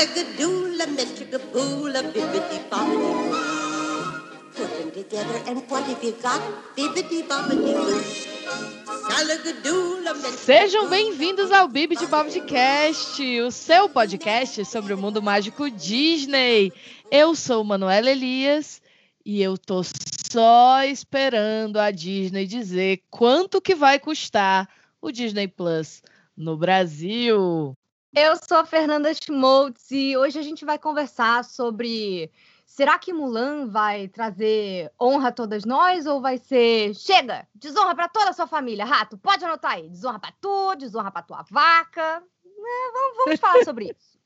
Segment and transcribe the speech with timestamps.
[0.00, 0.46] Bibbidi
[2.70, 3.20] bobbidi.
[4.56, 6.40] Put them together and what have you got?
[6.74, 8.00] Bibbidi bobbidi boo.
[10.38, 16.72] Sejam bem-vindos ao Bibi de Bobcast, o seu podcast sobre o mundo mágico Disney.
[17.10, 18.80] Eu sou Manuela Elias
[19.22, 19.82] e eu tô
[20.32, 24.66] só esperando a Disney dizer quanto que vai custar
[25.02, 26.02] o Disney Plus
[26.34, 27.76] no Brasil.
[28.12, 32.28] Eu sou a Fernanda Schmoltz e hoje a gente vai conversar sobre
[32.66, 38.08] será que Mulan vai trazer honra a todas nós ou vai ser chega, desonra para
[38.08, 42.20] toda a sua família, rato, pode anotar aí, desonra para tu, desonra para tua vaca.
[42.44, 44.19] É, vamos, vamos falar sobre isso.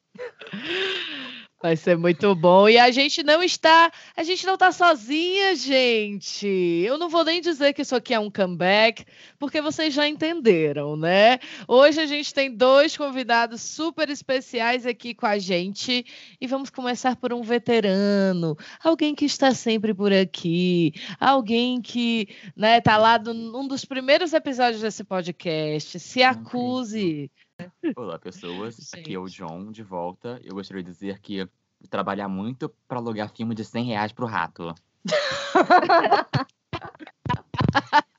[1.65, 2.69] Vai ser muito bom.
[2.69, 6.47] E a gente não está, a gente não está sozinha, gente.
[6.47, 9.03] Eu não vou nem dizer que isso aqui é um comeback,
[9.39, 11.39] porque vocês já entenderam, né?
[11.67, 16.05] Hoje a gente tem dois convidados super especiais aqui com a gente
[16.39, 22.79] e vamos começar por um veterano, alguém que está sempre por aqui, alguém que, né,
[22.83, 25.99] tá lá num dos primeiros episódios desse podcast.
[25.99, 27.31] Se acuse.
[27.97, 28.93] Olá, pessoas.
[28.93, 30.41] Aqui é o John, de volta.
[30.43, 31.49] Eu gostaria de dizer que
[31.89, 34.75] trabalhar muito para alugar filme de 100 reais pro rato.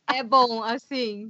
[0.08, 1.30] É bom, assim,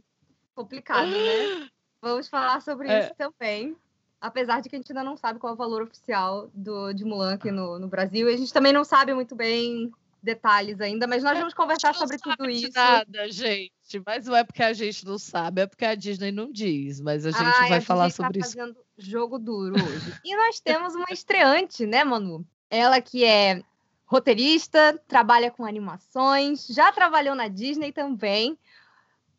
[0.54, 1.68] complicado, né?
[2.00, 3.00] Vamos falar sobre É.
[3.06, 3.76] isso também.
[4.22, 7.04] Apesar de que a gente ainda não sabe qual é o valor oficial do, de
[7.04, 8.30] Mulan aqui no, no Brasil.
[8.30, 9.92] E a gente também não sabe muito bem
[10.26, 12.72] detalhes ainda, mas nós vamos conversar sobre tudo isso.
[12.74, 13.72] Nada, gente.
[14.06, 17.00] Mas não é porque a gente não sabe, é porque a Disney não diz.
[17.00, 18.58] Mas a gente Ai, vai a falar Disney sobre tá isso.
[18.58, 20.14] fazendo jogo duro hoje.
[20.26, 22.46] E nós temos uma estreante, né, Manu?
[22.70, 23.62] Ela que é
[24.06, 28.58] roteirista, trabalha com animações, já trabalhou na Disney também.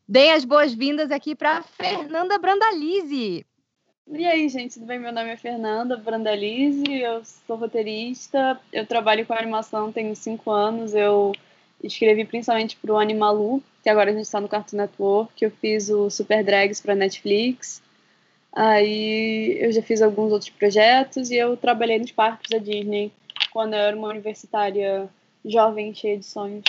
[0.09, 3.45] Deem as boas-vindas aqui para Fernanda Brandalize.
[4.09, 5.01] E aí, gente, tudo bem?
[5.01, 10.95] Meu nome é Fernanda Brandalize, eu sou roteirista, eu trabalho com animação tem cinco anos,
[10.95, 11.33] eu
[11.83, 15.91] escrevi principalmente para o Animalu, que agora a gente está no Cartoon Network, eu fiz
[15.91, 17.83] o Super Drags para Netflix,
[18.53, 23.11] aí eu já fiz alguns outros projetos e eu trabalhei nos parques da Disney
[23.53, 25.09] quando eu era uma universitária
[25.45, 26.63] jovem, cheia de sonhos.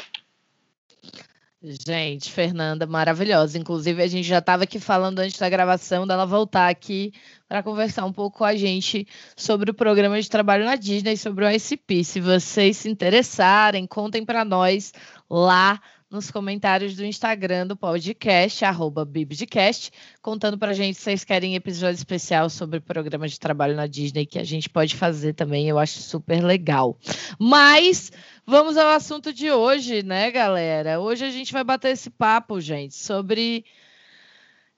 [1.61, 3.57] Gente, Fernanda, maravilhosa.
[3.57, 7.11] Inclusive, a gente já estava aqui falando antes da gravação dela voltar aqui
[7.47, 11.45] para conversar um pouco com a gente sobre o programa de trabalho na Disney, sobre
[11.45, 12.03] o ICP.
[12.03, 14.93] Se vocês se interessarem, contem para nós
[15.27, 19.91] lá nos comentários do Instagram do podcast, arroba Bibdcast,
[20.21, 24.25] contando para a gente se vocês querem episódio especial sobre programa de trabalho na Disney,
[24.25, 26.97] que a gente pode fazer também, eu acho super legal.
[27.37, 28.11] Mas
[28.45, 30.99] vamos ao assunto de hoje, né, galera?
[30.99, 33.65] Hoje a gente vai bater esse papo, gente, sobre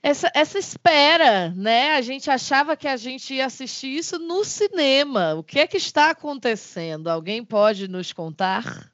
[0.02, 1.92] essa, essa espera, né?
[1.92, 5.36] A gente achava que a gente ia assistir isso no cinema.
[5.36, 7.08] O que é que está acontecendo?
[7.08, 8.89] Alguém pode nos contar?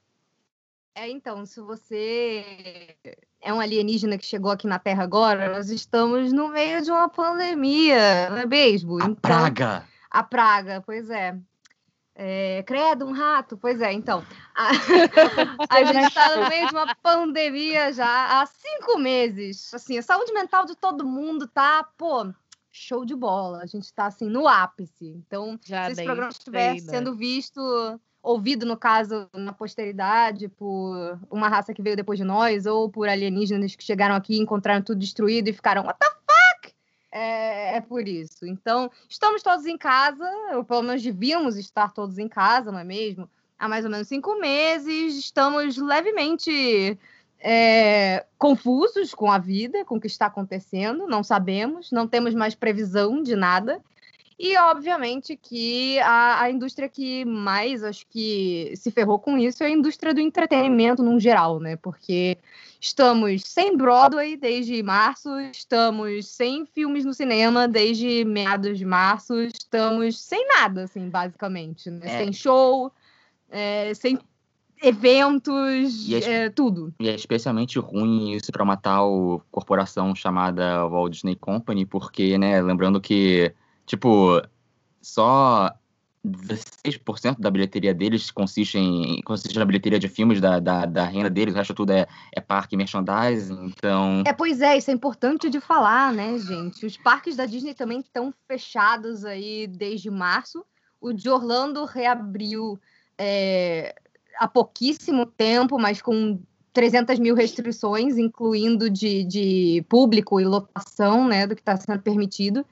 [0.98, 2.96] É, então, se você
[3.42, 7.06] é um alienígena que chegou aqui na Terra agora, nós estamos no meio de uma
[7.06, 8.94] pandemia, não é mesmo?
[9.02, 9.86] A Então, praga!
[10.10, 11.38] A praga, pois é.
[12.14, 14.24] É, credo, um rato, pois é, então.
[14.54, 14.70] A,
[15.68, 19.74] a gente está no meio de uma pandemia já há cinco meses.
[19.74, 22.32] Assim, a saúde mental de todo mundo tá, pô,
[22.72, 23.58] show de bola.
[23.58, 25.08] A gente está assim, no ápice.
[25.08, 26.80] Então, Já se esse nem programa estiver né?
[26.80, 27.60] sendo visto,
[28.26, 33.08] ouvido, no caso, na posteridade, por uma raça que veio depois de nós, ou por
[33.08, 36.74] alienígenas que chegaram aqui, encontraram tudo destruído e ficaram, what the fuck?
[37.12, 38.44] É, é por isso.
[38.44, 42.84] Então, estamos todos em casa, ou pelo menos devíamos estar todos em casa, não é
[42.84, 43.30] mesmo?
[43.56, 46.98] Há mais ou menos cinco meses, estamos levemente
[47.38, 52.56] é, confusos com a vida, com o que está acontecendo, não sabemos, não temos mais
[52.56, 53.80] previsão de nada.
[54.38, 59.66] E, obviamente, que a, a indústria que mais, acho que, se ferrou com isso é
[59.66, 61.76] a indústria do entretenimento no geral, né?
[61.76, 62.36] Porque
[62.78, 70.20] estamos sem Broadway desde março, estamos sem filmes no cinema desde meados de março, estamos
[70.20, 72.00] sem nada, assim, basicamente, né?
[72.04, 72.18] É.
[72.18, 72.92] Sem show,
[73.50, 74.18] é, sem
[74.82, 76.92] eventos, E as- é, tudo.
[77.00, 82.60] E é especialmente ruim isso para uma tal corporação chamada Walt Disney Company, porque, né,
[82.60, 83.52] lembrando que,
[83.86, 84.42] tipo,
[85.00, 85.72] só
[86.26, 91.30] 16% da bilheteria deles consiste, em, consiste na bilheteria de filmes da, da, da renda
[91.30, 94.22] deles, o resto tudo é, é parque e merchandising, então...
[94.26, 96.84] É, pois é, isso é importante de falar, né, gente?
[96.84, 100.64] Os parques da Disney também estão fechados aí desde março.
[101.00, 102.78] O de Orlando reabriu
[103.16, 103.94] é,
[104.38, 106.40] há pouquíssimo tempo, mas com
[106.72, 112.66] 300 mil restrições, incluindo de, de público e lotação, né, do que está sendo permitido.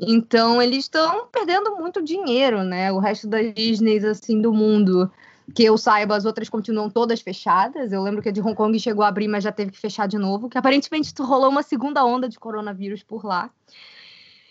[0.00, 2.90] Então eles estão perdendo muito dinheiro, né?
[2.90, 5.10] O resto das Disney assim do mundo,
[5.54, 7.92] que eu saiba, as outras continuam todas fechadas.
[7.92, 10.08] Eu lembro que a de Hong Kong chegou a abrir, mas já teve que fechar
[10.08, 13.50] de novo, que aparentemente rolou uma segunda onda de coronavírus por lá.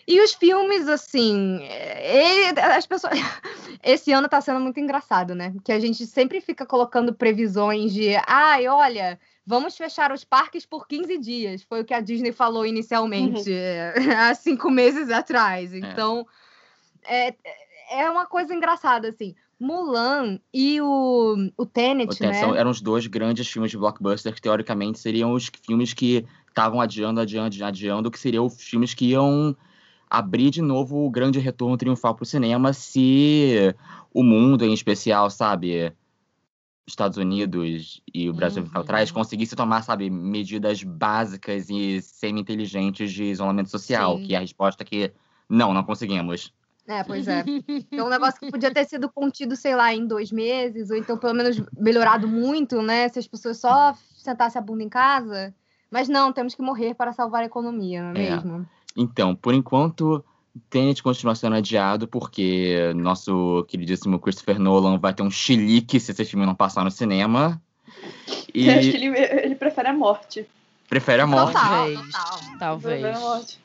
[0.06, 3.12] E os filmes, assim, ele, as pessoas.
[3.82, 5.54] Esse ano tá sendo muito engraçado, né?
[5.64, 9.18] Que a gente sempre fica colocando previsões de, ai, olha,
[9.50, 11.62] vamos fechar os parques por 15 dias.
[11.64, 14.12] Foi o que a Disney falou inicialmente, uhum.
[14.16, 15.74] há cinco meses atrás.
[15.74, 15.78] É.
[15.78, 16.24] Então,
[17.02, 17.34] é.
[17.90, 19.34] É, é uma coisa engraçada, assim.
[19.58, 22.40] Mulan e o, o Tenet, o né?
[22.56, 27.20] eram os dois grandes filmes de blockbuster que, teoricamente, seriam os filmes que estavam adiando,
[27.20, 29.54] adiando, adiando, que seriam os filmes que iam
[30.08, 33.74] abrir de novo o grande retorno triunfal para o cinema se
[34.14, 35.92] o mundo, em especial, sabe,
[36.92, 38.80] Estados Unidos e o Brasil uhum.
[38.80, 44.24] atrás, conseguisse tomar, sabe, medidas básicas e semi-inteligentes de isolamento social, Sim.
[44.24, 45.12] que é a resposta que
[45.48, 46.52] não, não conseguimos.
[46.86, 47.44] É, pois é.
[47.92, 51.16] É um negócio que podia ter sido contido, sei lá, em dois meses, ou então
[51.16, 53.08] pelo menos melhorado muito, né?
[53.08, 55.54] Se as pessoas só sentassem a bunda em casa.
[55.90, 58.30] Mas não, temos que morrer para salvar a economia, não é, é.
[58.30, 58.66] mesmo?
[58.96, 60.24] Então, por enquanto,
[60.68, 66.24] Tenet continua sendo adiado, porque nosso queridíssimo Christopher Nolan vai ter um chilique se esse
[66.24, 67.60] filme não passar no cinema.
[68.52, 68.68] E...
[68.68, 70.46] Eu acho que ele, ele prefere a morte.
[70.88, 71.52] Prefere a morte.
[71.52, 72.00] Talvez.
[72.58, 73.18] Talvez.
[73.18, 73.58] Talvez.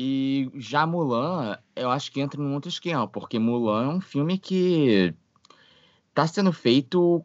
[0.00, 4.38] E já Mulan, eu acho que entra num outro esquema, porque Mulan é um filme
[4.38, 5.12] que
[6.14, 7.24] tá sendo feito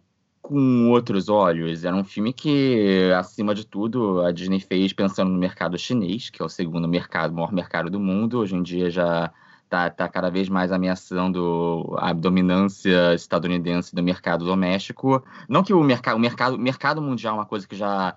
[0.54, 1.84] com outros olhos.
[1.84, 6.44] Era um filme que, acima de tudo, a Disney fez pensando no mercado chinês, que
[6.44, 8.38] é o segundo mercado, maior mercado do mundo.
[8.38, 9.34] Hoje em dia já
[9.64, 15.24] está tá cada vez mais ameaçando a dominância estadunidense do mercado doméstico.
[15.50, 18.16] Não que o mercado, o mercado, mercado mundial é uma coisa que já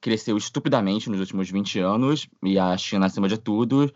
[0.00, 3.92] cresceu estupidamente nos últimos 20 anos, e a China acima de tudo.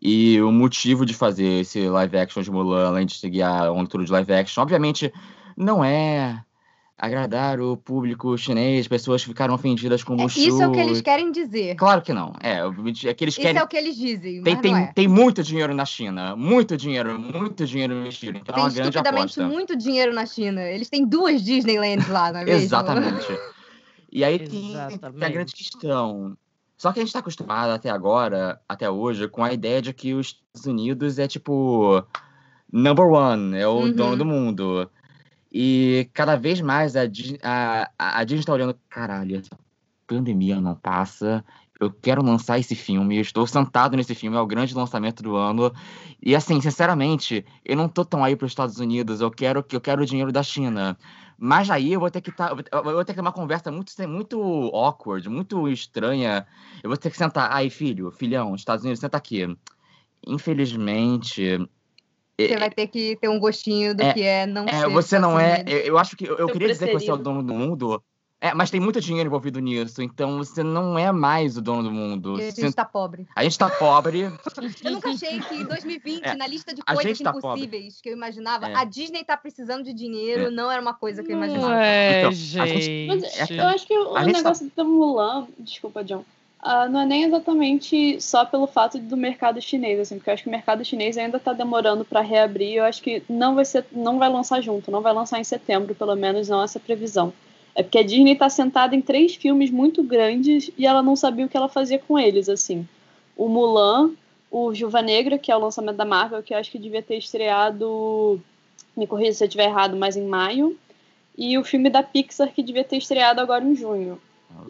[0.00, 4.04] E o motivo de fazer esse live action de Mulan, além de seguir a onda
[4.04, 5.12] de live action, obviamente
[5.56, 6.44] não é
[6.98, 10.40] agradar o público chinês, pessoas ficaram ofendidas com o Mushu.
[10.40, 11.76] É, isso é o que eles querem dizer.
[11.76, 12.32] Claro que não.
[12.42, 12.58] É,
[13.08, 13.52] é que eles querem...
[13.52, 14.92] Isso é o que eles dizem, tem, tem, é.
[14.92, 18.38] tem muito dinheiro na China, muito dinheiro, muito dinheiro investido.
[18.38, 19.46] Então tem é uma grande aposta.
[19.46, 20.60] muito dinheiro na China.
[20.62, 22.62] Eles têm duas Disneylands lá, não é mesmo?
[22.62, 23.38] Exatamente.
[24.10, 26.36] E aí tem, tem a grande questão.
[26.76, 30.14] Só que a gente está acostumado até agora, até hoje, com a ideia de que
[30.14, 32.04] os Estados Unidos é tipo
[32.72, 33.92] number one, é o uhum.
[33.92, 34.90] dono do mundo.
[35.50, 37.02] E cada vez mais a,
[37.42, 39.58] a, a Disney está olhando, caralho, essa
[40.06, 41.44] pandemia não passa.
[41.80, 45.36] Eu quero lançar esse filme, eu estou sentado nesse filme, é o grande lançamento do
[45.36, 45.72] ano.
[46.20, 49.80] E assim, sinceramente, eu não tô tão aí para os Estados Unidos, eu quero eu
[49.80, 50.98] quero o dinheiro da China.
[51.38, 53.92] Mas aí eu vou ter que tá, eu vou ter que ter uma conversa muito
[54.08, 54.40] muito
[54.74, 56.46] awkward, muito estranha.
[56.82, 59.56] Eu vou ter que sentar, ai filho, filhão, Estados Unidos, senta aqui.
[60.26, 61.58] Infelizmente,
[62.38, 64.88] você vai ter que ter um gostinho do é, que é não é, ser.
[64.90, 65.64] Você não é.
[65.66, 66.24] Eu, eu, acho que.
[66.24, 68.02] Eu, eu queria dizer que você é o dono do mundo.
[68.40, 71.90] É, mas tem muito dinheiro envolvido nisso, então você não é mais o dono do
[71.90, 72.38] mundo.
[72.38, 73.26] E a gente tá pobre.
[73.34, 74.20] A gente tá pobre.
[74.84, 78.00] eu nunca achei que em 2020, é, na lista de coisas tá impossíveis pobre.
[78.00, 78.74] que eu imaginava, é.
[78.76, 80.50] a Disney tá precisando de dinheiro, é.
[80.50, 81.84] não era uma coisa que eu imaginava.
[81.84, 83.06] É, então, gente.
[83.08, 84.84] Mas eu acho que o a negócio tá...
[84.84, 85.48] do Mulan.
[85.58, 86.24] Desculpa, John.
[86.62, 90.42] Uh, não é nem exatamente só pelo fato do mercado chinês, assim, porque eu acho
[90.42, 92.74] que o mercado chinês ainda está demorando para reabrir.
[92.74, 95.94] Eu acho que não vai ser, não vai lançar junto, não vai lançar em setembro,
[95.94, 97.32] pelo menos não essa previsão.
[97.76, 101.46] É porque a Disney está sentada em três filmes muito grandes e ela não sabia
[101.46, 102.86] o que ela fazia com eles, assim.
[103.36, 104.10] O Mulan,
[104.50, 107.18] o Juva Negra, que é o lançamento da Marvel, que eu acho que devia ter
[107.18, 108.40] estreado,
[108.96, 110.76] me corrija se eu estiver errado, mas em maio,
[111.36, 114.20] e o filme da Pixar, que devia ter estreado agora em junho.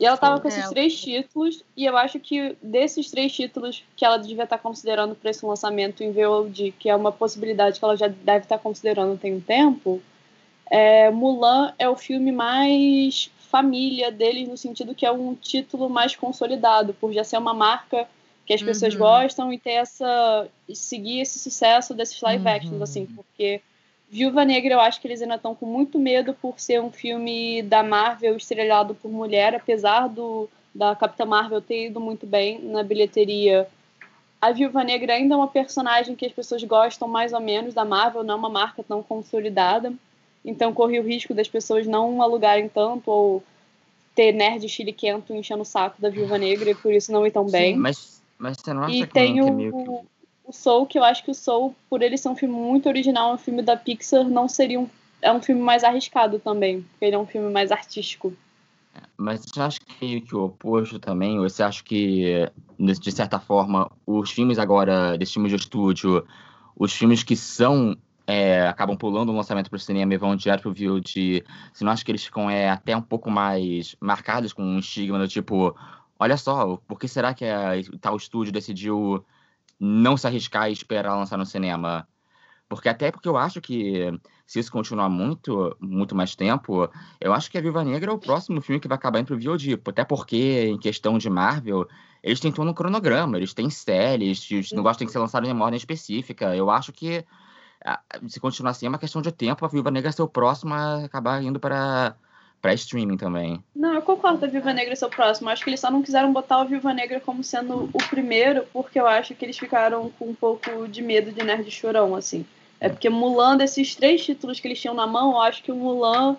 [0.00, 3.84] E ela tava com esses é, três títulos, e eu acho que desses três títulos
[3.96, 7.84] que ela devia estar considerando para esse lançamento em VOD, que é uma possibilidade que
[7.84, 10.00] ela já deve estar considerando tem um tempo,
[10.70, 16.14] é, Mulan é o filme mais família deles, no sentido que é um título mais
[16.14, 18.06] consolidado, por já ser uma marca
[18.44, 19.00] que as pessoas uhum.
[19.00, 20.48] gostam e ter essa.
[20.72, 22.50] seguir esse sucesso desses live uhum.
[22.50, 23.60] actions, assim, porque
[24.10, 27.62] Viúva Negra, eu acho que eles ainda estão com muito medo por ser um filme
[27.62, 32.82] da Marvel estrelado por mulher, apesar do da Capitã Marvel ter ido muito bem na
[32.82, 33.66] bilheteria.
[34.40, 37.84] A Viúva Negra ainda é uma personagem que as pessoas gostam mais ou menos da
[37.84, 39.92] Marvel, não é uma marca tão consolidada.
[40.44, 43.42] Então corre o risco das pessoas não alugarem tanto ou
[44.14, 47.46] ter nerd chiliquento enchendo o saco da Viúva Negra e por isso não ir tão
[47.46, 47.74] bem.
[47.74, 49.44] Sim, mas, mas você não acha e que, tem o...
[49.44, 49.90] que é meio que
[50.48, 53.34] o Soul, que eu acho que o Soul, por ele ser um filme muito original,
[53.34, 54.88] um filme da Pixar, não seria um.
[55.20, 58.32] É um filme mais arriscado também, porque ele é um filme mais artístico.
[59.16, 61.38] Mas você acha que, que o oposto também?
[61.38, 66.24] Ou você acha que, de certa forma, os filmes agora, desse filme de estúdio,
[66.76, 67.96] os filmes que são
[68.28, 71.90] é, acabam pulando o lançamento para o cinema e vão direto o VOD, você não
[71.90, 75.74] acha que eles ficam é, até um pouco mais marcados com um estigma do tipo,
[76.18, 79.24] olha só, por que será que a, tal estúdio decidiu
[79.78, 82.06] não se arriscar e esperar lançar no cinema?
[82.68, 84.12] Porque até porque eu acho que
[84.46, 88.18] se isso continuar muito, muito mais tempo, eu acho que a Viva Negra é o
[88.18, 89.80] próximo filme que vai acabar indo pro VOD.
[89.86, 91.86] Até porque, em questão de Marvel,
[92.22, 95.52] eles têm todo um cronograma, eles têm séries, os negócios têm que ser lançados em
[95.52, 96.54] uma ordem específica.
[96.54, 97.24] Eu acho que
[98.26, 101.04] se continuar assim, é uma questão de tempo a Viva Negra ser o próximo a
[101.04, 102.16] acabar indo para
[102.60, 103.62] para streaming também.
[103.74, 105.48] Não, eu concordo a Viva Negra ser o próximo.
[105.48, 108.98] Acho que eles só não quiseram botar o Viva Negra como sendo o primeiro, porque
[108.98, 112.44] eu acho que eles ficaram com um pouco de medo de nerd chorão, assim.
[112.80, 115.76] É porque Mulan, desses três títulos que eles tinham na mão, eu acho que o
[115.76, 116.36] Mulan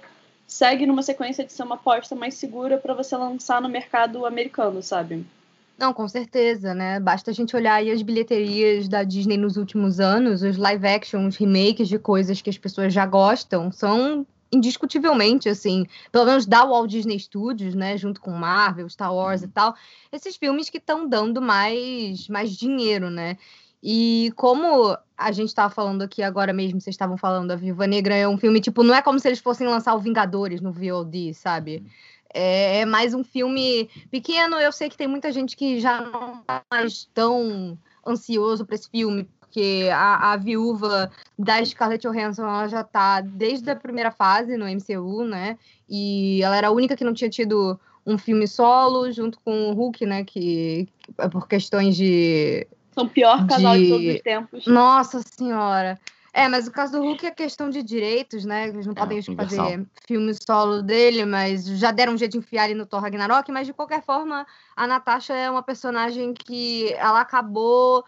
[0.47, 4.81] segue numa sequência de ser uma aposta mais segura para você lançar no mercado americano,
[4.81, 5.25] sabe?
[5.77, 6.99] Não, com certeza, né?
[6.99, 11.25] Basta a gente olhar aí as bilheterias da Disney nos últimos anos, os live action,
[11.25, 16.65] os remakes de coisas que as pessoas já gostam, são indiscutivelmente, assim, pelo menos da
[16.65, 19.75] Walt Disney Studios, né, junto com Marvel, Star Wars e tal,
[20.11, 23.37] esses filmes que estão dando mais, mais dinheiro, né?
[23.81, 28.15] E como a gente estava falando aqui agora mesmo, vocês estavam falando, a Viva Negra
[28.15, 31.33] é um filme, tipo, não é como se eles fossem lançar o Vingadores no VOD,
[31.33, 31.83] sabe?
[32.33, 34.57] É, é mais um filme pequeno.
[34.57, 38.89] Eu sei que tem muita gente que já não tá mais tão ansioso para esse
[38.89, 44.55] filme, porque a, a, viúva da Scarlett Johansson ela já tá desde a primeira fase
[44.55, 45.57] no MCU, né?
[45.89, 49.73] E ela era a única que não tinha tido um filme solo junto com o
[49.73, 50.23] Hulk, né?
[50.23, 50.87] Que
[51.17, 53.83] é por questões de são o pior casal de...
[53.83, 54.67] de todos os tempos.
[54.67, 55.99] Nossa senhora.
[56.31, 58.67] É, mas o caso do Hulk é questão de direitos, né?
[58.67, 59.65] Eles não é, podem universal.
[59.65, 63.51] fazer filme solo dele, mas já deram um jeito de enfiar ele no Thor Ragnarok.
[63.51, 68.05] Mas de qualquer forma, a Natasha é uma personagem que ela acabou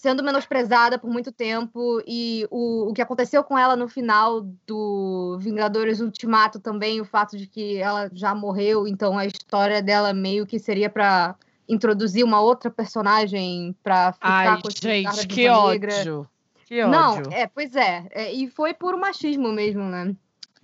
[0.00, 5.36] sendo menosprezada por muito tempo e o, o que aconteceu com ela no final do
[5.38, 10.46] Vingadores Ultimato também, o fato de que ela já morreu, então a história dela meio
[10.46, 11.36] que seria para
[11.68, 16.26] introduzir uma outra personagem para ficar Ai, com gente, que ódio.
[16.64, 16.90] Que ódio.
[16.90, 20.16] Não, é, pois é, é, E foi por machismo mesmo, né?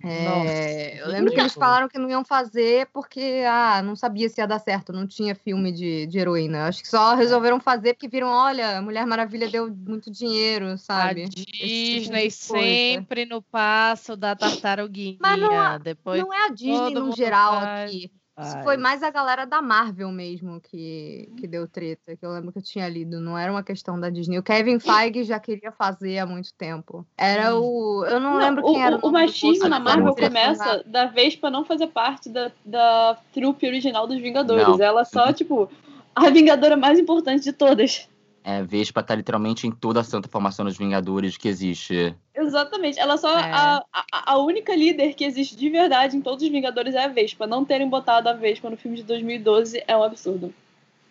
[0.03, 4.39] É, eu lembro que eles falaram que não iam fazer porque ah, não sabia se
[4.39, 6.67] ia dar certo, não tinha filme de, de heroína.
[6.67, 11.23] Acho que só resolveram fazer porque viram, olha, Mulher Maravilha deu muito dinheiro, sabe?
[11.23, 15.17] A tipo Disney tipo sempre no passo da tartaruguinha.
[15.19, 17.89] Mas não, é, Depois não é a Disney no geral faz.
[17.89, 18.11] aqui.
[18.39, 22.51] Isso foi mais a galera da Marvel mesmo que, que deu treta, que eu lembro
[22.51, 23.19] que eu tinha lido.
[23.19, 24.37] Não era uma questão da Disney.
[24.37, 27.05] O Kevin Feige já queria fazer há muito tempo.
[27.17, 28.05] Era o.
[28.05, 28.97] Eu não, não lembro quem o, era.
[28.97, 33.65] O, o machismo na Marvel começa da vez para não fazer parte da, da trupe
[33.65, 34.67] original dos Vingadores.
[34.67, 34.81] Não.
[34.81, 35.67] Ela só, tipo,
[36.15, 38.07] a Vingadora mais importante de todas.
[38.49, 42.15] É, Vespa tá literalmente em toda a santa formação dos Vingadores que existe.
[42.33, 42.97] Exatamente.
[42.97, 43.37] Ela só.
[43.37, 43.51] É.
[43.51, 47.09] A, a, a, única líder que existe de verdade em todos os Vingadores é a
[47.09, 47.45] Vespa.
[47.45, 50.55] Não terem botado a Vespa no filme de 2012 é um absurdo.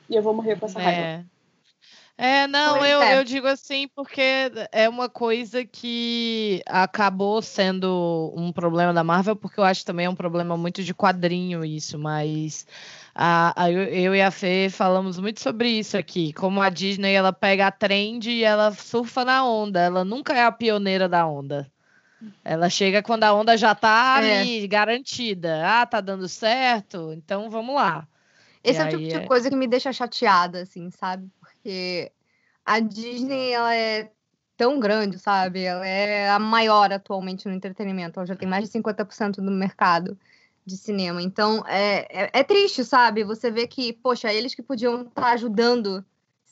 [0.08, 0.82] E eu vou morrer com essa é.
[0.82, 1.26] raiva.
[2.16, 3.18] É, não, eu, é.
[3.18, 9.60] eu digo assim porque é uma coisa que acabou sendo um problema da Marvel, porque
[9.60, 12.66] eu acho também é um problema muito de quadrinho isso, mas
[13.18, 17.32] a, a, eu e a Fê falamos muito sobre isso aqui, como a Disney ela
[17.32, 21.66] pega a trend e ela surfa na onda, ela nunca é a pioneira da onda.
[22.44, 24.40] Ela chega quando a onda já tá é.
[24.40, 25.62] ali, garantida.
[25.64, 28.06] Ah, tá dando certo, então vamos lá.
[28.62, 29.26] Esse e é o tipo de é...
[29.26, 31.30] coisa que me deixa chateada, assim, sabe?
[31.40, 32.12] Porque
[32.66, 34.10] a Disney, ela é
[34.58, 35.62] tão grande, sabe?
[35.62, 38.20] Ela é a maior atualmente no entretenimento.
[38.20, 40.18] Ela já tem mais de 50% do mercado
[40.66, 41.22] de cinema.
[41.22, 43.22] Então, é, é, é, triste, sabe?
[43.22, 46.04] Você vê que, poxa, eles que podiam estar tá ajudando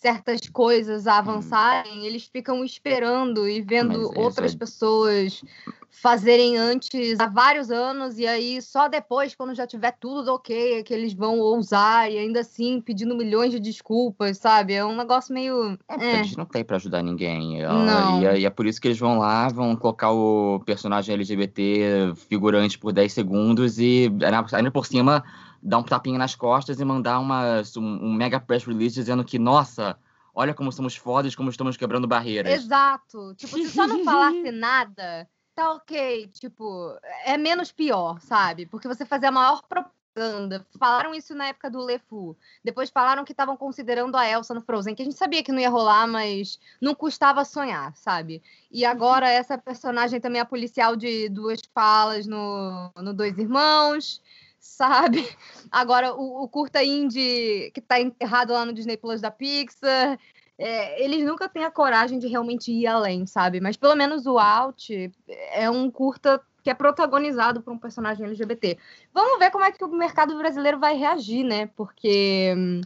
[0.04, 2.04] certas coisas a avançarem, hum.
[2.04, 5.42] eles ficam esperando e vendo outras pessoas
[5.90, 10.82] fazerem antes há vários anos e aí só depois, quando já tiver tudo ok, é
[10.82, 14.74] que eles vão ousar e ainda assim pedindo milhões de desculpas, sabe?
[14.74, 15.78] É um negócio meio.
[15.88, 16.14] É, é.
[16.16, 17.62] Eles não tem para ajudar ninguém.
[17.62, 18.20] Não.
[18.20, 22.12] E, é, e, é por isso que eles vão lá, vão colocar o personagem LGBT
[22.28, 24.12] figurante por 10 segundos e
[24.52, 25.24] ainda por cima
[25.64, 29.38] dar um tapinha nas costas e mandar uma, um, um mega press release dizendo que,
[29.38, 29.98] nossa,
[30.34, 32.52] olha como somos fodas, como estamos quebrando barreiras.
[32.52, 33.34] Exato.
[33.34, 36.28] Tipo, se só não falasse nada, tá ok.
[36.34, 36.94] Tipo,
[37.24, 38.66] é menos pior, sabe?
[38.66, 40.66] Porque você fazer a maior propaganda.
[40.78, 42.36] Falaram isso na época do LeFou.
[42.62, 45.58] Depois falaram que estavam considerando a Elsa no Frozen, que a gente sabia que não
[45.58, 48.42] ia rolar, mas não custava sonhar, sabe?
[48.70, 54.20] E agora essa personagem também é policial de duas falas no, no Dois Irmãos
[54.64, 55.28] sabe?
[55.70, 60.18] Agora, o, o curta indie que tá enterrado lá no Disney Plus da Pixar,
[60.58, 63.60] é, eles nunca têm a coragem de realmente ir além, sabe?
[63.60, 65.12] Mas pelo menos o Out
[65.52, 68.78] é um curta que é protagonizado por um personagem LGBT.
[69.12, 71.66] Vamos ver como é que o mercado brasileiro vai reagir, né?
[71.76, 72.80] Porque hum,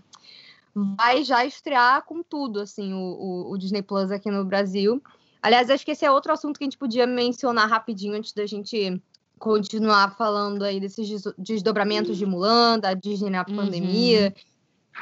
[0.96, 5.00] vai já estrear com tudo, assim, o, o, o, Disney Plus aqui no Brasil.
[5.40, 8.46] Aliás, acho que esse é outro assunto que a gente podia mencionar rapidinho antes da
[8.46, 9.00] gente
[9.38, 13.56] continuar falando aí desses desdobramentos de Mulan, da Disney na uhum.
[13.56, 14.34] pandemia.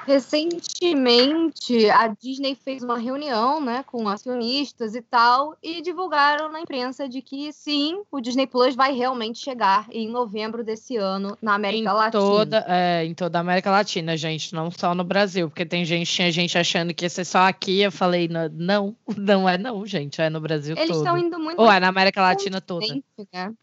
[0.05, 7.09] Recentemente, a Disney fez uma reunião né, com acionistas e tal, e divulgaram na imprensa
[7.09, 11.91] de que sim, o Disney Plus vai realmente chegar em novembro desse ano na América
[11.91, 12.23] em Latina.
[12.23, 16.13] Toda, é, em toda a América Latina, gente, não só no Brasil, porque tem gente,
[16.13, 17.81] tinha gente achando que ia ser só aqui.
[17.81, 20.99] Eu falei, não, não é não, gente, é no Brasil Eles todo.
[20.99, 21.61] Eles estão indo muito.
[21.61, 22.87] Ou é na América Latina toda.
[22.87, 23.55] Né?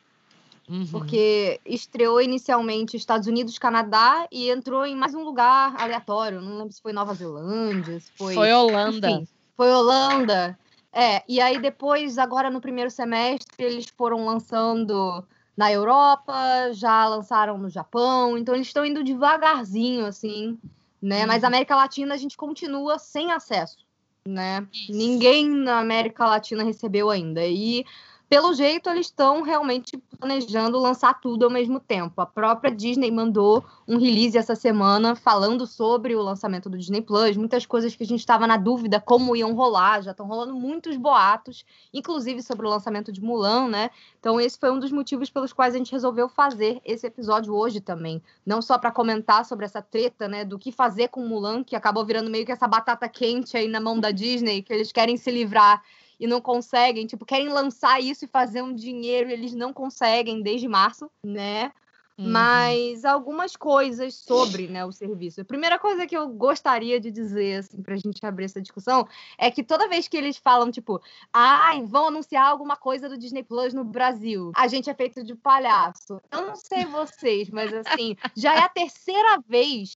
[0.69, 0.87] Uhum.
[0.87, 6.41] Porque estreou inicialmente Estados Unidos, Canadá e entrou em mais um lugar aleatório.
[6.41, 8.33] Não lembro se foi Nova Zelândia, se foi.
[8.33, 9.09] Foi Holanda.
[9.09, 9.27] Enfim,
[9.57, 10.57] foi Holanda.
[10.91, 15.23] É, e aí depois, agora no primeiro semestre, eles foram lançando
[15.55, 20.57] na Europa, já lançaram no Japão, então eles estão indo devagarzinho, assim,
[21.01, 21.21] né?
[21.21, 21.27] Uhum.
[21.27, 23.77] Mas a América Latina a gente continua sem acesso,
[24.25, 24.65] né?
[24.71, 24.91] Isso.
[24.91, 27.45] Ninguém na América Latina recebeu ainda.
[27.45, 27.85] E
[28.33, 32.19] pelo jeito, eles estão realmente planejando lançar tudo ao mesmo tempo.
[32.19, 37.37] A própria Disney mandou um release essa semana falando sobre o lançamento do Disney Plus,
[37.37, 40.97] muitas coisas que a gente estava na dúvida como iam rolar, já estão rolando muitos
[40.97, 41.63] boatos,
[41.93, 43.91] inclusive sobre o lançamento de Mulan, né?
[44.19, 47.81] Então, esse foi um dos motivos pelos quais a gente resolveu fazer esse episódio hoje
[47.81, 48.19] também.
[48.43, 52.03] Não só para comentar sobre essa treta, né, do que fazer com Mulan, que acabou
[52.03, 55.29] virando meio que essa batata quente aí na mão da Disney, que eles querem se
[55.29, 55.83] livrar
[56.23, 60.41] e não conseguem, tipo, querem lançar isso e fazer um dinheiro e eles não conseguem
[60.41, 61.69] desde março, né?
[62.17, 62.29] Uhum.
[62.31, 65.41] Mas algumas coisas sobre né, o serviço.
[65.41, 69.05] A primeira coisa que eu gostaria de dizer, assim, pra gente abrir essa discussão,
[69.37, 71.01] é que toda vez que eles falam, tipo,
[71.33, 75.35] ai, vão anunciar alguma coisa do Disney Plus no Brasil, a gente é feito de
[75.35, 76.21] palhaço.
[76.31, 79.93] Eu não sei vocês, mas assim, já é a terceira vez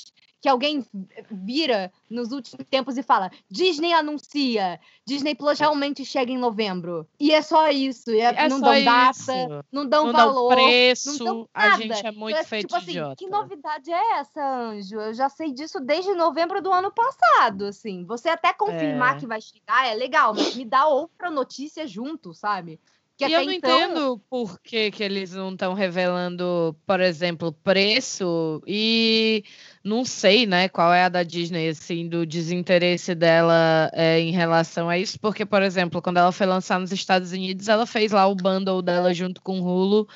[0.48, 0.86] que alguém
[1.30, 7.06] vira nos últimos tempos e fala: Disney anuncia, Disney Plus realmente chega em novembro.
[7.20, 8.10] E é só isso.
[8.12, 10.56] É, é não dão data, não dão não valor.
[10.56, 11.76] Dão preço, não dão nada.
[11.76, 13.16] A gente é muito então, feito tipo assim, idiota.
[13.18, 14.96] Que novidade é essa, Anjo?
[14.96, 17.66] Eu já sei disso desde novembro do ano passado.
[17.66, 19.20] Assim, você até confirmar é.
[19.20, 22.80] que vai chegar é legal, mas me dá outra notícia junto, sabe?
[23.18, 23.76] Que e eu não então...
[23.76, 29.44] entendo por que, que eles não estão revelando, por exemplo, preço e
[29.84, 34.88] não sei, né, qual é a da Disney, assim, do desinteresse dela é, em relação
[34.88, 38.28] a isso, porque, por exemplo, quando ela foi lançar nos Estados Unidos, ela fez lá
[38.28, 40.08] o bundle dela junto com o Hulu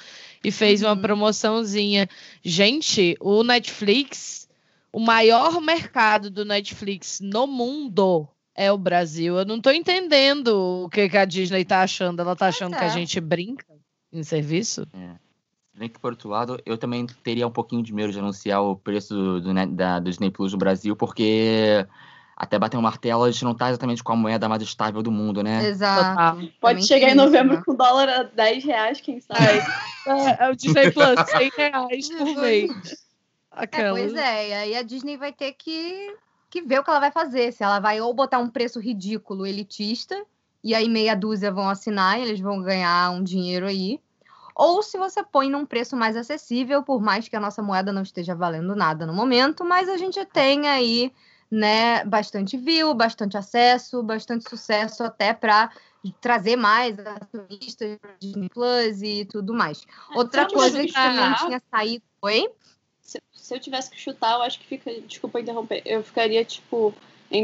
[0.44, 0.90] e fez uhum.
[0.90, 2.08] uma promoçãozinha.
[2.44, 4.48] Gente, o Netflix,
[4.94, 9.38] o maior mercado do Netflix no mundo é o Brasil.
[9.38, 12.22] Eu não estou entendendo o que, que, a Disney está achando.
[12.22, 12.78] Ela está achando é.
[12.78, 12.92] que a é.
[12.92, 13.66] gente brinca
[14.12, 14.88] em serviço?
[14.94, 15.16] É.
[15.74, 18.76] Bem que, por outro lado, eu também teria um pouquinho de medo de anunciar o
[18.76, 21.88] preço do, do, da, do Disney Plus no Brasil, porque
[22.36, 25.12] até bater um martelo, a gente não está exatamente com a moeda mais estável do
[25.12, 25.66] mundo, né?
[25.66, 26.52] Exato.
[26.60, 29.40] Pode chegar em novembro isso, com dólar a 10 reais, quem sabe?
[30.08, 33.06] é, é o Disney Plus, 100 reais por mês.
[33.52, 34.00] Aquela.
[34.00, 36.16] É, pois é, e aí a Disney vai ter que
[36.52, 37.52] que ver o que ela vai fazer.
[37.52, 40.24] Se ela vai ou botar um preço ridículo, elitista,
[40.64, 44.00] e aí meia dúzia vão assinar e eles vão ganhar um dinheiro aí.
[44.54, 48.02] Ou se você põe num preço mais acessível, por mais que a nossa moeda não
[48.02, 51.12] esteja valendo nada no momento, mas a gente tem aí,
[51.50, 55.72] né, bastante view, bastante acesso, bastante sucesso até para
[56.20, 59.86] trazer mais acionistas para Disney Plus e tudo mais.
[60.16, 62.04] Outra coisa que também tinha saído.
[62.22, 62.50] Oi?
[63.12, 64.92] Se, se eu tivesse que chutar, eu acho que fica.
[65.02, 65.82] Desculpa interromper.
[65.86, 66.94] Eu ficaria, tipo.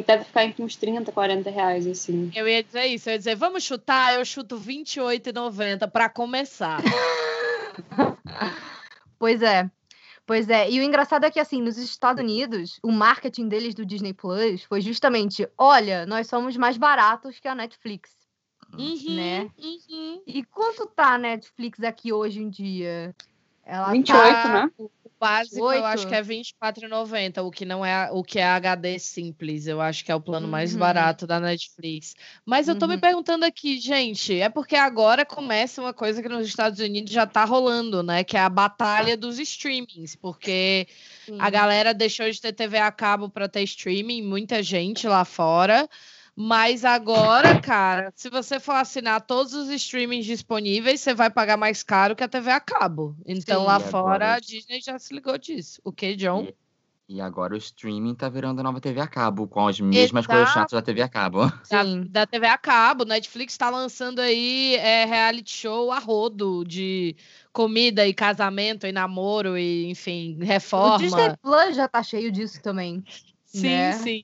[0.06, 2.30] Deve ficar entre uns 30, 40 reais, assim.
[2.36, 6.82] Eu ia dizer isso, eu ia dizer, vamos chutar, eu chuto R$28,90 para começar.
[9.18, 9.72] pois é.
[10.26, 13.86] Pois é, e o engraçado é que, assim, nos Estados Unidos, o marketing deles do
[13.86, 18.12] Disney Plus foi justamente: olha, nós somos mais baratos que a Netflix.
[18.78, 19.50] Uhum, né?
[19.58, 20.22] Uhum.
[20.28, 23.16] E quanto tá a Netflix aqui hoje em dia?
[23.68, 24.54] Ela 28, tá...
[24.54, 24.72] né?
[25.20, 25.80] Básico 8?
[25.80, 29.68] eu acho que é R$24,90, o que não é o que é HD simples.
[29.68, 30.52] Eu acho que é o plano uhum.
[30.52, 32.16] mais barato da Netflix.
[32.46, 32.92] Mas eu tô uhum.
[32.92, 37.26] me perguntando aqui, gente, é porque agora começa uma coisa que nos Estados Unidos já
[37.26, 38.24] tá rolando, né?
[38.24, 40.88] Que é a batalha dos streamings, porque
[41.26, 41.38] Sim.
[41.40, 45.88] a galera deixou de ter TV a cabo para ter streaming, muita gente lá fora.
[46.40, 51.82] Mas agora, cara, se você for assinar todos os streamings disponíveis, você vai pagar mais
[51.82, 53.16] caro que a TV a cabo.
[53.26, 53.66] Então Sim.
[53.66, 55.82] lá E agora- fora a Disney já se ligou disso.
[55.84, 56.48] O que, John?
[57.10, 60.44] E agora o streaming tá virando a nova TV a cabo, com as mesmas coisas
[60.44, 60.60] Exato.
[60.60, 61.46] chatas da TV a cabo.
[61.48, 61.50] Da,
[61.84, 62.06] Sim.
[62.08, 67.16] da TV a cabo, Netflix está lançando aí é, reality show a rodo de
[67.52, 70.98] comida e casamento e namoro e, enfim, O reforma.
[71.00, 73.04] Disney Plus já tá cheio disso também.
[73.46, 73.94] Sim, né?
[73.94, 74.24] sim.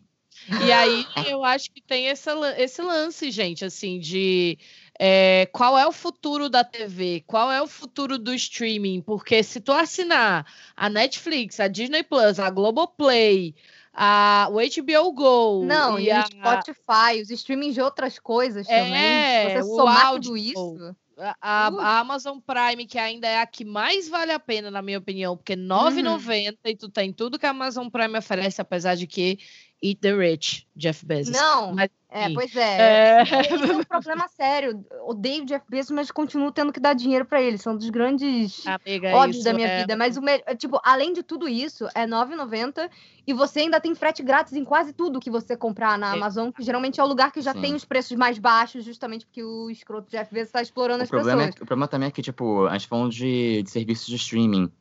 [0.66, 4.58] E aí eu acho que tem esse, lan- esse lance, gente, assim, de
[5.00, 9.60] é, qual é o futuro da TV, qual é o futuro do streaming, porque se
[9.60, 13.56] tu assinar a Netflix, a Disney Plus, a Globoplay,
[13.94, 18.68] a, o HBO Go Não, e, e a, o Spotify, os streamings de outras coisas
[18.68, 19.64] É, também.
[19.64, 20.96] Você somar áudio, tudo isso.
[21.18, 24.82] A, a- a Amazon Prime, que ainda é a que mais vale a pena, na
[24.82, 28.96] minha opinião, porque R$ 9,90 e tu tem tudo que a Amazon Prime oferece, apesar
[28.96, 29.38] de que
[29.82, 31.36] Eat the Rich, Jeff Bezos.
[31.36, 33.20] Não, Mas, é, pois é.
[33.20, 34.86] É, Esse é um problema sério.
[35.06, 37.58] Odeio o Jeff Bezos, mas continuo tendo que dar dinheiro pra ele.
[37.58, 39.96] São dos grandes amiga, isso da minha é- vida.
[39.98, 42.90] Mas o me- tipo, além de tudo isso, é R$ 9,90
[43.26, 46.18] e você ainda tem frete grátis em quase tudo que você comprar na É.
[46.18, 47.62] Amazon, que geralmente é o lugar que já Sim.
[47.62, 51.10] tem os preços mais baixos, justamente porque o escroto Jeff Bezos tá explorando O as
[51.10, 51.56] problema, é, pessoas.
[51.56, 54.72] que- o problema também é que, tipo, a gente falando de, de serviços de streaming.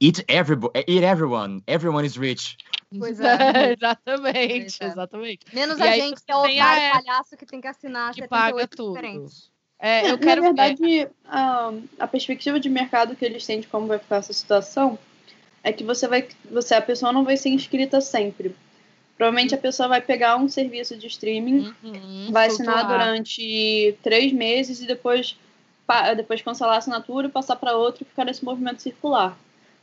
[0.00, 1.62] Eat, everybo- eat everyone.
[1.66, 2.58] Everyone is rich.
[2.98, 3.72] Pois é.
[3.72, 4.86] exatamente, Pois é.
[4.86, 5.46] exatamente.
[5.52, 8.28] Menos E a gente, que é o otário palhaço que tem que assinar que 78
[8.28, 8.94] paga tudo.
[8.94, 9.50] diferentes.
[9.78, 13.86] É, eu quero Na verdade, a, a perspectiva de mercado que eles têm de como
[13.86, 14.98] vai ficar essa situação
[15.62, 18.56] é que você vai, você a pessoa não vai ser inscrita sempre.
[19.16, 24.80] Provavelmente a pessoa vai pegar um serviço de streaming, Uhum, vai assinar durante três meses
[24.80, 25.38] e depois,
[26.16, 29.36] depois cancelar a assinatura, passar para outro e ficar nesse movimento circular.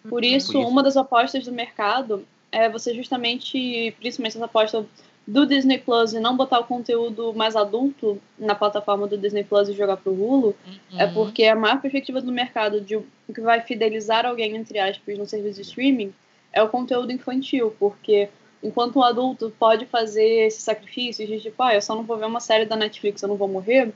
[0.04, 0.60] Por Por isso.
[0.60, 4.85] uma das apostas do mercado é você justamente, principalmente essa aposta
[5.25, 9.69] do Disney Plus e não botar o conteúdo mais adulto na plataforma do Disney Plus
[9.69, 10.55] e jogar pro Hulu,
[10.97, 11.13] é Uhum.
[11.13, 15.25] porque a maior perspectiva do mercado de o que vai fidelizar alguém, entre aspas, no
[15.25, 16.13] serviço de streaming
[16.51, 18.29] é o conteúdo infantil, porque
[18.61, 22.25] enquanto um adulto pode fazer esse sacrifício de tipo, ah, eu só não vou ver
[22.25, 23.91] uma série da Netflix, eu não vou morrer,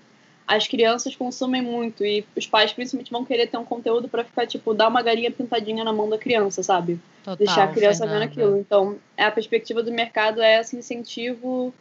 [0.47, 4.47] as crianças consumem muito e os pais principalmente vão querer ter um conteúdo pra ficar,
[4.47, 6.97] tipo, dar uma galinha pintadinha na mão da criança, sabe?
[7.27, 8.19] Total, Deixar a criança Fernanda.
[8.25, 8.57] vendo aquilo.
[8.57, 11.73] Então, é a perspectiva do mercado é esse incentivo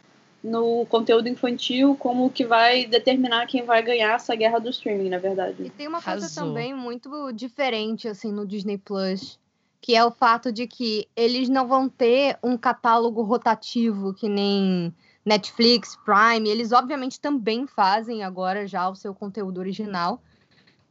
[0.43, 5.07] no conteúdo infantil como o que vai determinar quem vai ganhar essa guerra do streaming,
[5.09, 5.69] na E verdade.
[5.77, 6.47] tem uma coisa Arrasou.
[6.49, 9.39] também muito diferente, assim, no Disney Plus,
[9.79, 14.93] que é o fato de que eles não vão ter um catálogo rotativo que nem
[15.25, 16.49] Netflix, Prime.
[16.49, 20.21] Eles, obviamente, também fazem agora já o seu conteúdo original,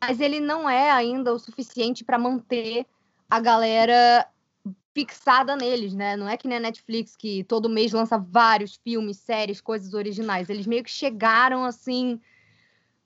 [0.00, 2.86] mas ele não é ainda o suficiente para manter
[3.28, 4.26] a galera
[4.96, 6.16] fixada neles, né?
[6.16, 10.48] Não é que nem a Netflix que todo mês lança vários filmes, séries, coisas originais.
[10.48, 12.18] Eles meio que chegaram assim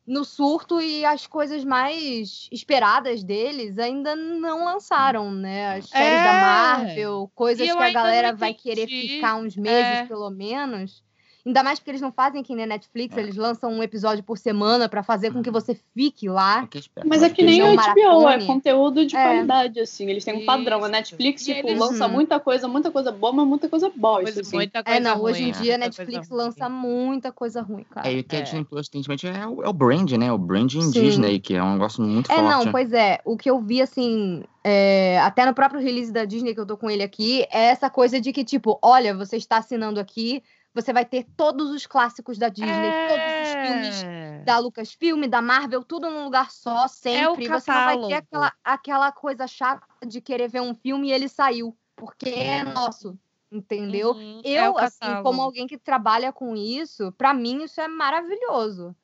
[0.07, 5.79] no surto e as coisas mais esperadas deles ainda não lançaram, né?
[5.79, 6.41] As séries da É.
[6.41, 10.07] Marvel, coisas que a galera vai querer ficar uns meses, É.
[10.07, 11.03] pelo menos.
[11.45, 13.21] Ainda mais porque eles não fazem que nem a Netflix, É.
[13.21, 15.55] eles lançam um episódio por semana para fazer com que Uhum.
[15.55, 16.69] você fique lá.
[17.05, 19.23] Mas é que nem o não HBO, é conteúdo de É.
[19.23, 20.09] qualidade, assim.
[20.11, 20.79] Eles têm um padrão.
[20.79, 20.91] A Isso.
[20.93, 22.13] Netflix, E tipo, eles- lança Uhum.
[22.13, 24.57] muita coisa, muita coisa boa, mas muita coisa bosta, assim.
[24.57, 26.39] muita coisa É, não, hoje em ruim, dia a Netflix ruim.
[26.39, 28.09] lança muita coisa ruim, cara.
[28.09, 28.43] É, e o que a É.
[28.43, 29.01] Disney Plus tem
[29.35, 30.31] é o, é o brand, né?
[30.33, 30.91] O branding Sim.
[31.03, 32.49] Disney, que é um negócio muito É, forte.
[32.65, 33.19] não, pois é.
[33.25, 36.77] O que eu vi, assim, é, até no próprio release da Disney, que eu tô
[36.77, 40.43] com ele aqui, é essa coisa de que, tipo, olha, você está assinando aqui,
[40.75, 44.45] você vai ter todos os clássicos da Disney, todos os filmes É.
[44.45, 47.49] da Lucasfilm, da Marvel, tudo num lugar só, sempre.
[47.49, 51.29] você não vai ter aquela, aquela coisa chata de querer ver um filme e ele
[51.29, 53.19] saiu, porque é nosso,
[53.53, 54.13] entendeu?
[54.15, 57.89] Uhum, é Eu, o assim, como alguém que trabalha com isso, pra mim isso é
[57.89, 58.95] maravilhoso.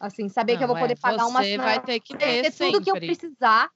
[0.00, 2.38] Assim, saber que eu vou Não, poder é, pagar uma você vai ter que ter
[2.38, 3.06] ter tudo que eu sempre.
[3.06, 3.70] precisar,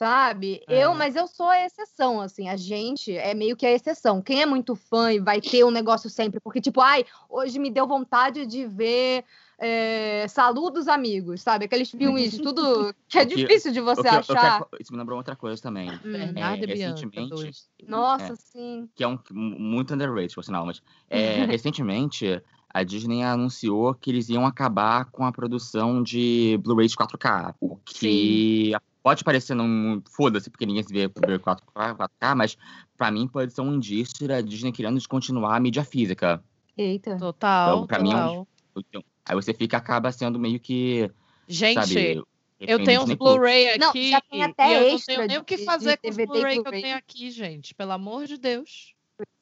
[0.00, 0.62] sabe?
[0.66, 0.82] É.
[0.82, 4.22] Eu, mas eu sou a exceção, assim, a gente é meio que a exceção.
[4.22, 7.70] Quem é muito fã e vai ter um negócio sempre, porque tipo, ai, hoje me
[7.70, 9.24] deu vontade de ver
[9.58, 11.66] é, Saludos Amigos, sabe?
[11.66, 14.66] Aqueles filmes tudo que é difícil de você que eu achar.
[14.80, 15.90] isso me lembrou outra coisa também.
[16.02, 17.68] Bernardo É, e Bianca, recentemente- dois.
[17.86, 18.36] Nossa, É.
[18.36, 18.88] sim.
[18.94, 24.30] que é um muito underrated, por sinal, mas é, recentemente a Disney anunciou que eles
[24.30, 30.66] iam acabar com a produção de Blu-rays 4K, o que pode parecer não foda-se porque
[30.66, 32.56] ninguém se vê Blu-ray 4K, 4K, mas
[32.96, 36.42] pra mim pode ser um indício da Disney querendo descontinuar a mídia física.
[36.76, 37.16] Eita.
[37.16, 38.46] Total, Então, pra mim é total.
[38.76, 41.10] Então, aí você fica acaba sendo meio que,
[41.48, 42.22] Gente, sabe,
[42.60, 43.14] eu tenho uns.
[43.14, 45.96] Blu-ray Não, aqui já tem até e eu não extra tenho nem o que fazer
[45.96, 47.74] com os Blu-ray que eu tenho aqui, gente.
[47.74, 48.94] Pelo amor de Deus.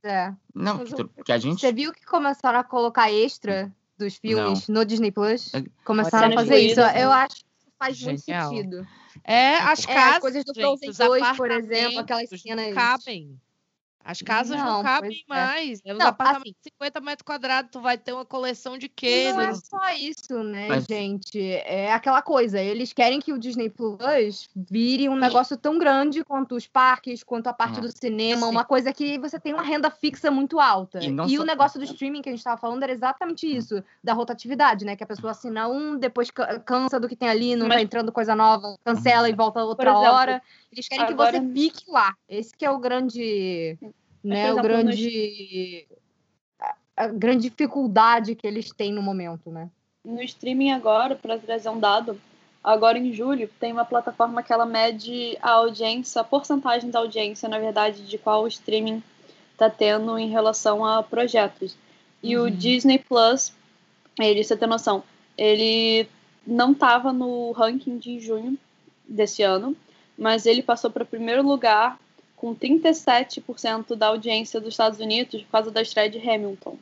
[0.03, 0.33] É.
[0.55, 0.85] Não,
[1.25, 1.61] que, a gente.
[1.61, 5.53] Você viu que começaram a colocar extra dos filmes no Disney Plus?
[5.55, 6.81] É- Começaram a fazer isso.
[6.81, 7.05] né?
[7.05, 7.45] Eu acho
[7.79, 8.51] faz muito Genial.
[8.51, 8.87] sentido.
[9.25, 12.67] É, as É, casas, as coisas do gente, Frozen os 2, por exemplo, aquelas cenas.
[12.67, 13.41] Não cabem.
[14.09, 15.43] As casas não, Não, cabem pois é.
[15.45, 15.81] mais.
[15.85, 18.89] É um Não, apartamento assim- de 50 metros quadrados, tu vai ter uma coleção de
[18.89, 19.31] quê?
[19.35, 21.39] não é só isso, né, Mas- gente?
[21.39, 22.59] É aquela coisa.
[22.59, 27.49] Eles querem que o Disney Plus vire um negócio tão grande quanto os parques, quanto
[27.49, 28.51] a parte Ah, do cinema, sim.
[28.51, 31.01] uma coisa que você tem uma renda fixa muito alta.
[31.05, 34.15] E E, o negócio do streaming que a gente estava falando era exatamente isso, da
[34.15, 34.97] rotatividade, né?
[34.97, 37.83] Que a pessoa assina um, depois ca- cansa do que tem ali, não Mas- tá
[37.83, 40.43] entrando coisa nova, cancela e volta outra exemplo, hora.
[40.73, 42.15] Eles querem agora- que você fique lá.
[42.29, 43.79] Esse que é o grande,
[44.23, 45.87] né, o grande
[46.61, 49.71] a- a grande dificuldade que eles têm no momento, né?
[50.05, 52.19] no streaming agora, para trazer um dado,
[52.65, 57.47] agora em julho tem uma plataforma que ela mede a audiência, a porcentagem da audiência,
[57.47, 59.03] na verdade, de qual o streaming
[59.53, 61.77] está tendo em relação a projetos.
[62.23, 62.51] E o Uhum.
[62.51, 63.53] Disney Plus,
[64.19, 65.03] ele, você tem noção,
[65.37, 66.09] ele
[66.47, 68.57] não estava no ranking de junho
[69.07, 69.77] desse ano,
[70.19, 71.99] mas ele passou para o primeiro lugar
[72.37, 76.77] com 37% da audiência dos Estados Unidos por causa da estreia de Hamilton.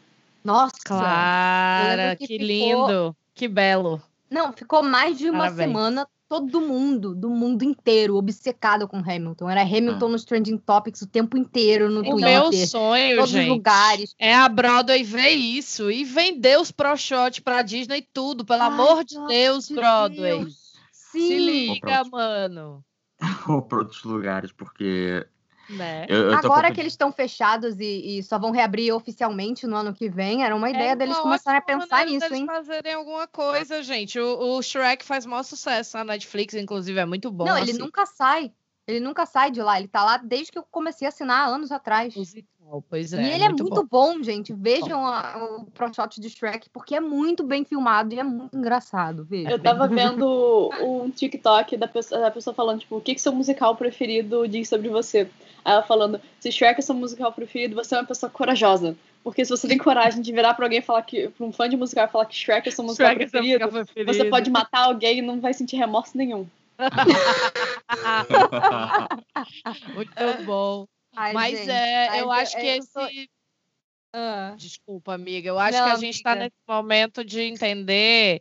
[0.44, 0.72] Nossa!
[0.84, 3.16] Clara, que, que ficou- lindo.
[3.34, 4.00] Que belo.
[4.30, 5.68] Não, ficou mais de uma Parabéns.
[5.68, 9.48] semana todo mundo, do mundo inteiro, obcecado com Hamilton.
[9.48, 12.28] Era Hamilton nos Trending Topics o tempo inteiro no O Twitter.
[12.28, 14.14] meu sonho, todos os gente, lugares.
[14.18, 18.62] é a Broadway ver isso e vender os pro shot pra Disney e tudo, pelo
[18.62, 20.38] Ai, amor de Deus, de Broadway.
[20.40, 20.56] Deus.
[20.90, 22.82] Se liga, mano.
[23.48, 25.26] ou para outros lugares, porque
[25.68, 26.06] Né?
[26.08, 29.92] eu, eu Agora que eles estão fechados e, e só vão reabrir oficialmente no ano
[29.92, 32.46] que vem, era uma ideia É deles uma começarem a ótima pensar nisso, hein?
[32.46, 34.18] fazerem alguma coisa, gente.
[34.20, 37.46] O, o Shrek faz maior sucesso na Netflix, inclusive, é muito bom.
[37.46, 37.80] Não, ele assim.
[37.80, 38.52] nunca sai.
[38.86, 39.78] Ele nunca sai de lá.
[39.78, 42.14] Ele tá lá desde que eu comecei a assinar anos atrás.
[42.88, 43.22] Pois é.
[43.22, 44.14] e ele é muito muito bom.
[44.18, 44.52] bom, gente.
[44.52, 48.56] Vejam a- o Pro Shot de Shrek, porque é muito bem filmado e é muito
[48.56, 49.24] engraçado.
[49.24, 49.50] Veja.
[49.50, 53.32] Eu tava vendo um TikTok da pessoa, da pessoa falando, tipo, o que, que seu
[53.32, 55.28] musical preferido diz sobre você?
[55.64, 58.96] Aí ela falando, se Shrek é seu musical preferido, você é uma pessoa corajosa.
[59.24, 61.68] Porque se você tem coragem de virar pra alguém e falar que, pra um fã
[61.68, 64.14] de musical e falar que Shrek é seu musical Shrek é seu preferido, musical preferido.
[64.14, 66.46] você pode matar alguém e não vai sentir remorso nenhum.
[69.94, 70.86] Muito bom.
[71.16, 73.30] Ai, Mas gente, é, mas eu acho é- que eu esse.
[74.12, 74.54] Ah.
[74.56, 75.48] Desculpa, amiga.
[75.48, 78.40] Eu acho Não, que a gente está nesse momento de entender.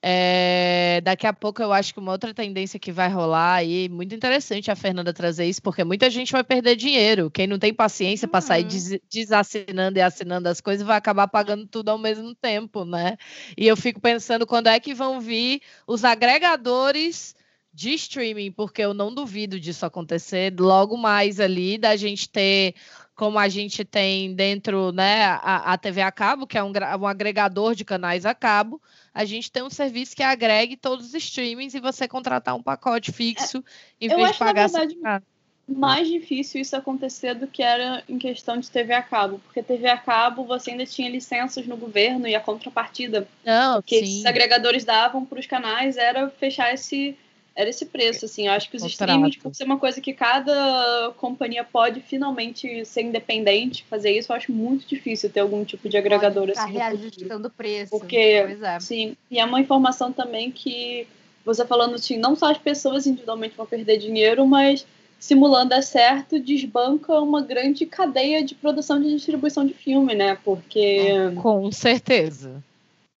[0.00, 4.14] é, daqui a pouco eu acho que uma outra tendência que vai rolar aí, muito
[4.14, 7.28] interessante a Fernanda trazer isso, porque muita gente vai perder dinheiro.
[7.32, 8.68] Quem não tem paciência para sair Uhum.
[8.68, 13.16] des- desassinando e assinando as coisas vai acabar pagando tudo ao mesmo tempo, né?
[13.56, 17.34] E eu fico pensando quando é que vão vir os agregadores
[17.78, 22.74] de streaming, porque eu não duvido disso acontecer logo mais ali, da gente ter
[23.14, 27.06] como a gente tem dentro, né, a, a TV a cabo, que é um, um
[27.06, 28.82] agregador de canais a cabo,
[29.14, 33.12] a gente tem um serviço que agregue todos os streamings e você contratar um pacote
[33.12, 33.62] fixo
[34.00, 35.26] em eu vez acho, de na pagar verdade, separado.
[35.68, 39.38] Mais difícil isso acontecer do que era em questão de TV a cabo.
[39.44, 43.98] Porque TV a cabo você ainda tinha licenças no governo e a contrapartida Não, que
[43.98, 44.04] sim.
[44.04, 47.16] esses agregadores davam para os canais era fechar esse
[47.58, 49.00] era esse preço assim eu acho que os Contrato.
[49.00, 54.36] streamings por ser uma coisa que cada companhia pode finalmente ser independente fazer isso eu
[54.36, 57.90] acho muito difícil ter algum tipo de agregador Pode assim reajustando o preço.
[57.90, 58.78] Porque- Pois é.
[58.78, 61.08] sim e é uma informação também que
[61.44, 64.86] você falando assim não só as pessoas individualmente vão perder dinheiro mas
[65.18, 71.08] simulando é certo desbanca uma grande cadeia de produção e distribuição de filme né porque
[71.42, 72.62] Com certeza.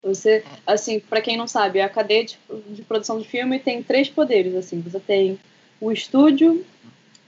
[0.02, 4.08] Você, assim, para quem não sabe, a cadeia de, de produção de filme tem três
[4.08, 4.80] poderes, assim.
[4.80, 5.38] Você tem
[5.80, 6.64] o estúdio,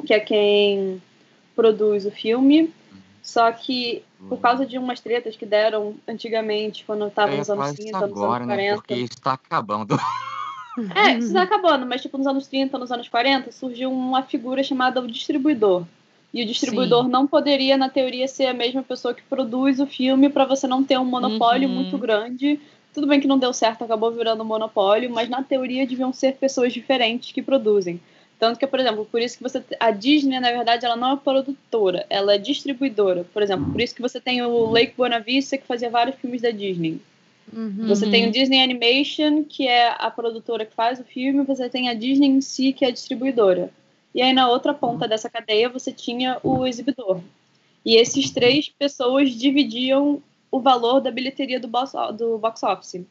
[0.07, 1.03] que é quem
[1.55, 2.73] produz o filme,
[3.23, 7.51] só que por causa de umas tretas que deram antigamente, quando estava Eu ia nos
[7.51, 8.55] anos falar isso 30, nos agora, anos né?
[8.57, 8.77] 40.
[8.77, 9.99] Porque isso tá acabando.
[10.95, 14.63] É, isso tá acabando, mas tipo, nos anos 30, nos anos 40, surgiu uma figura
[14.63, 15.85] chamada o distribuidor.
[16.33, 20.29] E o distribuidor não poderia, na teoria, ser a mesma pessoa que produz o filme
[20.29, 21.75] para você não ter um monopólio Uhum.
[21.75, 22.61] muito grande.
[22.95, 26.37] Tudo bem que não deu certo, acabou virando um monopólio, mas na teoria deviam ser
[26.37, 28.01] pessoas diferentes que produzem.
[28.39, 29.63] Tanto que, por exemplo, por isso que você.
[29.79, 33.27] A Disney, na verdade, ela não é produtora, ela é distribuidora.
[33.35, 36.41] Por exemplo, por isso que você tem o Lake Buena Vista, que fazia vários filmes
[36.41, 37.01] da Disney.
[37.53, 37.87] Uhum.
[37.87, 41.89] Você tem o Disney Animation, que é a produtora que faz o filme, você tem
[41.89, 43.71] a Disney em si, que é a distribuidora.
[44.15, 47.21] E aí na outra ponta dessa cadeia você tinha o exibidor.
[47.85, 53.05] E esses três pessoas dividiam o valor da bilheteria do box, do box office.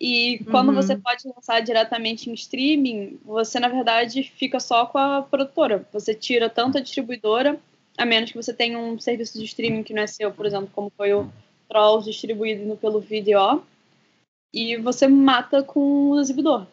[0.00, 0.74] E quando Uhum.
[0.74, 5.86] você pode lançar diretamente em streaming, você na verdade fica só com a produtora.
[5.92, 7.60] Você tira tanto a distribuidora,
[7.96, 10.70] a menos que você tenha um serviço de streaming que não é seu, por exemplo,
[10.74, 11.30] como foi o
[11.68, 13.62] Trolls distribuído pelo Video.
[14.52, 16.66] E você mata com o exibidor.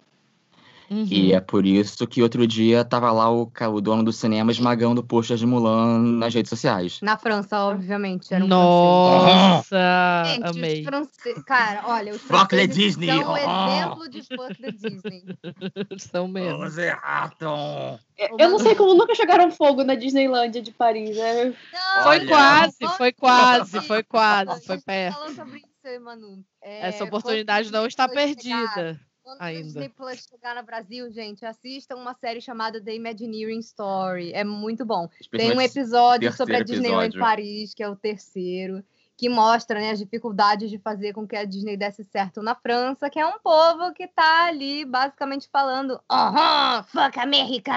[0.89, 1.05] Uhum.
[1.09, 5.03] E é por isso que outro dia tava lá o, o dono do cinema esmagando
[5.03, 6.99] pôster de Mulan nas redes sociais.
[7.01, 8.33] Na França, obviamente.
[8.33, 10.35] Era um Nossa, francês.
[10.35, 10.79] Gente, amei.
[10.79, 11.43] os franceses.
[11.43, 13.07] Cara, olha, os Fuck franceses Disney.
[13.07, 15.23] são um exemplo de fuck the Disney.
[15.99, 16.63] São mesmo.
[16.81, 17.99] erraram!
[18.37, 21.17] Eu não sei como nunca jogaram fogo na Disneylândia de Paris.
[21.17, 21.45] É...
[21.45, 25.13] Não, Foi quase, foi quase, foi quase, foi tá perto.
[25.15, 26.43] falando sobre isso, Manu.
[26.61, 28.99] É, Essa oportunidade não está Plus chegar- perdida.
[29.29, 29.59] Quando ainda.
[29.59, 34.33] o Disney Plus chegar no Brasil, gente, assistam uma série chamada The Imagineering Story.
[34.33, 35.07] É muito bom.
[35.29, 37.15] Tem um episódio sobre a Disneyland.
[37.15, 38.83] Paris, que é o terceiro,
[39.15, 43.07] que mostra né, as dificuldades de fazer com que a Disney desse certo na França,
[43.07, 47.71] que é um povo que tá ali basicamente falando aham, fuck America!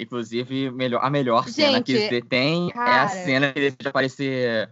[0.00, 3.02] Inclusive, melhor, a melhor cena que Gente, você tem é cara.
[3.02, 4.68] a cena que deixa aparecer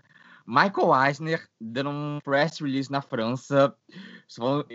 [0.47, 3.75] Michael Eisner dando um press release na França,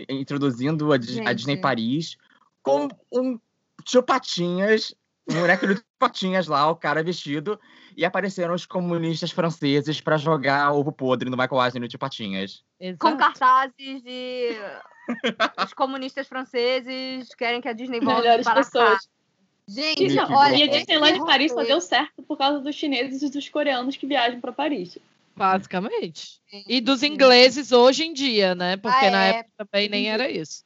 [0.10, 1.36] introduzindo a, a Gente.
[1.36, 2.17] Disney Paris
[2.62, 3.39] com um
[3.84, 4.93] tio Patinhas,
[5.30, 7.60] um moleque do tio Patinhas lá, o cara vestido,
[7.95, 11.99] e apareceram os comunistas franceses pra jogar ovo podre no Michael Eisner e no tio
[11.99, 12.63] Patinhas.
[12.99, 13.17] Com Exato.
[13.17, 14.49] cartazes de.
[15.63, 18.63] Os comunistas franceses querem que a Disney volte Melhores para cá.
[18.63, 19.10] pessoas.
[19.67, 20.56] Gente, Não, olha.
[20.56, 23.95] e a Disneyland de Paris só deu certo por causa dos chineses e dos coreanos
[23.95, 24.97] que viajam pra Paris.
[25.36, 26.39] Basicamente.
[26.67, 28.78] E dos ingleses hoje em dia, né?
[28.78, 29.30] Porque Ah, na é.
[29.32, 30.63] época também nem era isso.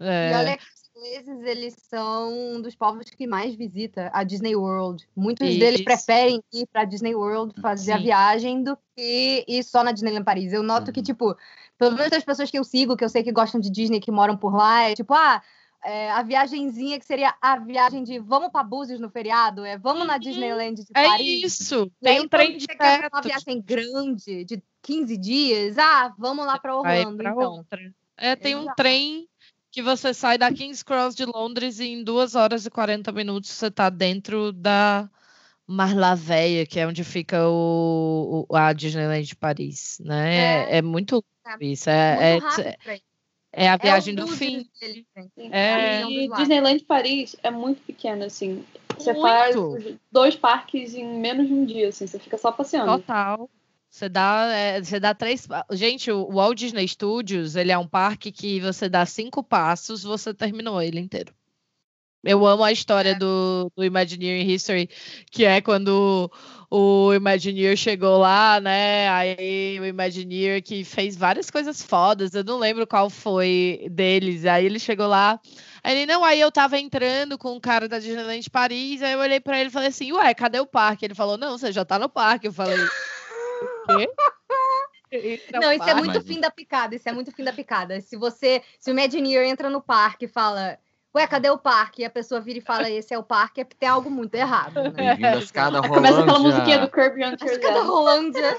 [0.00, 0.90] E É, olha que os
[1.24, 5.06] ingleses, eles são um dos povos que mais visita a Disney World.
[5.16, 5.84] Muitos deles Isso.
[5.84, 8.04] preferem ir para Disney World fazer a Sim.
[8.04, 10.52] viagem do que ir só na Disneyland Paris.
[10.52, 11.04] Eu noto que, Uhum.
[11.04, 11.36] tipo,
[11.78, 14.10] pelo menos as pessoas que eu sigo, que eu sei que gostam de Disney, que
[14.12, 15.42] moram por lá, é tipo, ah,
[15.86, 20.06] é, a viagenzinha que seria a viagem de vamos para Búzios no feriado, é vamos
[20.06, 21.44] na Disneyland de é Paris.
[21.44, 21.90] isso.
[22.02, 26.44] E aí, Tem um trem de quer uma viagem grande, de 15 dias, ah, vamos
[26.44, 27.52] lá para Orlando, pra então.
[27.52, 27.80] outra.
[28.16, 28.76] É, tem um Exato.
[28.76, 29.28] trem
[29.70, 33.50] que você sai da King's Cross de Londres e em 2 horas e 40 minutos
[33.50, 35.08] você tá dentro da
[35.66, 40.70] Marlaveia, que é onde fica o, o- a Disneyland de Paris, né?
[40.72, 41.90] É, é muito É isso.
[41.90, 43.02] É, Muito é, rápido.
[43.56, 44.68] É a É viagem o do fim.
[45.14, 45.26] Fran.
[45.50, 46.02] É.
[46.04, 46.28] E.
[46.28, 48.62] Disneyland Paris é muito pequeno, assim.
[48.96, 49.26] Você Muito.
[49.26, 49.56] faz
[50.12, 52.06] dois parques em menos de um dia, assim.
[52.06, 52.92] Você fica só passeando.
[52.98, 53.50] Total.
[53.90, 55.48] Você dá, é, você dá três.
[55.70, 60.34] Gente, o Walt Disney Studios, ele é um parque que você dá cinco passos, você
[60.34, 61.32] terminou ele inteiro.
[62.26, 63.14] Eu amo a história É.
[63.14, 64.88] do, do Imagineering History,
[65.30, 66.30] que é quando
[66.70, 69.08] o Imagineer chegou lá, né?
[69.08, 74.44] Aí o Imagineer que fez várias coisas fodas, eu não lembro qual foi deles.
[74.44, 75.40] Aí ele chegou lá,
[75.82, 79.20] aí ele, não, aí eu tava entrando com o cara da Disneyland Paris, aí eu
[79.20, 81.04] olhei pra ele e falei assim, ué, cadê o parque?
[81.04, 82.48] Ele falou, não, você já tá no parque.
[82.48, 84.10] Eu falei, o quê?
[85.12, 86.24] Esse é o Não, isso é muito Imagina.
[86.34, 86.96] fim da picada.
[86.96, 88.00] Isso é muito fim da picada.
[88.00, 90.78] Se você, se o Imagineer entra no parque e fala,
[91.16, 92.02] ué, cadê o parque?
[92.02, 94.34] E a pessoa vira e fala, esse é o parque, é porque tem algo muito
[94.34, 94.74] errado.
[94.92, 95.12] Né?
[95.12, 97.82] Aí começa aquela musiquinha do Kirby on A escada.
[97.82, 98.56] Rolândia.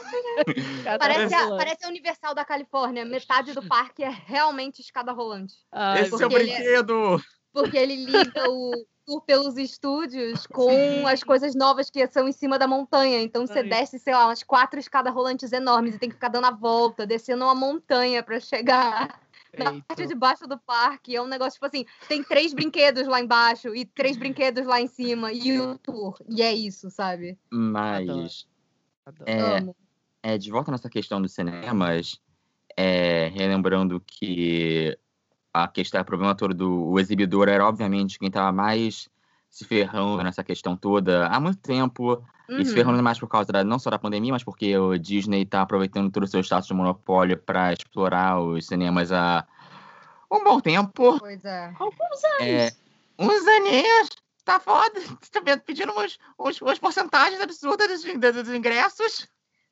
[0.99, 3.05] Parece a, parece a Universal da Califórnia.
[3.05, 5.53] Metade do parque é realmente escada rolante.
[5.71, 7.21] Ai, Esse é o é- brinquedo!
[7.53, 8.71] Porque ele liga o
[9.05, 13.21] tour pelos estúdios com as coisas novas que são em cima da montanha.
[13.21, 13.69] Então você Ai.
[13.69, 17.07] desce, sei lá, umas quatro escadas rolantes enormes e tem que ficar dando a volta,
[17.07, 19.19] descendo uma montanha para chegar
[19.57, 21.15] na parte de baixo do parque.
[21.15, 24.87] É um negócio tipo assim: tem três brinquedos lá embaixo e três brinquedos lá em
[24.87, 26.17] cima e o tour.
[26.29, 27.37] E é isso, sabe?
[27.49, 28.47] Mas,
[29.05, 29.23] Adoro.
[29.25, 29.75] é, Amo.
[30.23, 32.19] é, de volta nessa questão dos cinemas,
[32.75, 34.97] é, relembrando que
[35.53, 39.09] a questão, o problema todo do o exibidor era, obviamente, quem estava mais
[39.49, 42.23] se ferrando nessa questão toda há muito tempo.
[42.49, 42.75] E se Uhum.
[42.77, 46.11] ferrando mais por causa da- não só da pandemia, mas porque o Disney está aproveitando
[46.11, 49.45] todo o seu status de monopólio para explorar os cinemas há
[50.31, 51.19] um bom tempo.
[51.19, 51.73] Pois é.
[52.39, 52.71] É,
[53.19, 54.09] uns aninhos,
[54.45, 54.93] tá foda.
[55.31, 55.61] Tá vendo?
[55.61, 59.27] pedindo uns, uns, umas porcentagens absurdas dos, dos- dos ingressos.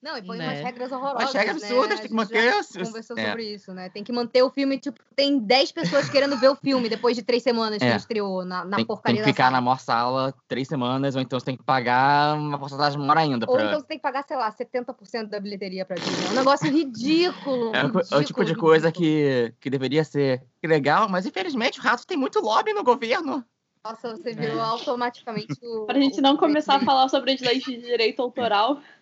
[0.05, 0.47] Não, e põe Né?
[0.49, 1.21] umas regras horrorosas.
[1.23, 1.67] Umas regras né?
[1.67, 2.53] absurdas, A tem que gente manter.
[2.85, 3.27] conversou é.
[3.27, 3.89] sobre isso, né?
[3.89, 7.23] Tem que manter o filme, tipo, tem 10 pessoas querendo ver o filme depois de
[7.23, 7.95] três semanas que É.
[7.95, 9.55] estreou na, na tem, tem porcaria que da ficar sala.
[9.57, 13.47] na maior sala três semanas, ou então você tem que pagar uma porcentagem maior ainda.
[13.49, 13.65] Ou Pra...
[13.65, 16.27] então você tem que pagar, sei lá, 70% da bilheteria pra Disney.
[16.27, 17.75] É um negócio ridículo.
[17.75, 19.09] É, o- é o ridículo, tipo de coisa ridículo.
[19.09, 23.43] que, que deveria ser legal, mas infelizmente o rato tem muito lobby no governo.
[23.83, 25.85] Nossa, você virou automaticamente o.
[25.85, 28.79] Pra gente não o começar a falar sobre as leis de direito autoral.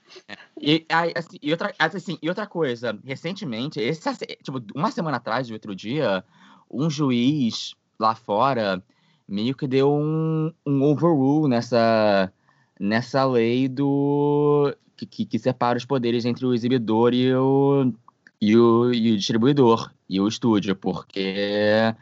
[0.59, 0.85] E,
[1.15, 5.75] assim, e, outra, assim, e outra coisa, recentemente, esse, tipo, uma semana atrás, de outro
[5.75, 6.23] dia,
[6.69, 8.83] um juiz lá fora
[9.27, 12.31] meio que deu um, um overrule nessa,
[12.79, 17.93] nessa lei do que, que, que separa os poderes entre o exibidor e o,
[18.39, 21.95] e o, e o distribuidor e o estúdio, porque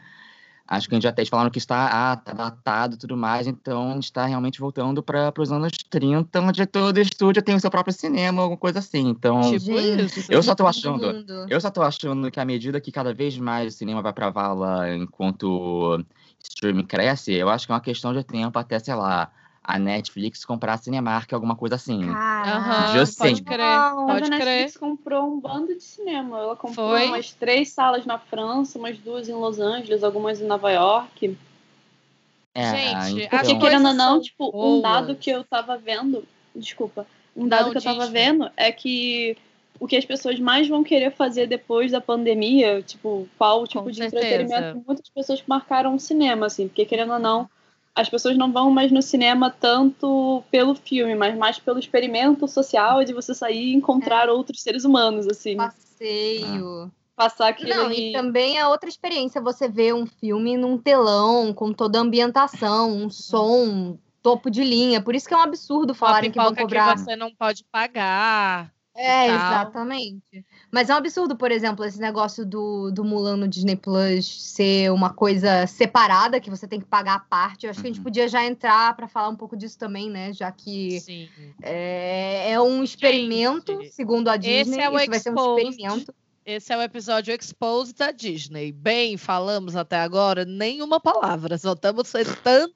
[0.76, 3.46] acho que a gente já até falaram que está ah, tá datado e tudo mais,
[3.46, 7.60] então a gente está realmente voltando para os anos 30, onde todo estúdio tem o
[7.60, 9.08] seu próprio cinema, alguma coisa assim.
[9.08, 10.32] Então, Tipo isso.
[10.32, 11.46] eu só tô Todo achando, mundo.
[11.50, 14.30] eu só tô achando que à medida que cada vez mais o cinema vai pra
[14.30, 16.04] vala enquanto o
[16.42, 19.30] streaming cresce, eu acho que é uma questão de tempo até, sei lá,
[19.64, 22.02] a Netflix comprar a Cinemark, alguma coisa assim.
[22.04, 23.44] Aham, Just pode saying.
[23.44, 24.30] crer, pode a crer.
[24.30, 26.38] Netflix comprou um bando de cinema.
[26.38, 27.06] Ela comprou Foi?
[27.06, 31.36] umas três salas na França, umas duas em Los Angeles, algumas em Nova York.
[32.54, 34.82] É, Gente, então, Porque, querendo ou não, tipo, um boas.
[34.82, 36.24] dado que eu tava vendo.
[36.54, 37.06] Desculpa.
[37.34, 38.10] Um dado Não, que eu tava diz.
[38.10, 39.36] vendo é que
[39.80, 43.90] o que as pessoas mais vão querer fazer depois da pandemia, tipo, qual tipo Com
[43.90, 44.26] de certeza.
[44.26, 47.48] entretenimento, muitas pessoas marcaram o cinema, assim, porque querendo ou não,
[47.94, 53.04] as pessoas não vão mais no cinema tanto pelo filme, mas mais pelo experimento social
[53.04, 55.56] de você sair e encontrar outros seres humanos, assim.
[55.56, 56.90] Passeio.
[57.14, 57.74] Passar aquele.
[57.74, 62.02] Não, e também é outra experiência você ver um filme num telão, com toda a
[62.02, 65.02] ambientação, um som, topo de linha.
[65.02, 66.94] Por isso que é um absurdo falarem que vão cobrar.
[66.94, 68.72] que você não pode pagar.
[68.94, 70.44] É, exatamente.
[70.72, 74.90] Mas é um absurdo, por exemplo, esse negócio do, do Mulan no Disney Plus ser
[74.90, 77.66] uma coisa separada, que você tem que pagar a parte.
[77.66, 78.04] Eu acho que a gente Uhum.
[78.04, 80.32] podia já entrar para falar um pouco disso também, né?
[80.32, 80.98] Já que
[81.62, 84.80] é, é um experimento, Gente, segundo a Disney.
[84.80, 86.14] é o isso vai ser um experimento.
[86.44, 88.72] Esse é o episódio Exposed da Disney.
[88.72, 92.74] Bem, falamos até agora nenhuma palavra, só estamos sentando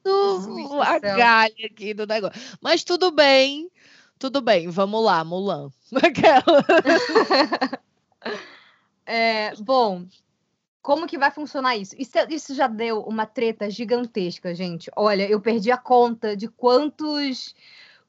[0.81, 2.39] a galha aqui do negócio.
[2.61, 3.69] Mas tudo bem,
[4.19, 5.71] tudo bem, vamos lá, Mulan.
[6.03, 6.43] Aquela.
[9.09, 10.05] É, bom,
[10.81, 11.95] como que vai funcionar isso?
[11.97, 12.11] isso?
[12.29, 14.91] Isso já deu uma treta gigantesca, gente.
[14.97, 17.55] Olha, eu perdi a conta de quantos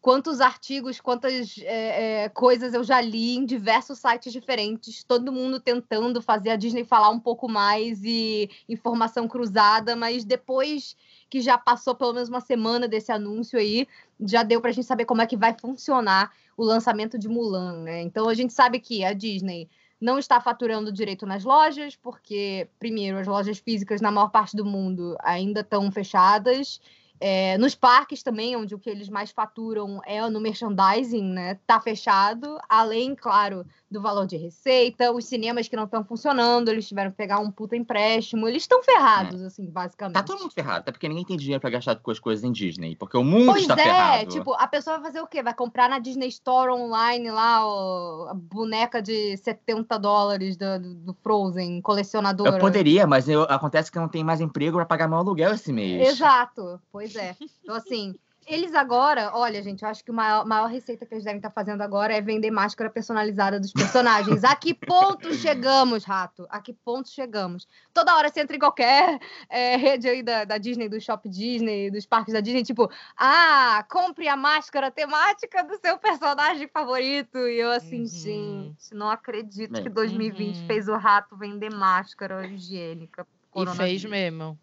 [0.00, 5.58] quantos artigos, quantas é, é, coisas eu já li em diversos sites diferentes, todo mundo
[5.60, 10.96] tentando fazer a Disney falar um pouco mais e informação cruzada, mas depois
[11.28, 13.86] que já passou pelo menos uma semana desse anúncio aí,
[14.20, 18.02] já deu pra gente saber como é que vai funcionar o lançamento de Mulan, né?
[18.02, 19.68] Então a gente sabe que a Disney
[20.00, 24.64] não está faturando direito nas lojas, porque, primeiro, as lojas físicas na maior parte do
[24.64, 26.80] mundo ainda estão fechadas.
[27.20, 31.58] É, nos parques também, onde o que eles mais faturam é no merchandising, né?
[31.66, 36.86] Tá fechado, além, claro, do valor de receita, os cinemas que não estão funcionando, eles
[36.86, 40.14] tiveram que pegar um puta empréstimo, eles estão ferrados, assim, basicamente.
[40.14, 42.52] Tá todo mundo ferrado, até porque ninguém tem dinheiro pra gastar com as coisas em
[42.52, 44.30] Disney, porque o mundo Pois está é, ferrado.
[44.30, 45.42] tipo, a pessoa vai fazer o quê?
[45.42, 51.14] Vai comprar na Disney Store online lá ó, a boneca de 70 dólares do, do-
[51.22, 52.56] Frozen, colecionadora.
[52.56, 55.52] Eu poderia, mas eu- acontece que eu não tenho mais emprego pra pagar meu aluguel
[55.54, 56.08] esse mês.
[56.10, 57.34] Exato, pois é.
[57.62, 58.14] Então, assim,
[58.48, 61.50] eles agora, olha, gente, eu acho que a maior, maior receita que eles devem estar
[61.50, 64.42] fazendo agora é vender máscara personalizada dos personagens.
[64.42, 66.46] A que ponto chegamos, rato?
[66.48, 67.68] A que ponto chegamos?
[67.92, 69.18] Toda hora você entra em qualquer
[69.50, 73.84] é, rede aí da, da Disney, do Shop Disney, dos parques da Disney, tipo, ah,
[73.90, 77.38] compre a máscara temática do seu personagem favorito.
[77.38, 78.06] E eu assim, Uhum.
[78.06, 79.82] gente, não acredito Bem.
[79.82, 80.66] que 2020 Uhum.
[80.66, 83.26] fez o rato vender máscara higiênica.
[83.54, 84.58] E fez mesmo.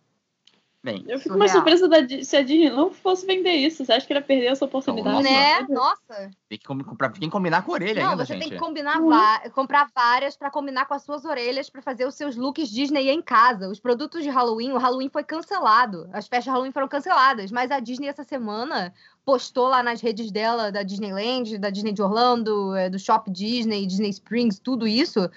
[0.85, 1.87] Bem, Eu fico mais surpresa
[2.23, 3.83] se a Disney não fosse vender isso.
[3.83, 5.15] Você acha que ele ia perder essa oportunidade?
[5.23, 5.29] Nossa.
[5.31, 5.61] Né?
[5.67, 6.31] Nossa.
[6.47, 8.43] tem que, com- comprar, tem que combinar com a orelha Não, ainda, você gente.
[8.43, 9.49] tem que combinar Uhum.
[9.49, 13.19] comprar várias pra combinar com as suas orelhas pra fazer os seus looks Disney em
[13.19, 13.67] casa.
[13.67, 16.07] Os produtos de Halloween, o Halloween foi cancelado.
[16.13, 18.93] As festas de Halloween foram canceladas, mas a Disney essa semana
[19.25, 23.87] postou lá nas redes dela da Disneyland, da Disney de Orlando, eh, do Shop Disney,
[23.87, 25.27] Disney Springs, tudo isso.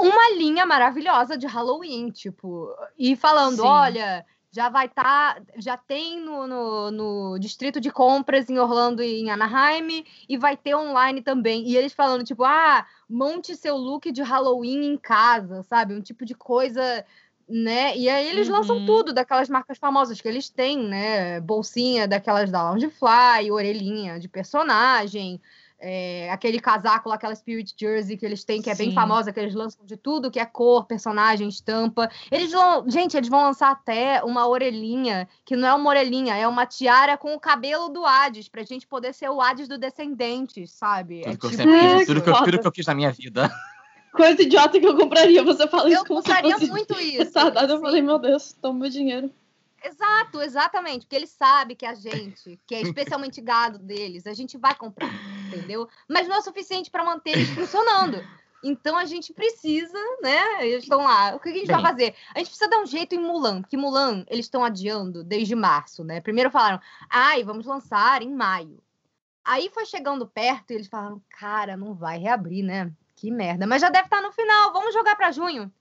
[0.00, 3.66] Uma linha maravilhosa de Halloween, tipo, e falando, Sim.
[3.68, 9.20] olha, já vai estar, já tem no, no, no distrito de compras em Orlando e
[9.20, 11.68] em Anaheim, e vai ter online também.
[11.68, 15.94] E eles falando, tipo, ah, monte seu look de Halloween em casa, sabe?
[15.94, 17.04] Um tipo de coisa,
[17.48, 17.96] né?
[17.96, 18.84] E aí eles lançam Uhum.
[18.84, 21.40] tudo daquelas marcas famosas que eles têm, né?
[21.40, 25.40] Bolsinha daquelas da Loungefly, orelhinha de personagem.
[25.80, 28.94] É, aquele casaco lá, aquela Spirit Jersey que eles têm, que é bem Sim.
[28.94, 32.10] famosa, que eles lançam de tudo, que é cor, personagem, estampa.
[32.30, 36.46] Eles vão, gente, eles vão lançar até uma orelhinha, que não é uma orelhinha, é
[36.46, 40.72] uma tiara com o cabelo do Hades, pra gente poder ser o Hades do Descendentes,
[40.72, 41.22] sabe?
[41.22, 41.96] Tudo, é que eu tipo sempre isso.
[41.96, 43.50] quis, tudo, que eu, que eu quis na minha vida.
[44.12, 45.42] Coisa idiota que eu compraria.
[45.44, 47.18] Você fala Eu isso usaria fosse muito isso.
[47.18, 47.74] retardado.
[47.74, 49.32] Eu falei, meu Deus, toma meu dinheiro.
[49.82, 54.58] Exato, exatamente, porque ele sabe que a gente, que é especialmente gado deles, a gente
[54.58, 55.10] vai comprar,
[55.56, 55.88] entendeu?
[56.08, 58.22] Mas não é suficiente para manter eles funcionando.
[58.62, 60.66] Então a gente precisa, né?
[60.66, 61.34] Eles estão lá.
[61.34, 61.76] O que a gente Bem.
[61.76, 62.14] vai fazer?
[62.34, 66.04] A gente precisa dar um jeito em Mulan, porque Mulan eles estão adiando desde março,
[66.04, 66.20] né?
[66.20, 68.82] Primeiro falaram, ai, vamos lançar em maio.
[69.44, 72.92] Aí foi chegando perto e eles falaram, cara, não vai reabrir, né?
[73.16, 73.66] Que merda.
[73.66, 75.72] Mas já deve estar no final, vamos jogar para junho.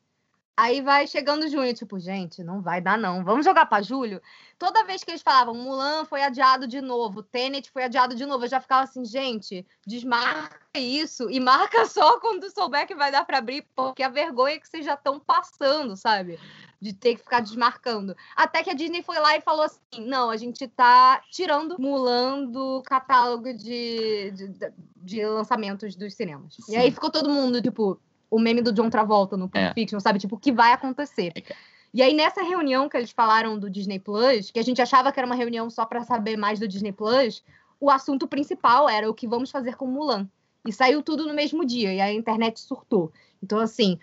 [0.59, 3.23] Aí vai chegando junho, tipo, gente, não vai dar não.
[3.23, 4.21] Vamos jogar para julho?
[4.57, 8.43] Toda vez que eles falavam, Mulan foi adiado de novo, Tenet foi adiado de novo,
[8.43, 13.23] eu já ficava assim, gente, desmarca isso e marca só quando souber que vai dar
[13.23, 16.37] para abrir, porque a vergonha que vocês já estão passando, sabe?
[16.81, 18.13] De ter que ficar desmarcando.
[18.35, 22.47] Até que a Disney foi lá e falou assim: não, a gente tá tirando Mulan
[22.47, 24.51] do catálogo de, de,
[24.97, 26.57] de lançamentos dos cinemas.
[26.59, 26.77] E Sim.
[26.77, 27.97] aí ficou todo mundo, tipo,
[28.29, 29.73] o meme do John Travolta no Pulp É.
[29.73, 30.19] Fiction, sabe?
[30.19, 31.31] Tipo, o que vai acontecer?
[31.35, 31.53] É que-
[31.93, 35.19] E aí, nessa reunião que eles falaram do Disney Plus, que a gente achava que
[35.19, 37.43] era uma reunião só para saber mais do Disney Plus,
[37.79, 40.29] o assunto principal era o que vamos fazer com Mulan.
[40.67, 43.11] E saiu tudo no mesmo dia, e a internet surtou.
[43.41, 43.97] Então, assim,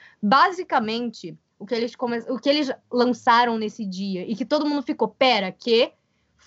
[0.50, 2.18] basicamente, o que eles, come...
[2.28, 5.92] o que eles lançaram nesse dia, e que todo mundo ficou, pera, que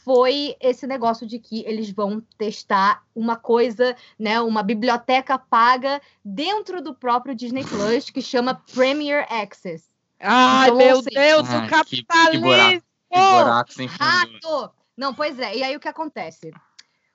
[0.10, 6.82] foi esse negócio de que eles vão testar uma coisa, né, uma biblioteca paga dentro
[6.82, 9.88] do próprio Disney Plus, que chama Premier Access.
[10.20, 12.41] Ai, Então, meu assim, Deus, o que- que capitalismo!
[12.47, 12.84] buraco.
[13.12, 13.99] Que buraco sem fundo.
[14.03, 14.72] Rato!
[14.97, 15.55] Não, pois é.
[15.57, 16.51] E aí o que acontece?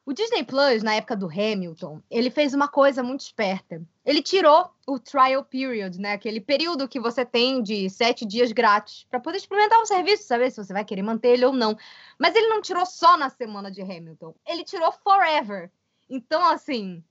[0.07, 3.83] O Disney Plus, na época do Hamilton, ele fez uma coisa muito esperta.
[4.05, 6.13] Ele tirou o trial period, né?
[6.13, 10.51] Aquele período que você tem de sete dias grátis para poder experimentar o serviço, saber
[10.51, 11.75] se você vai querer manter ele ou não.
[12.19, 14.35] Mas ele não tirou só na semana de Hamilton.
[14.47, 15.71] Ele tirou forever.
[16.11, 17.03] Então, assim,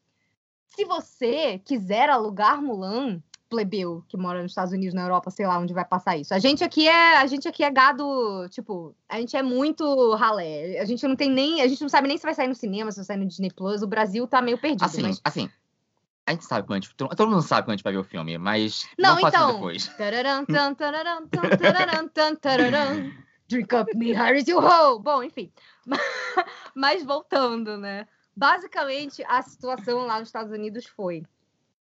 [0.68, 3.24] se você quiser alugar Mulan,
[3.54, 6.34] plebeu que mora nos Estados Unidos, na Europa, sei lá onde vai passar isso.
[6.34, 10.80] A gente aqui é, a gente aqui é gado, tipo, a gente é muito ralé.
[10.80, 12.91] A gente não tem nem, a gente não sabe nem se vai sair no cinema,
[12.91, 13.84] se vai sair no Disney Plus.
[13.84, 15.47] O Brasil tá meio perdido, Assim, mas assim,
[16.26, 18.04] a gente sabe quando a gente, todo mundo sabe quando a gente vai ver o
[18.04, 19.54] filme, mas Não, não, então.
[19.54, 19.88] depois.
[19.89, 23.12] Tararam, tan, tararam, tan, tararam, tan, tararam.
[23.47, 24.99] Drink up me, Harris you ho!
[24.99, 25.51] Bom, enfim.
[26.74, 28.08] Mas voltando, né?
[28.36, 31.24] Basicamente, a situação lá nos Estados Unidos foi: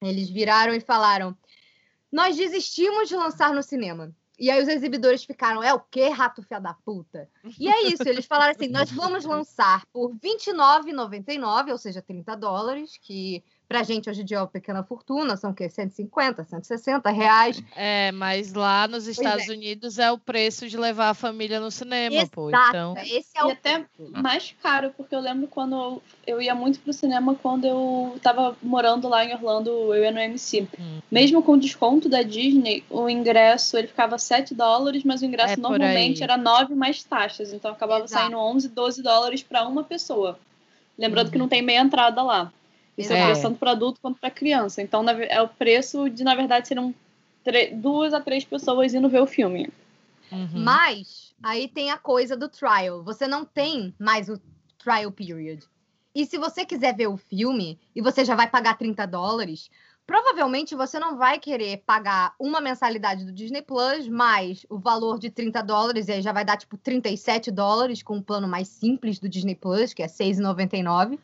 [0.01, 1.37] eles viraram e falaram:
[2.11, 4.15] Nós desistimos de lançar no cinema.
[4.39, 7.29] E aí os exibidores ficaram: É o quê, rato fia da puta?
[7.59, 12.97] E é isso, eles falaram assim: Nós vamos lançar por R$29,99, ou seja, 30 dólares,
[12.97, 15.71] que pra gente hoje em dia é uma pequena fortuna, são o quê?
[15.71, 17.63] 150, 160 reais.
[17.77, 22.27] É, mas lá nos Estados Unidos é o preço de levar a família no cinema,
[22.27, 22.49] pô.
[22.49, 26.53] Exato, Então, esse é E o até mais caro, porque eu lembro quando eu, ia
[26.53, 30.67] muito pro cinema quando eu tava morando lá em Orlando, eu ia no MC.
[30.77, 30.99] Hum.
[31.09, 35.53] Mesmo com o desconto da Disney, o ingresso ele ficava 7 dólares, mas o ingresso
[35.55, 37.53] É normalmente era 9 mais taxas.
[37.53, 38.21] Então acabava Exato.
[38.25, 40.37] saindo 11, 12 dólares para uma pessoa.
[40.99, 41.33] Lembrando Uhum.
[41.33, 42.53] que não tem meia entrada lá.
[43.01, 44.83] Isso é preço tanto para adulto quanto para criança.
[44.83, 46.95] Então na é o preço de, na verdade, seriam
[47.45, 49.69] tre- duas a três pessoas indo ver o filme.
[50.31, 50.49] uhum.
[50.65, 53.03] Mas aí tem a coisa do trial.
[53.03, 54.41] Você não tem mais o
[54.79, 55.65] trial period.
[56.15, 59.71] E se você quiser ver o filme e você já vai pagar 30 dólares,
[60.07, 65.31] provavelmente você não vai querer pagar uma mensalidade do Disney Plus mais o valor de
[65.31, 69.21] 30 dólares, e aí já vai dar tipo 37 dólares com o plano mais simples
[69.21, 71.17] do Disney Plus, que é 6,99,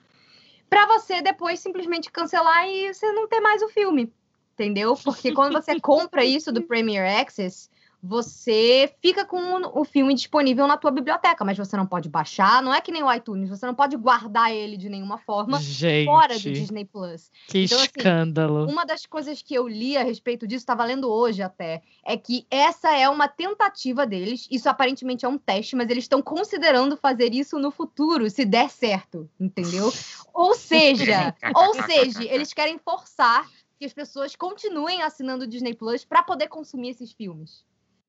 [0.69, 4.13] para você depois simplesmente cancelar e você não ter mais o filme.
[4.55, 4.97] Entendeu?
[4.97, 7.69] Porque quando você compra isso do Premier Access,
[8.07, 9.39] você fica com
[9.79, 13.03] o filme disponível na tua biblioteca, mas você não pode baixar, não é que nem
[13.03, 17.31] o iTunes, você não pode guardar ele de nenhuma forma Gente, fora do Disney Plus.
[17.49, 18.67] que Então, assim, escândalo.
[18.71, 22.47] Uma das coisas que eu li a respeito disso, estava lendo hoje até, é que
[22.51, 24.47] essa é uma tentativa deles.
[24.51, 28.71] Isso aparentemente é um teste, mas eles estão considerando fazer isso no futuro, se der
[28.71, 29.93] certo, entendeu?
[30.33, 33.49] Ou seja, ou seja, eles querem forçar
[33.79, 37.65] que as pessoas continuem assinando o Disney Plus para poder consumir esses filmes.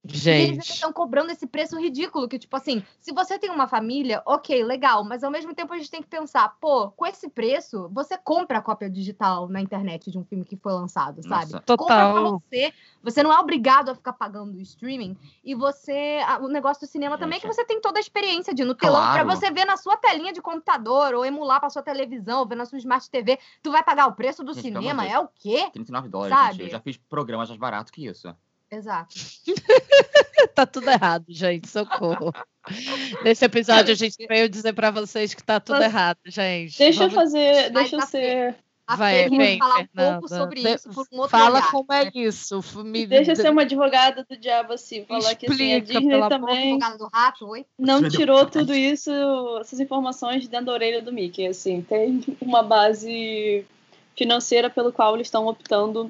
[0.07, 3.67] E eles Gente, estão cobrando esse preço ridículo, que, tipo assim, se você tem uma
[3.67, 7.29] família, ok, legal, mas ao mesmo tempo a gente tem que pensar, pô, com esse
[7.29, 11.53] preço, você compra a cópia digital na internet de um filme que foi lançado, sabe?
[11.53, 11.63] Nossa.
[11.77, 12.41] Compra pra total.
[12.49, 16.89] você, você não é obrigado a ficar pagando o streaming, e você, o negócio do
[16.89, 17.55] cinema também é que Gente.
[17.55, 19.29] você tem toda a experiência de ir no telão pra Claro.
[19.29, 22.65] você ver na sua telinha de computador, ou emular pra sua televisão, ou ver na
[22.65, 25.69] sua Smart TV, tu vai pagar o preço do Gente, cinema, é o quê?
[25.71, 26.53] 39 dólares, Sabe?
[26.53, 26.63] gente.
[26.65, 28.33] Eu já fiz programas mais baratos que isso.
[28.71, 29.15] Exato.
[30.55, 31.67] tá tudo errado, gente.
[31.69, 32.33] Socorro.
[33.23, 36.77] Nesse episódio a gente veio dizer pra vocês que tá tudo Mas- errado, gente.
[36.77, 37.53] Deixa eu Vamos- fazer.
[37.71, 38.55] Vai Deixa eu pra ser.
[38.89, 40.11] A Vai, vem, falar um Fernanda.
[40.21, 41.71] pouco sobre isso por um outro Fala olhar.
[41.71, 42.59] como é isso.
[42.61, 43.05] f- Me...
[43.05, 46.79] Deixa eu ser uma advogada do diabo assim, falar que assim, a Explica, Disney também
[47.13, 47.65] rato, oi?
[47.77, 49.11] não tirou tudo isso,
[49.59, 53.65] essas informações de dentro da orelha do Mickey, assim, tem uma base
[54.15, 56.09] financeira pelo qual eles estão optando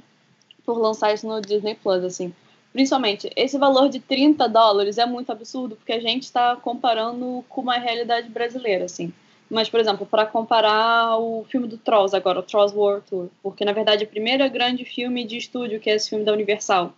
[0.64, 2.32] por lançar isso no Disney Plus, assim.
[2.78, 7.62] Principalmente, esse valor de 30 dólares é muito absurdo, porque a gente está comparando com
[7.62, 9.12] uma realidade brasileira, assim.
[9.50, 13.66] Mas, por exemplo, para comparar o filme do Trolls agora, o Trolls World Tour, porque
[13.66, 16.94] na verdade o primeiro grande filme de estúdio, que é esse filme da Universal,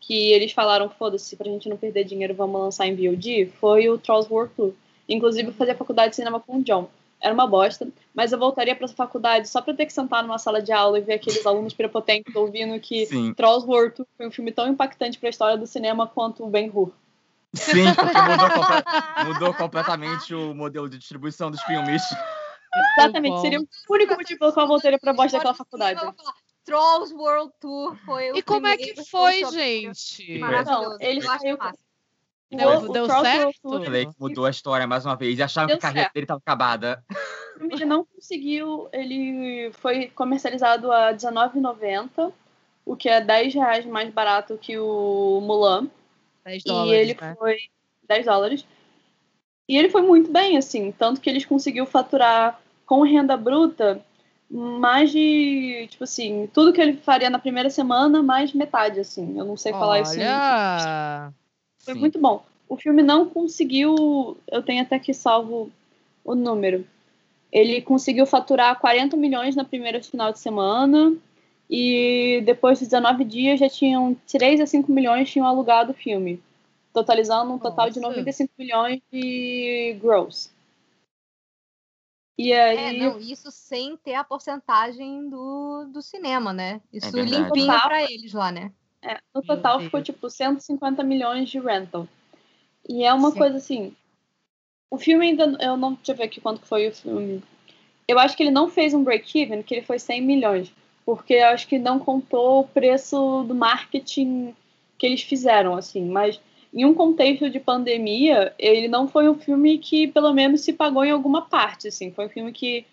[0.00, 3.98] que eles falaram, foda-se, pra gente não perder dinheiro, vamos lançar em VOD, foi o
[3.98, 4.74] Trolls World Tour.
[5.08, 6.88] Inclusive, eu fazia faculdade de cinema com o John.
[7.20, 10.38] Era uma bosta, mas eu voltaria para essa faculdade só para ter que sentar numa
[10.38, 13.32] sala de aula e ver aqueles alunos prepotentes ouvindo que Sim.
[13.34, 16.50] Trolls World Tour foi um filme tão impactante para a história do cinema quanto o
[16.50, 16.92] Ben-Hur.
[17.54, 18.48] Sim, porque mudou,
[19.24, 22.02] mudou completamente o modelo de distribuição dos filmes.
[22.98, 26.00] Exatamente, seria o único motivo pelo qual eu voltaria para a bosta daquela faculdade.
[26.64, 30.38] Trolls World Tour foi o E como é que foi, gente?
[30.38, 30.90] Maravilhoso.
[30.90, 31.58] Não, ele eu acho saiu-
[32.54, 32.66] massa.
[32.66, 33.84] O- Deu- o deu Trolls certo?
[33.84, 35.38] Falei que mudou a história mais uma vez.
[35.38, 36.14] E achavam Deu que a carreira certo.
[36.14, 37.04] dele estava acabada.
[37.10, 42.32] O filme ele não conseguiu, ele foi comercializado a R$19,90,
[42.84, 45.88] o que é 10 reais mais barato que o Mulan.
[46.44, 47.34] 10 e dólares, ele né?
[47.38, 47.56] foi
[48.08, 48.66] 10 dólares.
[49.68, 54.00] E ele foi muito bem, assim, tanto que eles conseguiu faturar com renda bruta
[54.48, 59.36] mais de, tipo assim, tudo que ele faria na primeira semana, mais metade, assim.
[59.36, 60.14] Eu não sei falar isso.
[60.14, 61.32] em- Olha!
[61.86, 62.00] Foi Sim.
[62.00, 62.44] muito bom.
[62.68, 64.36] O filme não conseguiu.
[64.48, 65.70] Eu tenho até que salvo
[66.24, 66.84] o número.
[67.52, 71.16] Ele conseguiu faturar 40 milhões na primeira final de semana.
[71.70, 76.42] E depois de 19 dias já tinham 3 a 5 milhões tinham alugado o filme.
[76.92, 78.16] Totalizando um total de Nossa.
[78.16, 80.52] 95 milhões de gross.
[82.36, 82.98] E É, aí.
[82.98, 86.80] não, isso sem ter a porcentagem do, do cinema, né?
[86.92, 87.44] Isso verdade.
[87.44, 88.72] limpinho pra eles lá, né?
[89.06, 92.08] É, no total ficou tipo 150 milhões de rental.
[92.88, 93.38] E é uma Sim.
[93.38, 93.94] coisa assim.
[94.90, 95.56] O filme ainda.
[95.60, 95.94] Eu não.
[95.94, 97.42] Deixa eu ver aqui quanto foi o filme.
[98.08, 100.72] Eu acho que ele não fez um break-even, que ele foi 100 milhões.
[101.04, 104.54] Porque eu acho que não contou o preço do marketing
[104.98, 106.04] que eles fizeram, assim.
[106.04, 106.40] Mas
[106.74, 111.04] em um contexto de pandemia, ele não foi um filme que pelo menos se pagou
[111.04, 112.10] em alguma parte, assim.
[112.10, 112.84] Foi um filme que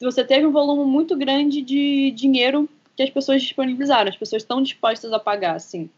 [0.00, 4.08] você teve um volume muito grande de dinheiro que as pessoas disponibilizaram.
[4.08, 5.90] As pessoas estão dispostas a pagar, assim.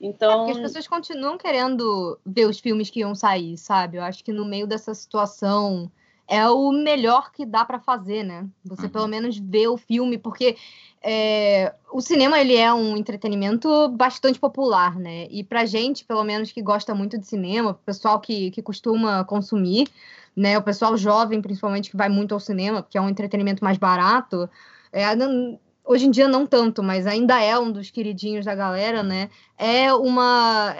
[0.00, 3.96] Então, Porque as pessoas continuam querendo ver os filmes que iam sair, sabe?
[3.96, 5.90] Eu acho que no meio dessa situação
[6.28, 8.46] é o melhor que dá pra fazer, né?
[8.64, 8.92] Você Uhum.
[8.92, 10.56] pelo menos vê o filme, porque
[11.02, 15.26] é, o cinema ele é um entretenimento bastante popular, né?
[15.30, 19.24] E pra gente, pelo menos que gosta muito de cinema, o pessoal que, que costuma
[19.24, 19.88] consumir,
[20.34, 20.58] né?
[20.58, 24.50] O pessoal jovem, principalmente, que vai muito ao cinema, porque é um entretenimento mais barato.
[24.92, 29.02] é, não- hoje em dia não tanto, mas ainda é um dos queridinhos da galera,
[29.02, 29.30] né?
[29.56, 30.74] É uma.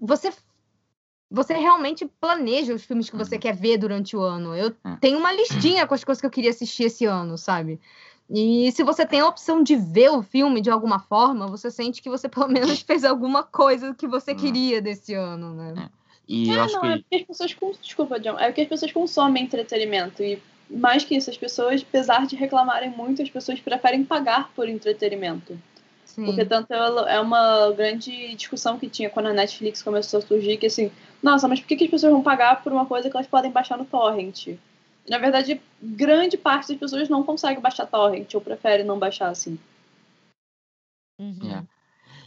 [0.00, 0.32] Você
[1.28, 3.40] você realmente planeja os filmes que você Uhum.
[3.40, 4.54] quer ver durante o ano.
[4.54, 4.96] Eu É.
[5.00, 7.80] tenho uma listinha com as coisas que eu queria assistir esse ano, sabe?
[8.30, 12.00] E se você tem a opção de ver o filme de alguma forma, você sente
[12.02, 14.36] que você pelo menos fez alguma coisa que você Uhum.
[14.38, 15.90] queria desse ano, né?
[16.28, 16.88] E eu Ah, acho não, que.
[16.88, 17.56] é porque as pessoas.
[17.80, 18.38] Desculpa, John.
[18.38, 20.22] É porque as pessoas consomem entretenimento.
[20.22, 24.68] E mais que isso, as pessoas, apesar de reclamarem muito, as pessoas preferem pagar por
[24.68, 25.58] entretenimento.
[26.04, 26.24] Sim.
[26.24, 30.56] Porque tanto é é uma grande discussão que tinha quando a Netflix começou a surgir,
[30.56, 30.90] que assim,
[31.22, 33.50] nossa, mas por que, que as pessoas vão pagar por uma coisa que elas podem
[33.50, 34.48] baixar no torrent?
[35.08, 39.58] Na verdade, grande parte das pessoas não consegue baixar torrent, ou prefere não baixar assim.
[41.20, 41.50] Uhum.
[41.50, 41.62] É.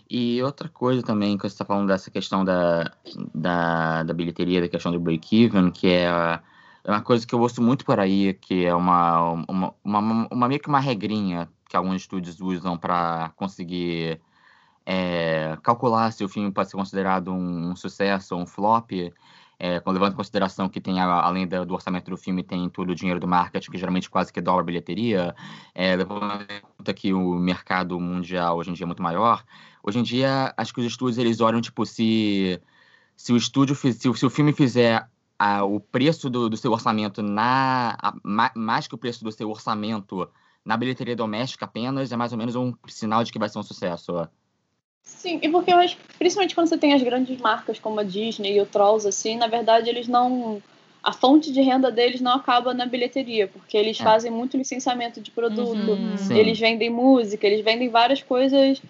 [0.10, 2.92] E outra coisa também, que você está falando dessa questão da,
[3.34, 6.42] da, da bilheteria, da questão do break-even, que é, a-
[6.84, 10.48] é uma coisa que eu ouço muito por aí, que é uma, uma, uma, uma
[10.48, 14.22] meio que uma regrinha que alguns estúdios usam para conseguir
[14.86, 18.92] é, calcular se o filme pode ser considerado um, um sucesso ou um flop,
[19.60, 22.96] é, levando em consideração que tem, além da- do orçamento do filme, tem todo o
[22.96, 25.36] dinheiro do marketing, que geralmente quase que dobra a bilheteria,
[25.76, 29.44] é, levando em conta que o mercado mundial hoje em dia é muito maior,
[29.84, 32.62] hoje em dia acho que os estúdios eles olham, tipo, se,
[33.16, 35.08] se o estúdio, se, se o filme fizer
[35.40, 39.32] a- o preço do, do seu orçamento na, a- ma- mais que o preço do
[39.32, 40.30] seu orçamento
[40.66, 43.64] na bilheteria doméstica apenas, é mais ou menos um sinal de que vai ser um
[43.64, 44.28] sucesso.
[45.02, 48.58] Sim, e porque eu acho, principalmente quando você tem as grandes marcas como a Disney
[48.58, 50.62] e o Trolls, assim, na verdade eles não.
[51.02, 54.04] A fonte de renda deles não acaba na bilheteria, porque eles É.
[54.04, 56.18] fazem muito licenciamento de produto, Uhum.
[56.32, 58.82] Eles vendem música, eles vendem várias coisas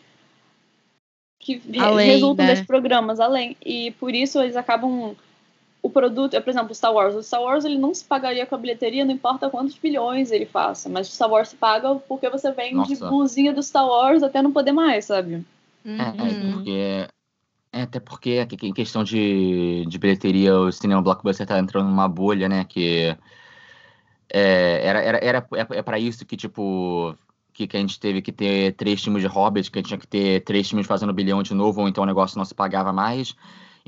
[1.40, 2.52] que Além, resultam né?
[2.52, 3.56] desses programas além.
[3.64, 5.16] E por isso eles acabam.
[5.82, 7.16] O produto, é, por exemplo, o Star Wars.
[7.16, 10.46] O Star Wars ele não se pagaria com a bilheteria, não importa quantos bilhões ele
[10.46, 13.08] faça, mas o Star Wars se paga porque você vende Nossa.
[13.08, 15.46] blusinha do Star Wars até não poder mais, sabe?
[15.86, 16.52] É, é, Uhum.
[16.54, 17.08] porque.
[17.72, 22.50] É, até porque em questão de, de bilheteria, o cinema blockbuster tá entrando numa bolha,
[22.50, 22.66] né?
[22.68, 23.16] Que
[24.32, 27.16] é, era, era, era, é, é para isso que, tipo,
[27.54, 30.00] que, que a gente teve que ter três times de Hobbit, que a gente tinha
[30.00, 32.94] que ter três times fazendo bilhão de novo, ou então o negócio não se pagava
[32.94, 33.36] mais.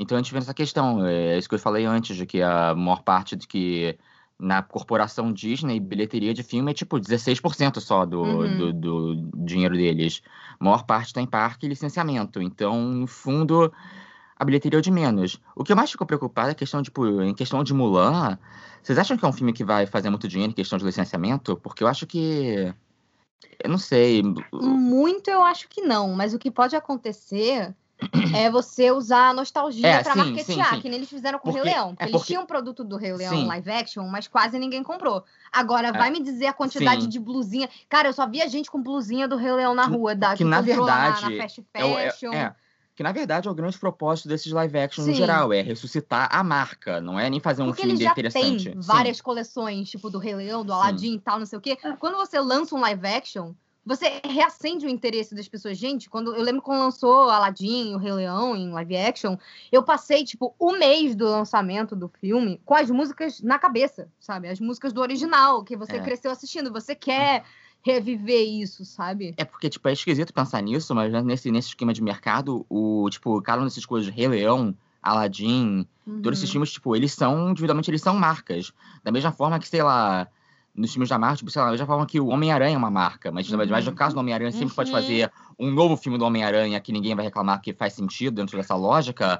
[0.02, 1.06] Então a gente vê essa questão.
[1.06, 3.98] É isso que eu falei antes, de que a maior parte de que
[4.40, 8.58] na corporação Disney, bilheteria de filme é tipo 16% só do, Uhum.
[8.58, 10.24] do, do dinheiro deles.
[10.60, 12.42] A maior parte está em parque e licenciamento.
[12.42, 13.72] Então, no fundo,
[14.36, 15.40] a bilheteria é o de menos.
[15.56, 18.40] O que eu mais fico preocupado é a questão, tipo, em questão de Mulan.
[18.82, 21.56] Vocês acham que é um filme que vai fazer muito dinheiro em questão de licenciamento?
[21.58, 22.74] Porque eu acho que.
[23.64, 24.24] Eu não sei.
[24.52, 27.76] Muito eu acho que não, mas o que pode acontecer
[28.36, 30.82] é você usar a nostalgia É, pra sim, marketear, sim, sim.
[30.82, 31.96] que nem eles fizeram com o Rei Leão.
[32.00, 33.46] é eles porque- tinham um produto do Rei Leão Sim.
[33.46, 35.24] live action, mas quase ninguém comprou.
[35.52, 35.92] Agora, É.
[35.92, 37.10] vai me dizer a quantidade Sim.
[37.10, 37.70] de blusinha.
[37.90, 40.50] Cara, eu só via gente com blusinha do Rei Leão na rua, da, que na
[40.50, 42.34] lá na- verdade na fast É, é- fashion.
[42.34, 42.56] é,
[42.96, 45.18] que na verdade é o grande propósito desses live action no Sim.
[45.18, 48.64] geral, é ressuscitar a marca, não é nem fazer um Porque filme eles já interessante.
[48.66, 48.88] têm Sim.
[48.88, 51.78] várias coleções, tipo do Rei Leão, do Aladdin e tal, não sei o quê.
[51.84, 51.92] É.
[51.94, 53.54] Quando você lança um live action,
[53.86, 55.78] você reacende o interesse das pessoas.
[55.78, 59.36] Gente, quando eu lembro quando lançou Aladdin e o Rei Leão em live action,
[59.72, 64.48] eu passei, tipo, o mês do lançamento do filme com as músicas na cabeça, sabe?
[64.48, 66.00] As músicas do original, que você É.
[66.00, 66.72] cresceu assistindo.
[66.72, 67.44] Você quer
[67.84, 69.34] reviver isso, sabe?
[69.38, 73.10] É porque, tipo, é esquisito pensar nisso, mas né, nesse, nesse esquema de mercado, o,
[73.10, 75.88] tipo, cada uma dessas coisas, Rei Leão, Aladdin,
[76.22, 76.54] todos esses Uhum.
[76.54, 78.72] filmes, tipo, eles são, individualmente, eles são marcas.
[79.04, 80.28] Da mesma forma que, sei lá,
[80.74, 82.90] nos filmes da Marvel, tipo, sei lá, da mesma forma que o Homem-Aranha é uma
[82.90, 84.98] marca, mas, mas no caso do Homem-Aranha, sempre pode Uhum.
[84.98, 88.76] fazer um novo filme do Homem-Aranha que ninguém vai reclamar que faz sentido dentro dessa
[88.76, 89.40] lógica.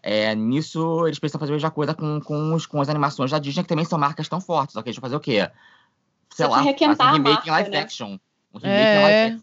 [0.00, 3.38] É, nisso, eles precisam fazer a mesma coisa com, com, os, com as animações da
[3.38, 4.72] Disney, que também são marcas tão fortes.
[4.74, 5.50] Só que eles vão fazer o quê?
[6.32, 7.80] Sei Só lá, fazer um remake em live né?
[7.80, 8.18] action.
[8.54, 9.26] Um remake em live É.
[9.26, 9.40] action.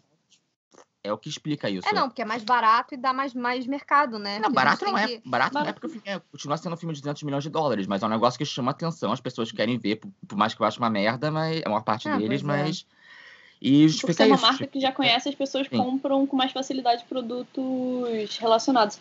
[1.06, 1.88] É o que explica isso.
[1.88, 4.34] É, não, porque é mais barato e dá mais, mais mercado, né?
[4.38, 5.06] Não, Porque a barato não é.
[5.06, 5.80] que- Barato não é Barato.
[5.80, 8.06] porque o filme é- continua sendo um filme de 200 milhões de dólares, mas é
[8.06, 10.78] um negócio que chama atenção, as pessoas querem ver, por, por mais que eu ache
[10.78, 12.62] uma merda, mas é uma parte Ah, deles, pois é.
[12.62, 12.86] mas.
[13.62, 14.42] E Por justifica ser uma isso.
[14.44, 15.76] marca tipo, que já conhece, as pessoas Sim.
[15.78, 18.98] compram com mais facilidade produtos relacionados.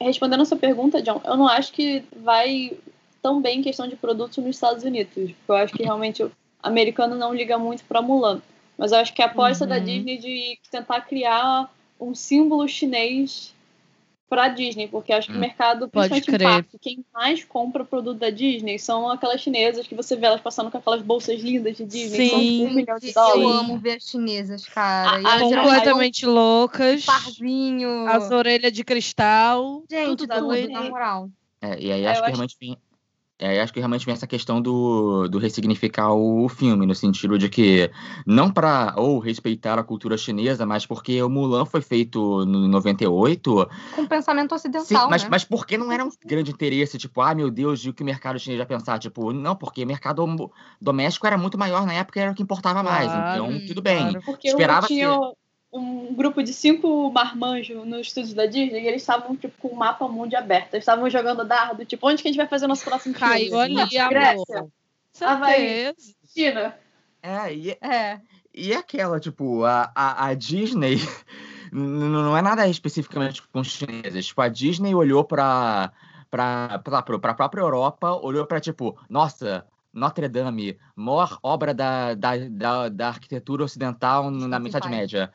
[0.00, 2.76] Respondendo a sua pergunta, John, eu não acho que vai
[3.22, 5.12] tão bem em questão de produtos nos Estados Unidos.
[5.14, 6.30] Porque eu acho que realmente o
[6.62, 8.40] americano não liga muito pra Mulan.
[8.78, 9.84] Mas eu acho que a aposta da Uhum.
[9.84, 13.54] Disney de tentar criar um símbolo chinês
[14.28, 15.40] pra Disney, porque eu acho que o Hum.
[15.40, 19.94] mercado, Pode principalmente em parque, quem mais compra produto da Disney são aquelas chinesas que
[19.94, 22.56] você vê elas passando com aquelas bolsas lindas de Disney, que Sim.
[22.58, 23.60] são um milhão de Eu dólares.
[23.60, 25.18] amo ver as chinesas, cara.
[25.20, 27.04] Elas geralmente Completamente loucas.
[27.04, 28.08] parzinho.
[28.08, 29.84] As orelhas de cristal.
[29.88, 30.72] Gente, tudo tudo, doido.
[30.72, 31.30] na moral.
[31.62, 32.76] É, e aí É, acho eu que acho- realmente vem.
[33.38, 37.50] É, acho que realmente vem essa questão do, do ressignificar o filme, no sentido de
[37.50, 37.90] que,
[38.26, 43.68] não para ou respeitar a cultura chinesa, mas porque o Mulan foi feito no 98,
[43.94, 45.28] Com pensamento Sim, ocidental, mas, né?
[45.30, 46.96] mas por que não era um grande interesse?
[46.96, 48.98] Tipo, ah, meu Deus, e o que o mercado chinês vai pensar?
[48.98, 50.24] Tipo, não, porque o mercado
[50.80, 53.12] doméstico era muito maior na época, era o que importava mais.
[53.12, 53.98] Claro, Então, tudo bem.
[53.98, 54.22] claro.
[54.24, 55.10] Porque Esperava tinha
[55.78, 59.76] um grupo de cinco marmanjos no estúdio da Disney e eles estavam, tipo, com o
[59.76, 60.74] mapa mundo aberto.
[60.74, 63.32] Eles estavam jogando dardo, tipo, onde que a gente vai fazer o nosso próximo filme?
[63.32, 64.70] Caiu ali, Grécia, amor.
[65.20, 65.94] Havaí.
[66.26, 66.74] China.
[67.22, 68.20] É, e, É.
[68.54, 70.96] e aquela, tipo, a, a, a Disney
[71.72, 74.26] não é nada especificamente com os chineses.
[74.26, 75.92] Tipo, a Disney olhou pra,
[76.30, 79.66] pra, pra, pra própria Europa, olhou pra, tipo, nossa,
[79.96, 84.90] Notre Dame, maior obra da, da, da, da arquitetura ocidental na pai.
[84.90, 85.32] Média.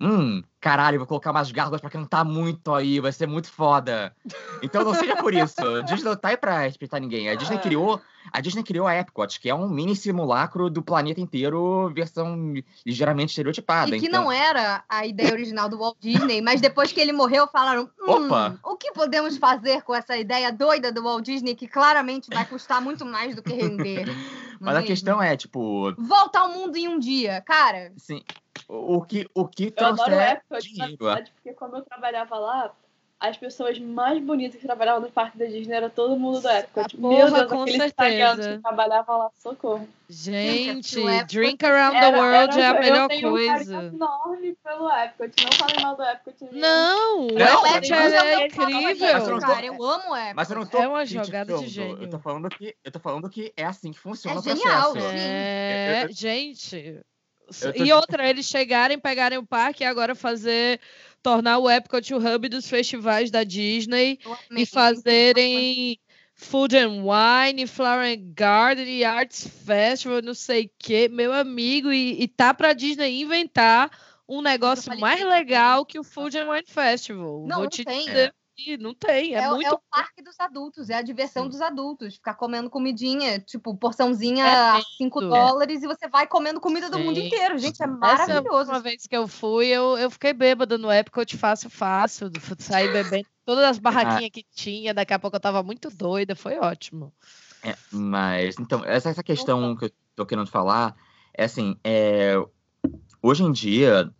[0.00, 4.14] Hum, caralho, vou colocar umas gárgulas pra cantar muito aí, vai ser muito foda.
[4.62, 5.60] Então não seja por isso.
[5.60, 7.28] A Disney não tá aí pra respeitar ninguém.
[7.28, 7.60] A Disney É.
[7.60, 8.00] criou,
[8.32, 13.30] a Disney criou a Epcot, que é um mini simulacro do planeta inteiro, versão ligeiramente
[13.30, 13.96] estereotipada.
[13.96, 14.24] E que então...
[14.24, 18.10] não era a ideia original do Walt Disney, mas depois que ele morreu, falaram: hum,
[18.26, 18.58] Opa!
[18.64, 22.80] o que podemos fazer com essa ideia doida do Walt Disney que claramente vai custar
[22.80, 24.06] muito mais do que render?
[24.60, 24.86] Mas é a mesmo?
[24.86, 27.92] questão é, tipo, Volta ao mundo em um dia, cara.
[27.96, 28.22] assim,
[28.68, 30.96] o o que, o que Eu adoro Epcot, na dinheiro.
[31.04, 32.70] verdade, porque quando eu trabalhava lá,
[33.20, 36.96] as pessoas mais bonitas que trabalhavam no parque da Disney era todo mundo do Epcot.
[36.96, 37.86] porra, Meu Deus, com aqueles certeza.
[37.88, 39.88] italianos que trabalhavam lá, socorro.
[40.10, 43.72] Gente, o Epcot Drink Around Era- the World era- é a melhor Um coisa.
[43.74, 45.44] carinho enorme pelo Epcot.
[45.44, 46.34] Não falem mal do Epcot.
[46.52, 49.26] Não, o Não, Epcot é mas eu Mas eu incrível.
[49.30, 50.34] não tô- Cara, eu amo o Epcot.
[50.34, 52.02] Mas eu não tô É uma jogada de gênio.
[52.02, 54.92] Eu tô falando que, eu tô falando que é assim que funciona É o genial,
[54.92, 55.10] processo.
[55.12, 55.16] sim.
[55.18, 57.00] É, eu- gente.
[57.46, 60.80] Tô- E outra, eles chegarem, pegarem o parque e agora fazer.
[61.22, 64.18] Tornar o Epcot o hub dos festivais da Disney
[64.50, 65.98] e fazerem
[66.34, 71.90] Food and Wine, Flower and Garden e Arts Festival, não sei o quê, meu amigo,
[71.90, 73.90] e, e tá pra Disney inventar
[74.28, 77.46] um negócio mais legal que o Food and Wine Festival.
[77.46, 78.04] Não, Vou não te tem.
[78.06, 78.34] dizer.
[78.54, 79.34] Aqui, não tem.
[79.34, 79.66] É, É, o- muito.
[79.66, 82.14] é o parque dos adultos, é a diversão dos adultos.
[82.14, 84.86] Ficar comendo comidinha, tipo, porçãozinha É a lindo.
[84.96, 87.26] 5 dólares e você vai comendo comida do mundo Sim.
[87.26, 87.58] inteiro.
[87.58, 88.56] Gente, é Essa maravilhoso.
[88.58, 92.30] última vez que eu fui, eu, eu fiquei bêbada no Epcot fácil, fácil.
[92.58, 94.94] Saí bebendo todas as barraquinhas que tinha.
[94.94, 96.34] Daqui a pouco eu tava muito doida.
[96.36, 97.12] Foi ótimo.
[97.62, 100.94] É, mas, então, essa, essa questão que eu tô querendo falar
[101.32, 102.34] é assim, é,
[103.22, 104.12] hoje em dia,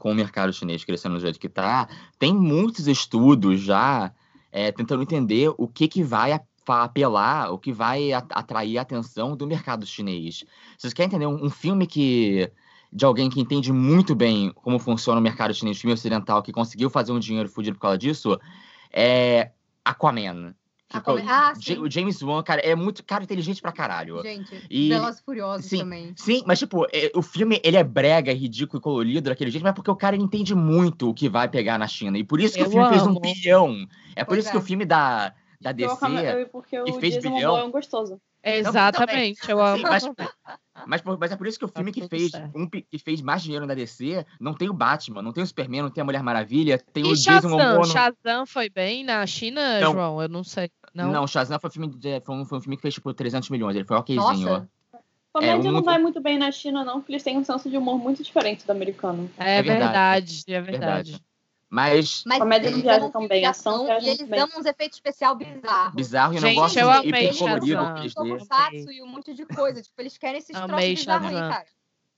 [0.00, 1.86] com o mercado chinês crescendo do jeito que tá,
[2.18, 4.12] tem muitos estudos já
[4.50, 6.32] é, tentando entender o que, que vai
[6.66, 10.44] apelar, o que vai atrair a atenção do mercado chinês.
[10.78, 12.50] Se você quer entender um, um filme que
[12.92, 16.90] de alguém que entende muito bem como funciona o mercado chinês, filme ocidental, que conseguiu
[16.90, 18.40] fazer um dinheiro fudido por causa disso,
[18.92, 19.52] é
[19.84, 20.54] Aquaman.
[20.92, 24.20] Ah, o James Wan, cara, é muito cara inteligente pra caralho.
[24.22, 25.78] Gente, E- Velozes e Furiosos sim.
[25.78, 26.12] também.
[26.16, 29.74] Sim, mas tipo, é, o filme ele é brega, ridículo e colorido daquele jeito, mas
[29.74, 32.18] porque o cara ele entende muito o que vai pegar na China.
[32.18, 33.20] E por isso que Eu o filme fez um amo.
[33.20, 33.86] bilhão.
[34.16, 34.60] É por Pois isso que é.
[34.60, 36.46] o filme da, da DC.
[36.50, 37.56] Porque o fez Jason bilhão.
[37.56, 38.20] É um gostoso.
[38.42, 39.76] Exatamente, eu amo.
[39.78, 40.02] Sim, mas,
[40.86, 43.42] mas, mas é por isso que o Tá filme que fez, um que fez mais
[43.42, 46.22] dinheiro na DC não tem o Batman, não tem o Superman, não tem a Mulher
[46.22, 47.50] Maravilha, tem E o Jason Shazam?
[47.50, 47.78] Momoa.
[47.78, 49.92] no- Shazam foi bem na China, Não.
[49.92, 50.22] João?
[50.22, 50.70] Eu não sei.
[50.94, 51.10] Não.
[51.12, 53.48] Não, Shazam foi, um filme de- foi, um, foi um filme que fez tipo 300
[53.50, 54.20] milhões, ele foi okzinho.
[54.48, 54.68] Nossa.
[55.32, 57.76] Comédia um- não vai muito bem na China, não, porque eles têm um senso de
[57.76, 59.30] humor muito diferente do americano.
[59.38, 60.42] É, É verdade.
[60.42, 61.10] verdade, é verdade.
[61.12, 61.29] Verdade.
[61.70, 64.40] Mas Mas Comédia eles não viaja tão bem, ação e eles bem.
[64.40, 65.94] dão uns efeitos especial bizarros.
[65.94, 67.94] bizarro e eu não Gente, gosto eu de amei hiper colorido Shazam.
[67.94, 68.38] que eles Como dê.
[68.40, 69.80] Tokusatsu e um monte de coisa.
[69.80, 71.66] Tipo, eles querem esses troços bizarros aí, cara.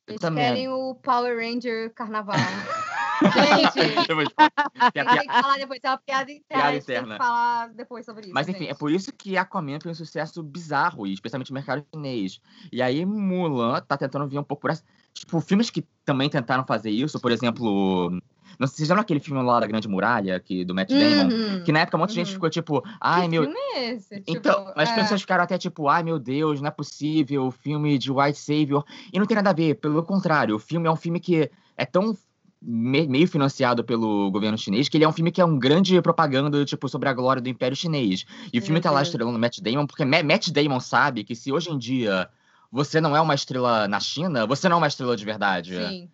[0.09, 0.45] Eles também.
[0.45, 2.35] querem o Power Ranger Carnaval.
[3.23, 4.51] Gente, Eu vou te falar.
[4.93, 5.81] Que a a gente tem que falar depois.
[5.85, 6.45] É uma piada interna.
[6.49, 7.15] Piada a gente tem interna.
[7.19, 8.35] que falar depois sobre isso.
[8.35, 8.79] Mas enfim, é gente.
[8.79, 12.41] por isso que Aquaman foi um sucesso bizarro, e especialmente no mercado chinês.
[12.73, 14.83] E aí Mulan tá tentando vir um pouco por essa.
[15.15, 18.11] Tipo, filmes que também tentaram fazer isso, por exemplo.
[18.59, 21.33] Não sei, vocês lembram aquele filme lá da Grande Muralha, que, do Matt Damon?
[21.35, 21.65] Uhum.
[21.65, 22.35] Que na época um monte de gente Uhum.
[22.35, 23.43] ficou tipo, ai que meu.
[23.45, 24.23] filme é esse?
[24.27, 27.99] Então, Tipo, as é, pessoas ficaram até tipo, ai meu Deus, não é possível, filme
[27.99, 28.85] de White Savior.
[29.13, 31.85] E não tem nada a ver, pelo contrário, o filme é um filme que é
[31.85, 32.17] tão
[32.65, 36.01] me- meio financiado pelo governo chinês que ele é um filme que é um grande
[36.01, 38.25] propaganda, tipo, sobre a glória do Império Chinês.
[38.53, 41.35] E o filme Meu tá lá estrelando Matt Damon, porque Ma- Matt Damon sabe que
[41.35, 42.29] se hoje em dia
[42.71, 45.75] você não é uma estrela na China, você não é uma estrela de verdade.
[45.77, 46.09] Sim.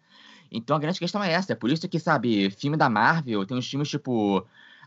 [0.51, 1.53] Então a grande questão é essa.
[1.53, 4.44] É por isso que, sabe, filme da Marvel tem uns filmes tipo.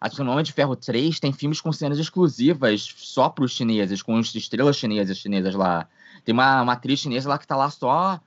[0.09, 4.18] Que no Homem de Ferro 3 tem filmes com cenas exclusivas só pros chineses, com
[4.18, 5.88] as estrelas chinesas chinesas lá.
[6.26, 8.20] Tem uma, uma atriz chinesa lá que tá lá só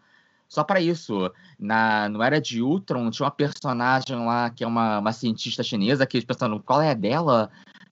[0.49, 1.33] só para isso.
[1.59, 6.07] Na, no Era de Ultron tinha uma personagem lá que é uma, uma cientista chinesa
[6.07, 7.51] que eles pensando qual é a dela.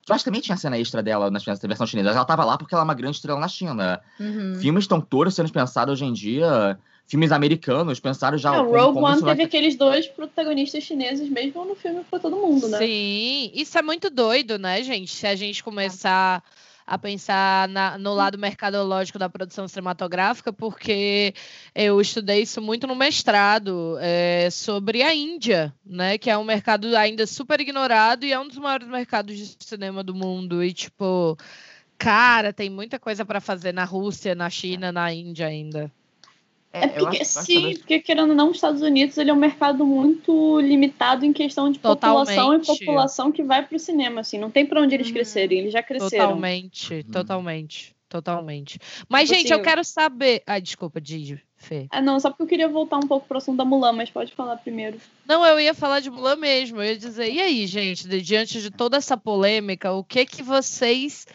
[0.09, 2.11] Eu acho que também tinha cena extra dela na na versão chinesa.
[2.11, 4.01] Ela tava lá porque ela é uma grande estrela na China.
[4.18, 4.57] Uhum.
[4.57, 6.78] Filmes estão todos sendo pensados hoje em dia.
[7.13, 8.53] Filmes americanos pensaram já.
[8.53, 12.03] O como- Rogue como One isso vai teve aqueles dois protagonistas chineses mesmo no filme
[12.09, 12.79] pra todo mundo, né?
[12.79, 15.15] Sim, isso é muito doido, né, gente?
[15.15, 16.43] Se a gente começar
[16.87, 21.35] a pensar na- no lado mercadológico da produção cinematográfica, porque
[21.75, 26.17] eu estudei isso muito no mestrado é, sobre a Índia, né?
[26.17, 30.03] Que é um mercado ainda super ignorado e é um dos maiores mercados de cinema
[30.03, 30.65] do mundo.
[30.65, 31.37] E, tipo,
[31.99, 35.93] cara, tem muita coisa para fazer na Rússia, na China, na Índia ainda.
[36.75, 39.85] É eu porque, sim, porque querendo ou não, os Estados Unidos ele é um mercado
[39.87, 42.64] muito limitado em questão de população Totalmente.
[42.64, 45.12] e população que vai pro cinema, assim, não tem pra onde eles Uhum.
[45.12, 46.29] crescerem, eles já cresceram.
[46.29, 47.03] Totalmente, Uhum.
[47.12, 48.79] totalmente, totalmente.
[49.07, 50.43] Mas, Tipo gente, assim, eu eu- quero saber.
[50.47, 51.87] Ai, desculpa, Didi, Fê.
[51.91, 54.33] Ah, não, só porque eu queria voltar um pouco pro assunto da Mulan, mas pode
[54.33, 54.99] falar primeiro.
[55.27, 56.79] Não, eu ia falar de Mulan mesmo.
[56.79, 60.43] Eu ia dizer, e aí, gente, de- diante de toda essa polêmica, o que que
[60.43, 61.27] vocês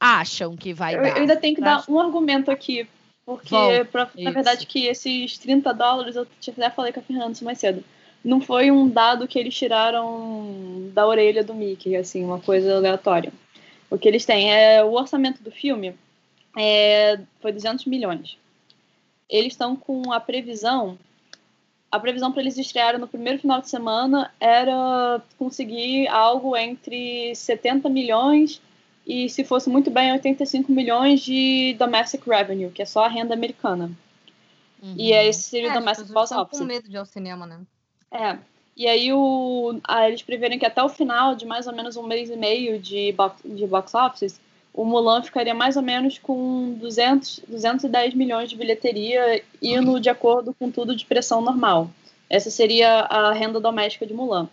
[0.00, 1.08] acham que vai Eu, dar?
[1.10, 2.88] eu ainda tenho que dar um argumento aqui,
[3.28, 7.44] porque, pra- na verdade, que esses 30 dólares, eu até falei com a Fernanda isso
[7.44, 7.84] mais cedo,
[8.24, 13.30] não foi um dado que eles tiraram da orelha do Mickey, assim, uma coisa aleatória.
[13.90, 15.94] O que eles têm é o orçamento do filme
[16.56, 18.38] é, foi 200 milhões.
[19.28, 20.98] Eles estão com a previsão.
[21.92, 27.88] A previsão para eles estrearem no primeiro final de semana era conseguir algo entre 70
[27.90, 28.60] milhões
[29.08, 33.32] e, se fosse muito bem, 85 milhões de domestic revenue, que é só a renda
[33.32, 33.90] americana.
[34.82, 34.94] Uhum.
[34.98, 36.58] E aí esse seria É, o as domestic box office.
[36.58, 37.58] com medo de ir ao cinema, né?
[38.12, 38.36] É.
[38.76, 42.06] E aí o, ah, eles preverem que até o final de mais ou menos um
[42.06, 44.40] mês e meio de box, de box office,
[44.74, 50.54] o Mulan ficaria mais ou menos com 200, 210 milhões de bilheteria, indo de acordo
[50.54, 51.90] com tudo de pressão normal.
[52.28, 54.48] Essa seria a renda doméstica de Mulan.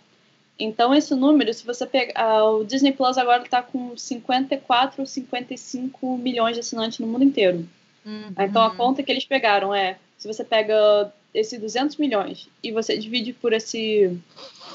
[0.58, 2.44] Então, esse número, se você pegar.
[2.44, 7.68] O Disney Plus agora está com 54 ou 55 milhões de assinantes no mundo inteiro.
[8.04, 8.32] Uhum.
[8.38, 12.96] Então a conta que eles pegaram é, se você pega esses 200 milhões e você
[12.96, 14.16] divide por esse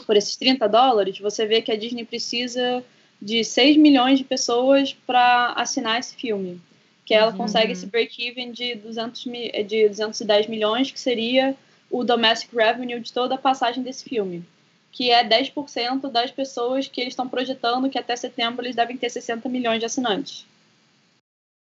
[0.06, 2.84] por esses 30 dólares, você vê que a Disney precisa
[3.22, 6.60] de 6 milhões de pessoas para assinar esse filme.
[7.06, 7.38] Que ela Uhum.
[7.38, 11.56] consegue esse break-even de, 200 mi- de 210 milhões, que seria
[11.90, 14.44] o domestic revenue de toda a passagem desse filme.
[14.92, 19.10] Que é 10% das pessoas que eles estão projetando que até setembro eles devem ter
[19.10, 20.46] 60 milhões de assinantes.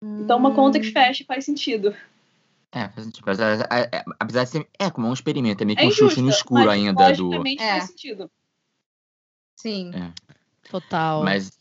[0.03, 1.97] Então, uma conta que fecha e faz sentido.
[2.71, 3.31] É, faz sentido.
[3.31, 4.69] É, é, é, apesar de ser.
[4.79, 7.47] É como um experimento, é meio que É um chute no escuro mas ainda do.
[7.47, 7.57] É.
[7.57, 8.31] faz sentido.
[9.57, 9.93] Sim.
[9.95, 10.13] É.
[10.69, 11.23] Total.
[11.23, 11.59] Mas,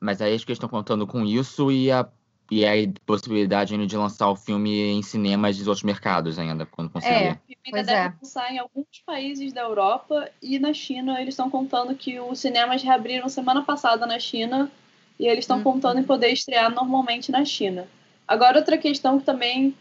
[0.00, 2.06] mas aí acho que eles estão contando com isso e a,
[2.50, 2.72] e a
[3.04, 7.14] possibilidade ainda de lançar o filme em cinemas dos outros mercados ainda, quando conseguir.
[7.14, 7.32] É.
[7.32, 8.12] O filme ainda Pois deve é.
[8.22, 11.20] lançar em alguns países da Europa e na China.
[11.20, 14.70] Eles estão contando que os cinemas reabriram semana passada na China
[15.18, 15.62] e eles estão Uhum.
[15.64, 17.86] contando em poder estrear normalmente na China.
[18.26, 19.74] Agora, outra questão que também.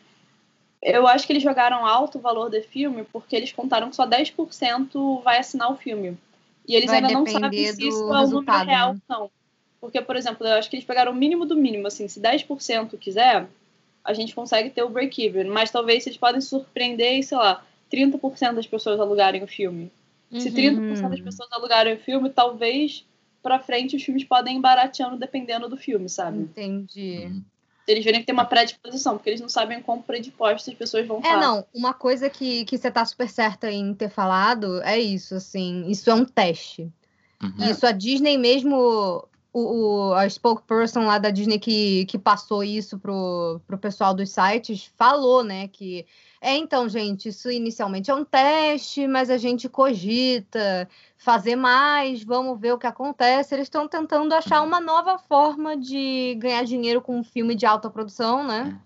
[0.82, 4.05] Eu acho que eles jogaram alto o valor do filme porque eles contaram que só
[4.05, 6.18] 10% vai assinar o filme.
[6.68, 8.99] E eles Vai ainda não sabem se do isso é o número resultado, real né?
[9.09, 9.32] ou não.
[9.80, 11.88] Porque, por exemplo, eu acho que eles pegaram o mínimo do mínimo.
[11.88, 13.47] Assim, se 10% quiser,
[14.03, 15.45] a gente consegue ter o break-even.
[15.45, 19.91] Mas talvez eles podem surpreender e, sei lá, 30% das pessoas alugarem o filme.
[20.32, 20.55] Se Uhum.
[20.55, 23.05] 30% das pessoas alugarem o filme, talvez
[23.41, 26.39] pra frente os filmes podem ir barateando dependendo do filme, sabe?
[26.39, 27.28] Entendi.
[27.28, 27.43] Uhum.
[27.88, 31.17] Eles verem que tem uma predisposição, porque eles não sabem como predispostos as pessoas vão
[31.17, 31.39] É, estar.
[31.39, 35.88] não, uma coisa que, que você tá super certa em ter falado é isso, assim,
[35.88, 36.91] isso é um teste.
[37.41, 37.69] Uhum.
[37.69, 39.25] Isso a Disney mesmo,
[39.58, 44.30] o, o- a spokesperson lá da Disney que, que passou isso pro, pro pessoal dos
[44.30, 46.05] sites, falou, né, que
[46.39, 50.88] é, então, gente, isso inicialmente é um teste, mas a gente cogita
[51.18, 53.55] fazer mais, vamos ver o que acontece.
[53.55, 57.89] Eles estão tentando achar uma nova forma de ganhar dinheiro com um filme de alta
[57.89, 58.80] produção, né?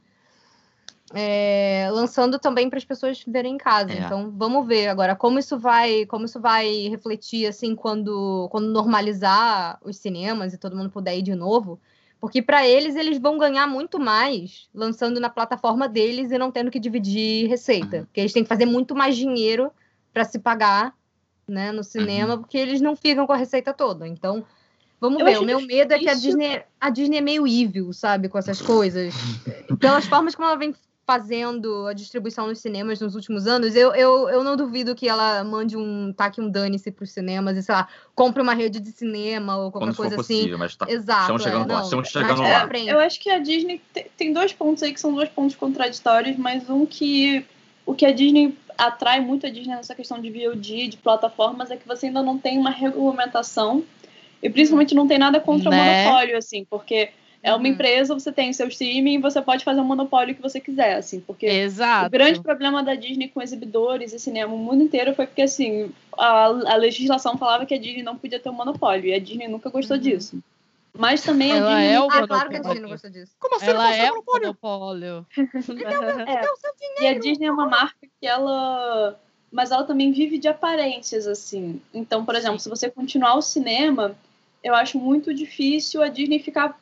[1.14, 3.92] É, lançando também para as pessoas verem em casa.
[3.92, 4.00] É.
[4.00, 9.78] Então, vamos ver agora como isso vai, como isso vai refletir assim quando, quando normalizar
[9.84, 11.80] os cinemas e todo mundo puder ir de novo.
[12.20, 16.70] Porque para eles eles vão ganhar muito mais lançando na plataforma deles e não tendo
[16.70, 18.06] que dividir receita, Uhum.
[18.06, 19.72] porque eles têm que fazer muito mais dinheiro
[20.14, 20.94] para se pagar,
[21.48, 24.08] né, no cinema, porque eles não ficam com a receita toda.
[24.08, 24.46] Então,
[25.00, 25.40] vamos Eu ver.
[25.40, 26.38] O meu medo é que a difícil.
[26.38, 29.14] Disney, a Disney é meio evil, sabe, com essas coisas.
[29.80, 30.74] Pelas formas como ela vem
[31.12, 35.44] fazendo a distribuição nos cinemas nos últimos anos, eu, eu, eu não duvido que ela
[35.44, 38.92] mande um taque um dane-se para os cinemas e, sei lá, compre uma rede de
[38.94, 40.36] cinema ou qualquer Quando for coisa assim.
[40.38, 40.86] possível, mas tá.
[40.90, 41.22] Exato.
[41.24, 42.68] Estamos chegando é, lá, não, estamos chegando pra lá.
[42.68, 42.88] frente.
[42.90, 46.38] Eu acho que a Disney te- tem dois pontos aí que são dois pontos contraditórios,
[46.38, 47.46] mas um que
[47.86, 51.76] o que a Disney atrai muito a Disney nessa questão de VOD, de plataformas, é
[51.76, 53.84] que você ainda não tem uma regulamentação
[54.42, 56.06] e principalmente não tem nada contra o Né?
[56.06, 57.10] monopólio, assim, porque
[57.44, 57.68] é uma Uhum.
[57.74, 61.20] empresa, você tem seu streaming e você pode fazer o monopólio que você quiser, assim,
[61.22, 62.08] porque Exato.
[62.08, 65.92] o grande problema da Disney com exibidores e cinema no mundo inteiro foi porque, assim,
[66.18, 69.48] a, a legislação falava que a Disney não podia ter um monopólio, e a Disney
[69.48, 70.04] nunca gostou Uhum.
[70.04, 70.40] disso.
[70.94, 72.60] Mas também a Ela Disney é o Ah, claro que a.
[72.60, 73.32] Disney não gosta disso.
[73.40, 73.66] Como assim?
[73.70, 74.46] Ela não é o monopólio?
[74.62, 75.26] monopólio.
[76.28, 79.18] É, E a Disney é uma marca que ela.
[79.52, 81.82] Mas ela também vive de aparências, assim.
[81.94, 84.16] Então, por exemplo, se você continuar o cinema,
[84.64, 86.80] eu acho muito difícil a Disney ficar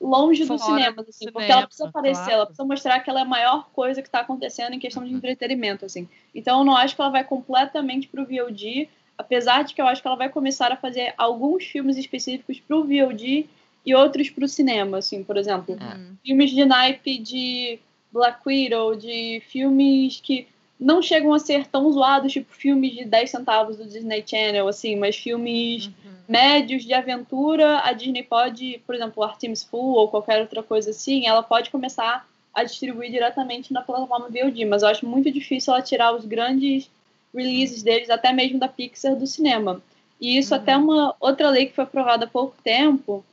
[0.00, 2.32] longe do cinema, do assim, porque cinema, ela precisa aparecer, claro.
[2.32, 5.12] ela precisa mostrar que ela é a maior coisa que está acontecendo em questão de
[5.12, 6.08] entretenimento, assim.
[6.34, 10.00] Então, eu não acho que ela vai completamente pro VOD, apesar de que eu acho
[10.00, 13.48] que ela vai começar a fazer alguns filmes específicos pro VOD
[13.84, 16.16] e outros pro cinema, assim, por exemplo Uhum.
[16.24, 17.78] filmes de naipe de
[18.12, 20.46] Black Widow, de filmes que
[20.78, 24.96] não chegam a ser tão zoados, tipo filmes de 10 centavos do Disney Channel, assim,
[24.96, 25.92] mas filmes Uhum.
[26.28, 31.26] médios de aventura, a Disney pode, por exemplo, Artemis Fowl ou qualquer outra coisa assim,
[31.26, 35.82] ela pode começar a distribuir diretamente na plataforma VOD, mas eu acho muito difícil ela
[35.82, 36.88] tirar os grandes
[37.34, 39.80] releases deles, até mesmo da Pixar, do cinema.
[40.20, 40.60] E isso Uhum.
[40.60, 43.24] até uma outra lei que foi aprovada há pouco tempo,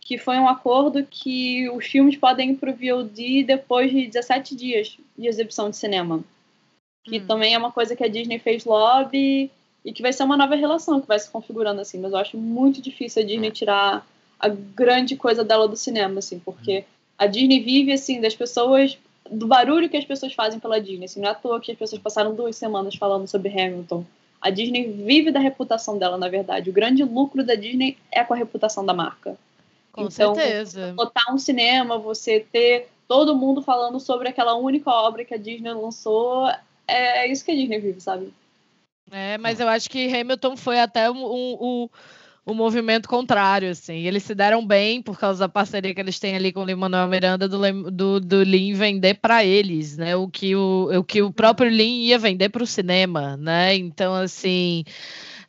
[0.00, 4.54] que foi um acordo que os filmes podem ir para o VOD depois de 17
[4.54, 6.22] dias de exibição de cinema.
[7.04, 7.26] Que Hum.
[7.26, 9.50] também é uma coisa que a Disney fez lobby
[9.84, 11.98] e que vai ser uma nova relação que vai se configurando assim.
[12.00, 14.06] Mas eu acho muito difícil a Disney tirar
[14.40, 16.84] a grande coisa dela do cinema, assim, porque
[17.18, 18.98] a Disney vive assim das pessoas
[19.30, 21.04] do barulho que as pessoas fazem pela Disney.
[21.04, 24.04] Assim, não é à toa que as pessoas passaram duas semanas falando sobre Hamilton.
[24.40, 26.68] A Disney vive da reputação dela, na verdade.
[26.68, 29.36] O grande lucro da Disney é com a reputação da marca.
[29.92, 30.92] Com Então, certeza.
[30.94, 35.72] Botar um cinema, você ter todo mundo falando sobre aquela única obra que a Disney
[35.72, 36.50] lançou,
[36.86, 38.32] é, isso que a Disney vive, sabe?
[39.10, 41.88] É, mas eu acho que Hamilton foi até um, um, um-
[42.46, 44.06] um movimento contrário, assim.
[44.06, 47.08] Eles se deram bem por causa da parceria que eles têm ali com o Lin-Manuel
[47.08, 50.14] Miranda do, do, do Lin vender para eles, né?
[50.16, 53.74] O que o, o que o próprio Lin ia vender para o cinema, né?
[53.74, 54.84] Então, assim,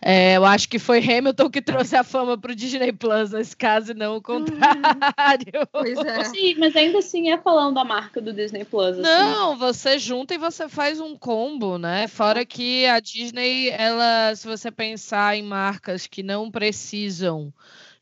[0.02, 3.56] É, eu acho que foi Hamilton que trouxe a fama para o Disney Plus nesse
[3.56, 5.68] caso, e não o contrário.
[5.72, 6.24] Pois é.
[6.26, 9.00] Sim, mas ainda assim é falando da marca do Disney Plus.
[9.00, 9.02] assim.
[9.02, 12.08] Não, você junta e você faz um combo, né?
[12.08, 17.54] Fora que a Disney, ela, se você pensar em marcas que não precisam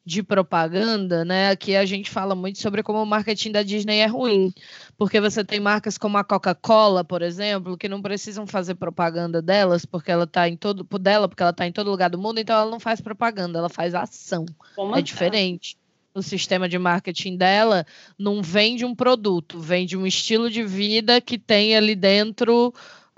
[0.05, 1.49] de propaganda, né?
[1.49, 4.53] Aqui a gente fala muito sobre como o marketing da Disney é ruim,
[4.97, 9.85] porque você tem marcas como a Coca-Cola, por exemplo, que não precisam fazer propaganda delas,
[9.85, 12.55] porque ela tá em todo dela, porque ela tá em todo lugar do mundo, então
[12.55, 14.45] ela não faz propaganda, ela faz ação.
[14.75, 15.77] Como É diferente.
[16.13, 17.87] O sistema de marketing dela
[18.19, 22.71] não vende um produto, vende um estilo de vida que tem ali dentro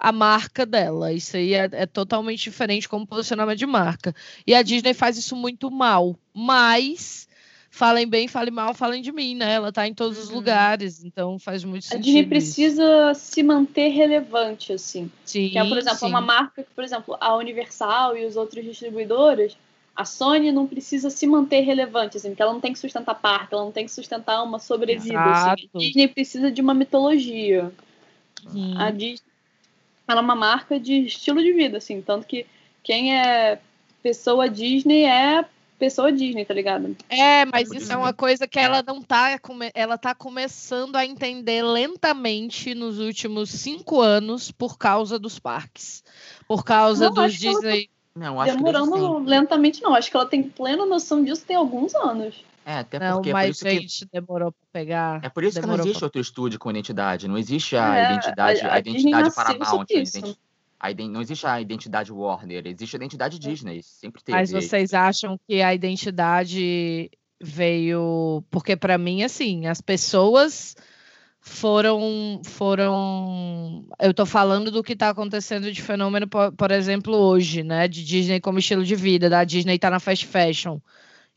[0.07, 1.11] a marca dela.
[1.11, 4.13] Isso aí é, é totalmente diferente como posicionamento de marca.
[4.45, 6.15] E a Disney faz isso muito mal.
[6.31, 7.27] Mas
[7.71, 9.53] falem bem, falem mal, falem de mim, né?
[9.53, 10.35] Ela tá em todos os Uhum.
[10.35, 12.03] lugares, então faz muito A sentido.
[12.03, 12.29] Disney isso.
[12.29, 15.09] precisa se manter relevante, assim.
[15.25, 16.05] Sim, Que é, por exemplo, sim.
[16.05, 19.57] uma marca que, por exemplo, a Universal e os outros distribuidores,
[19.95, 23.53] a Sony não precisa se manter relevante, assim, porque ela não tem que sustentar parque,
[23.55, 25.49] ela não tem que sustentar uma sobrevida, assim.
[25.73, 27.71] A Disney precisa de uma mitologia.
[28.51, 28.75] Sim.
[28.77, 29.34] A Disney,
[30.07, 32.45] ela é uma marca de estilo de vida, assim, tanto que
[32.83, 33.59] quem é
[34.01, 35.45] pessoa Disney é
[35.77, 36.95] pessoa Disney, tá ligado?
[37.09, 38.17] É, mas isso é uma mesmo.
[38.17, 39.39] coisa que ela não tá,
[39.73, 46.03] ela tá começando a entender lentamente nos últimos cinco anos por causa dos parques.
[46.47, 47.89] Por causa Não, dos que ela tá Disney.
[48.15, 49.29] Não, acho que Demorando sempre.
[49.29, 49.93] lentamente, não.
[49.93, 52.45] Acho que ela tem plena noção disso tem alguns anos.
[52.65, 55.19] É, até Não, porque é por mas isso que gente, demorou pra pegar.
[55.23, 57.27] É por isso que não existe pra- outro estúdio com identidade.
[57.27, 59.85] Não existe a É, identidade, a- a, a identidade Paramount.
[60.79, 63.81] a a não existe a identidade Warner, existe a identidade Disney.
[63.83, 64.37] Sempre teve.
[64.37, 67.09] Mas vocês acham que a identidade
[67.39, 68.43] veio.
[68.49, 70.75] Porque, para mim, assim, as pessoas
[71.39, 72.41] foram.
[72.43, 77.87] foram Eu tô falando do que está acontecendo de fenômeno, por, por exemplo, hoje, né?
[77.87, 80.79] De Disney como estilo de vida, da Disney tá na fast fashion.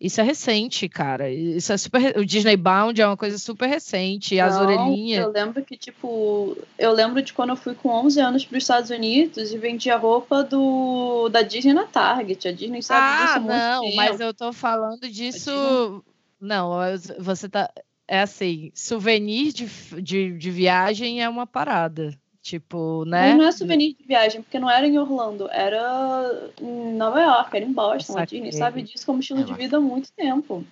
[0.00, 1.28] Isso é recente, cara.
[1.28, 2.16] Isso é super.
[2.16, 4.38] O Disney Bound é uma coisa super recente.
[4.38, 5.24] As Não, orelhinhas.
[5.24, 8.62] Eu lembro que, tipo, eu lembro de quando eu fui com 11 anos para os
[8.62, 12.46] Estados Unidos e vendia roupa do, da Disney na Target.
[12.46, 13.96] A Disney sabe Ah, disso muito não, tempo.
[13.96, 15.50] mas eu tô falando disso.
[15.50, 16.02] Disney-
[16.40, 16.70] Não,
[17.18, 17.68] você tá.
[18.06, 19.66] É assim, souvenir de,
[20.00, 22.16] de, de viagem é uma parada.
[22.48, 23.34] Tipo, né?
[23.34, 27.62] Não é souvenir de viagem, porque não era em Orlando, era em Nova York, era
[27.66, 28.16] em Boston.
[28.18, 28.24] A.
[28.24, 30.64] Disney sabe disso como estilo Eu de vida há muito tempo.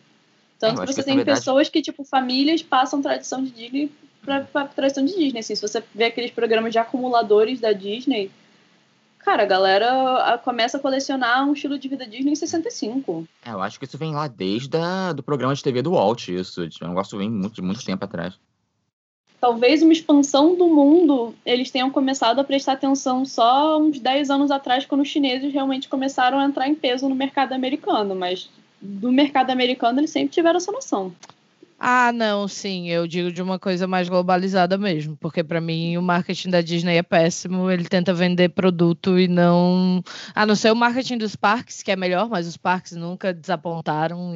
[0.58, 3.50] Tanto acho que que você essa, tem verdade- pessoas que, tipo, famílias passam tradição de
[3.50, 5.40] Disney pra, pra tradição de Disney.
[5.40, 8.30] Assim, se você vê aqueles programas de acumuladores da Disney,
[9.18, 13.28] cara, a galera começa a colecionar um estilo de vida Disney em 65.
[13.44, 16.28] É, eu acho que isso vem lá desde a, do programa de TV do Walt,
[16.28, 16.62] isso.
[16.62, 18.32] É um negócio vem muito, muito tempo atrás.
[19.46, 24.50] Talvez uma expansão do mundo, eles tenham começado a prestar atenção só uns 10 anos
[24.50, 28.12] atrás, quando os chineses realmente começaram a entrar em peso no mercado americano.
[28.16, 31.14] Mas do mercado americano eles sempre tiveram essa noção.
[31.78, 36.02] Ah, não, sim, eu digo de uma coisa mais globalizada mesmo, porque para mim o
[36.02, 40.02] marketing da Disney é péssimo, ele tenta vender produto e não.
[40.34, 44.32] A não ser o marketing dos parques, que é melhor, mas os parques nunca desapontaram,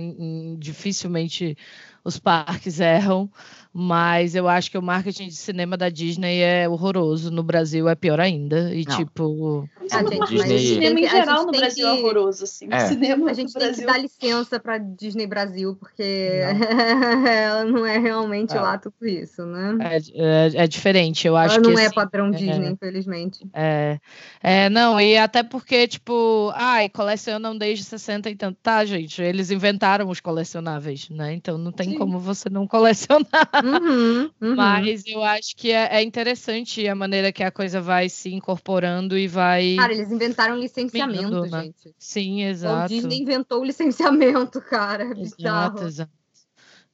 [0.59, 1.57] dificilmente
[2.05, 3.31] os parques erram,
[3.73, 7.95] mas eu acho que o marketing de cinema da Disney é horroroso, no Brasil é
[7.95, 8.97] pior ainda, e Não.
[8.97, 9.69] tipo.
[9.91, 12.03] É uma gente, a gente cinema tem em que- a geral no Brasil é que-
[12.03, 12.67] horroroso, assim.
[12.71, 12.85] É.
[12.85, 16.03] O cinema A gente tem que dar licença pra Disney Brasil, porque
[17.27, 18.61] ela não é realmente É.
[18.61, 19.77] lá tudo isso, né?
[19.81, 22.31] É, é, é diferente, eu acho ela que não é assim, padrão é.
[22.31, 23.41] Disney, infelizmente.
[23.55, 23.99] É,
[24.43, 28.59] é, não, e até porque, tipo, ai, colecionam desde 60 e tanto.
[28.63, 31.35] Tá, gente, eles inventaram os colecionáveis, né?
[31.35, 31.99] Então não tem Sim.
[31.99, 33.51] como você não colecionar.
[33.65, 34.57] Uhum, uhum.
[34.57, 39.17] Mas eu acho que é, é interessante a maneira que a coisa vai se incorporando
[39.19, 39.77] e vai.
[39.77, 41.63] Cara, eles inventaram licenciamento, né?
[41.65, 41.95] gente.
[41.99, 42.89] Sim, O exato.
[42.89, 45.05] Disney inventou o licenciamento, cara.
[45.05, 45.79] É bizarro.
[45.79, 46.21] Exato, exato.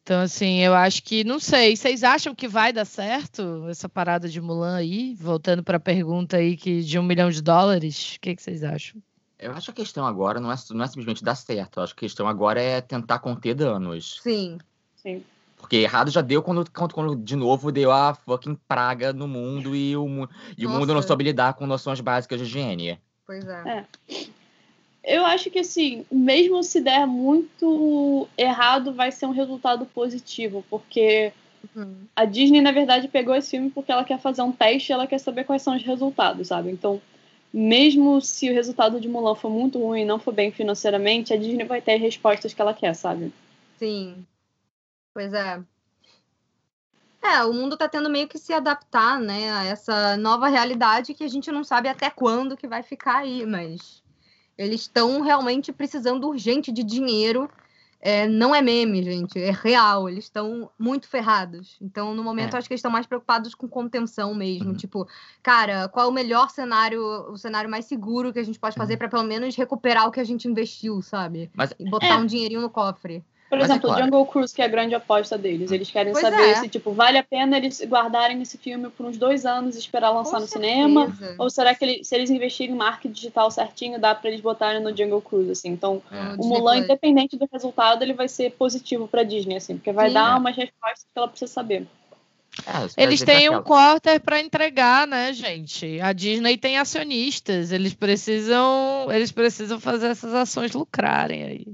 [0.06, 4.28] Então, assim, eu acho que, não sei, vocês acham que vai dar certo essa parada
[4.28, 5.16] de Mulan aí?
[5.16, 8.62] Voltando para a pergunta aí que de um milhão de dólares, o que, que vocês
[8.62, 9.02] acham?
[9.36, 11.80] Eu acho que a questão agora não é, não é simplesmente dar certo.
[11.80, 14.20] Eu acho que a questão agora é tentar conter danos.
[14.22, 14.58] Sim.
[15.06, 15.22] Sim.
[15.56, 19.74] Porque errado já deu quando, quando, quando de novo deu a fucking praga no mundo
[19.74, 20.28] e o,
[20.58, 22.98] e o mundo não soube lidar com noções básicas de higiene.
[23.24, 23.84] Pois é.
[25.02, 31.32] Eu acho que assim, mesmo se der muito errado, vai ser um resultado positivo, porque
[31.74, 31.94] Uhum.
[32.14, 35.06] a Disney, na verdade, pegou esse filme porque ela quer fazer um teste e ela
[35.06, 36.70] quer saber quais são os resultados, sabe?
[36.70, 37.00] Então,
[37.52, 41.36] mesmo se o resultado de Mulan for muito ruim e não for bem financeiramente, a
[41.36, 43.32] Disney vai ter as respostas que ela quer, sabe?
[43.78, 44.24] Sim.
[45.16, 45.62] Pois é.
[47.22, 51.24] É, o mundo tá tendo meio que se adaptar, né, a essa nova realidade que
[51.24, 54.02] a gente não sabe até quando que vai ficar aí, mas
[54.58, 57.50] Eles estão realmente precisando urgente de dinheiro.
[58.00, 60.08] É, não é meme, gente, é real.
[60.08, 61.76] Eles estão muito ferrados.
[61.80, 62.58] Então, no momento, É.
[62.58, 64.68] acho que eles estão mais preocupados com contenção mesmo.
[64.70, 64.74] Uhum.
[64.76, 65.06] Tipo,
[65.42, 68.96] cara, qual é o melhor cenário, o cenário mais seguro que a gente pode fazer
[68.98, 71.50] para pelo menos recuperar o que a gente investiu, sabe?
[71.54, 72.16] Mas E botar É.
[72.16, 73.24] um dinheirinho no cofre.
[73.48, 74.04] Por Mas é exemplo, o claro.
[74.04, 75.70] Jungle Cruise, que é a grande aposta deles.
[75.70, 76.54] Eles querem Pois saber é.
[76.56, 80.10] se, tipo, vale a pena eles guardarem esse filme por uns dois anos e esperar
[80.10, 81.06] lançar Com no cinema.
[81.06, 81.36] certeza.
[81.38, 84.82] Ou será que ele- se eles investirem em marketing digital certinho, dá pra eles botarem
[84.82, 85.68] no Jungle Cruise, assim?
[85.68, 86.84] Então, é, o Mulan, Plus.
[86.86, 90.14] independente do resultado, ele vai ser positivo pra Disney, assim, porque vai Sim.
[90.14, 90.38] dar É.
[90.38, 91.86] umas respostas que ela precisa saber.
[92.96, 96.00] é, Eles têm um quarter para entregar, né, gente?
[96.00, 101.66] A Disney tem acionistas, eles precisam, eles precisam fazer essas ações lucrarem aí.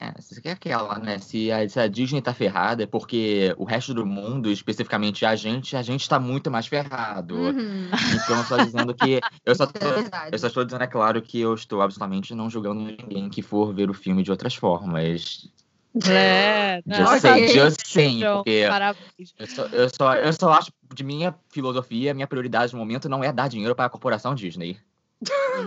[0.00, 1.18] É, isso que é aquela, né?
[1.18, 5.34] Se a, se a Disney tá ferrada, é porque o resto do mundo, especificamente a
[5.34, 7.34] gente, a gente tá muito mais ferrado.
[7.34, 7.90] Uhum.
[8.14, 9.18] Então, só dizendo que.
[9.44, 10.28] Eu só, É tô, verdade.
[10.32, 13.74] eu só estou dizendo, é claro, que eu estou absolutamente não julgando ninguém que for
[13.74, 15.50] ver o filme de outras formas.
[16.06, 17.48] É, Já não, sei, ok.
[17.48, 18.64] já sei, João, porque
[19.38, 23.24] eu só, eu, só, eu só acho, de minha filosofia, minha prioridade no momento não
[23.24, 24.78] é dar dinheiro para a corporação Disney.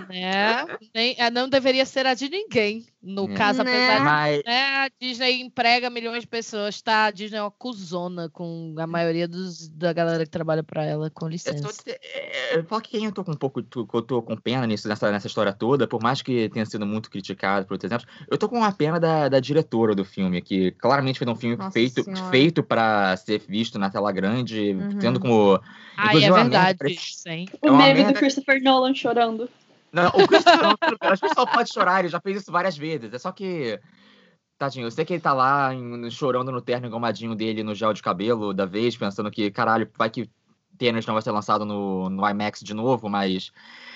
[0.08, 0.66] Né?
[0.96, 3.34] Nem, é, não deveria ser a de ninguém, no É.
[3.34, 3.72] caso, Né?
[3.72, 7.06] apesar de Mas, né, a Disney emprega milhões de pessoas, tá?
[7.06, 11.10] A Disney é uma cuzona com a maioria dos, da galera que trabalha pra ela,
[11.10, 11.84] com Eu licença.
[11.84, 13.60] tô, é, eu falo que quem eu tô com um pouco,
[13.94, 17.10] eu tô com pena nisso, nessa, nessa história toda, por mais que tenha sido muito
[17.10, 20.72] criticado por outros exemplos, eu tô com uma pena da, da diretora do filme, que
[20.72, 22.30] claramente fez um filme Nossa feito, Senhora.
[22.30, 24.98] feito para ser visto na tela grande, Uhum.
[25.00, 25.60] tendo como.
[25.98, 26.90] Inclusive, é merda verdade pra-?
[27.62, 29.41] O É uma meme merda- do Christopher Nolan chorando.
[29.92, 33.14] Não, o Christopher Nolan, acho que só pode chorar, ele já fez isso várias vezes.
[33.14, 33.80] É só que.
[34.58, 37.94] Tadinho, eu sei que ele tá lá em- chorando no terno engomadinho dele no gel
[37.94, 40.30] de cabelo da vez, pensando que, caralho, vai que
[40.78, 43.52] Tenet não vai ser lançado no, no IMAX de novo, mas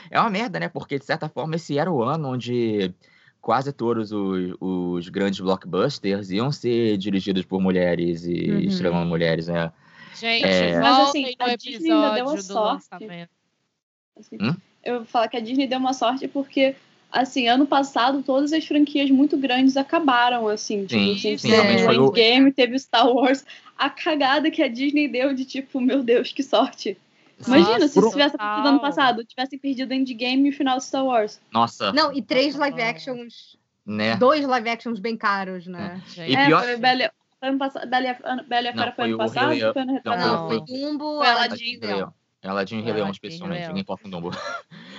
[0.10, 0.68] é uma merda, né?
[0.68, 2.94] Porque, de certa forma, esse era o ano onde
[3.40, 8.60] quase todos os, os grandes blockbusters iam ser dirigidos por mulheres e Uhum.
[8.62, 9.72] estrelando mulheres, né?
[10.16, 10.80] Gente, É.
[10.80, 12.88] Mas, assim, no a Disney ainda deu episódio a do sorte.
[14.18, 14.56] Assim, Hum?
[14.86, 16.76] Eu vou falar que a Disney deu uma sorte porque,
[17.12, 20.82] assim, ano passado todas as franquias muito grandes acabaram, assim.
[20.82, 23.44] Sim, tipo, assim, sim, teve realmente o o- Endgame, teve o Star Wars.
[23.78, 26.98] A cagada que a Disney deu de tipo, meu Deus, que sorte.
[27.46, 30.86] Imagina Nossa, se isso tivesse acontecido ano passado, tivessem perdido Endgame e o final de
[30.86, 31.42] Star Wars.
[31.52, 34.16] Nossa, Não, e três live actions, né?
[34.16, 36.02] dois live actions bem caros, né?
[36.08, 39.18] Gente, E é, pior- foi Bela, ano passado, Bela, e Bela Fera foi ano o
[39.18, 39.74] passado?
[39.74, 40.42] Foi ano retrasado?
[40.42, 41.80] Não, foi- Dumbo, Aladdin
[42.50, 42.58] Aladdin, e Leão.
[42.58, 43.68] Aladdin e Rei Foi Leão, especialmente.
[43.68, 44.32] Ninguém importa um Dumbo.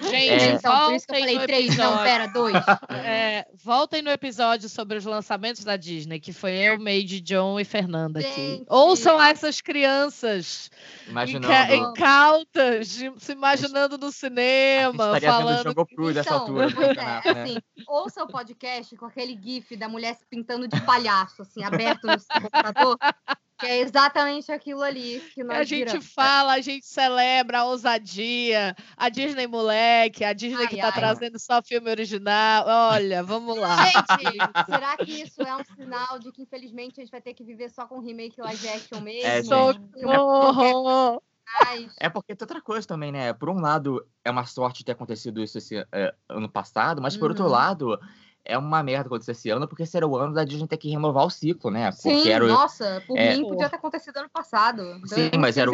[0.02, 0.52] Gente, É.
[0.52, 2.04] Então, por isso que eu voltem falei no três, não, episódio.
[2.04, 2.54] pera, dois.
[3.06, 7.64] É, voltem no episódio sobre os lançamentos da Disney, que foi eu, Made, John e
[7.64, 8.30] Fernanda aqui.
[8.34, 8.66] Gente.
[8.68, 10.70] Ouçam essas crianças
[11.08, 11.46] Imaginando.
[11.46, 15.62] inca- incautas, se imaginando no a gente cinema, estaria vendo falando.
[15.68, 16.68] Jungle Cruise nessa Então, altura.
[16.74, 17.20] pois é, né?
[17.42, 17.56] assim,
[17.88, 22.18] ouça o podcast com aquele gif da mulher se pintando de palhaço, assim, aberto no
[22.18, 22.96] seu computador,
[23.58, 26.12] que é exatamente aquilo ali que nós A gente viramos.
[26.12, 30.92] fala, a gente celebra a ousadia, a Disney moleque, a Disney Ai, que tá ai.
[30.92, 32.64] trazendo só filme original.
[32.66, 33.76] Olha, vamos lá.
[33.86, 37.44] Gente, será que isso é um sinal de que, infelizmente, a gente vai ter que
[37.44, 39.28] viver só com remake live action mesmo?
[39.28, 39.42] É.
[39.42, 41.22] Socorro!
[41.98, 43.32] É porque tem outra coisa também, né?
[43.32, 47.30] Por um lado, é uma sorte ter acontecido isso esse é, ano passado, mas por
[47.30, 47.50] outro Uhum.
[47.50, 48.00] lado,
[48.46, 50.88] é uma merda acontecer esse ano, porque esse era o ano da Disney ter que
[50.88, 51.90] renovar o ciclo, né?
[51.92, 54.82] sim, Porque era o, nossa, por é- mim podia ter acontecido ano passado.
[55.06, 55.70] Sim, Eu não mas era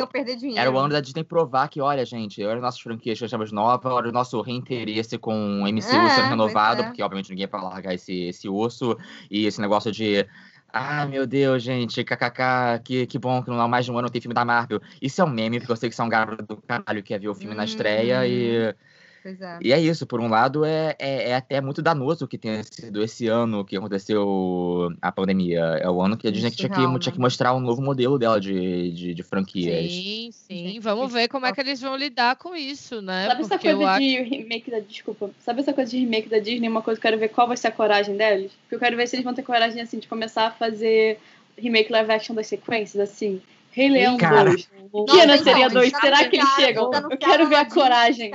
[0.56, 3.90] era o ano da Disney provar que, olha, gente, olha nossas franquias que achamos novas,
[3.92, 6.84] olha o nosso reinteresse com o MCU É, sendo renovado, é.
[6.84, 8.96] porque obviamente ninguém vai largar esse, esse osso
[9.30, 10.26] e esse negócio de.
[10.74, 14.08] Ah, meu Deus, gente, kkk, que, que bom que não há mais de um ano
[14.08, 14.80] tem filme da Marvel.
[15.02, 17.08] Isso é um meme, porque eu sei que você é um garoto do caralho que
[17.08, 18.74] quer ver o filme na estreia e.
[19.22, 19.58] Pois é.
[19.62, 23.02] E é isso, por um lado, é, é, é até muito danoso que tenha sido
[23.02, 25.60] esse ano que aconteceu a pandemia.
[25.80, 28.18] É o ano que a Disney Isso, tinha que, tinha que mostrar um novo modelo
[28.18, 29.92] dela de, de, de franquias.
[29.92, 30.68] Sim, sim.
[30.68, 33.26] Gente, Vamos ver como é que eles vão lidar com isso, né?
[33.28, 34.00] Sabe essa Porque eu coisa acho.
[34.00, 34.80] de remake da.
[34.80, 35.30] Desculpa.
[35.38, 36.68] Sabe essa coisa de remake da Disney?
[36.68, 38.50] Uma coisa que eu quero ver qual vai ser a coragem deles?
[38.62, 41.18] Porque eu quero ver se eles vão ter coragem, assim, de começar a fazer
[41.56, 43.40] remake live action das sequências, assim.
[43.72, 44.50] Rei Leão Cara.
[44.50, 44.70] 2.
[44.92, 45.90] Nossa, Pequena então, seria eles 2.
[45.90, 46.90] já Será que eles chegam?
[46.92, 48.30] Eu quero ver a coragem.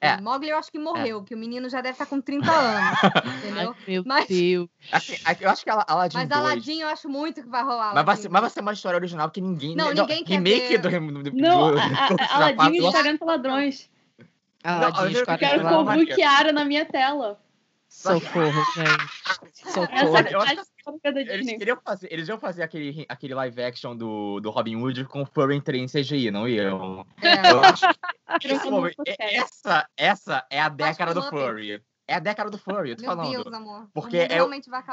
[0.00, 0.20] É.
[0.20, 2.98] Mogli eu acho que morreu, que o menino já deve estar com 30 anos,
[3.38, 3.74] entendeu?
[3.78, 4.68] Ai, meu Mas- Deus.
[4.90, 6.40] Assim, eu acho que a Aladdin Mas 2...
[6.40, 7.94] Aladdin eu acho muito que vai rolar.
[7.94, 8.22] Mas vai, Aladdin.
[8.22, 9.76] ser, mas vai ser uma história original, porque ninguém...
[9.76, 10.78] Não, ninguém quer remake ver.
[10.78, 10.90] do,
[11.30, 13.88] do, Não, do, a, a, do- a Aladdin está ganhando pra ladrões.
[14.64, 17.38] Aladdin, eu os Eu quero lá- Kovu e Kiara na minha tela.
[17.90, 19.72] Socorro, gente.
[19.72, 20.16] Socorro.
[20.16, 20.56] é eu acho
[21.02, 25.04] da Eles queriam fazer, eles iam fazer aquele, aquele live action do, do Robin Hood
[25.06, 27.04] com o Furry em CGI, não iam?
[27.20, 27.50] É.
[27.50, 27.86] Eu acho
[28.40, 29.16] que podcast.
[29.18, 31.82] essa, essa é a década do que Furry.
[32.06, 33.30] É a década do furry, eu tô Meu falando.
[33.30, 33.88] Deus, amor.
[33.94, 34.38] Porque é-.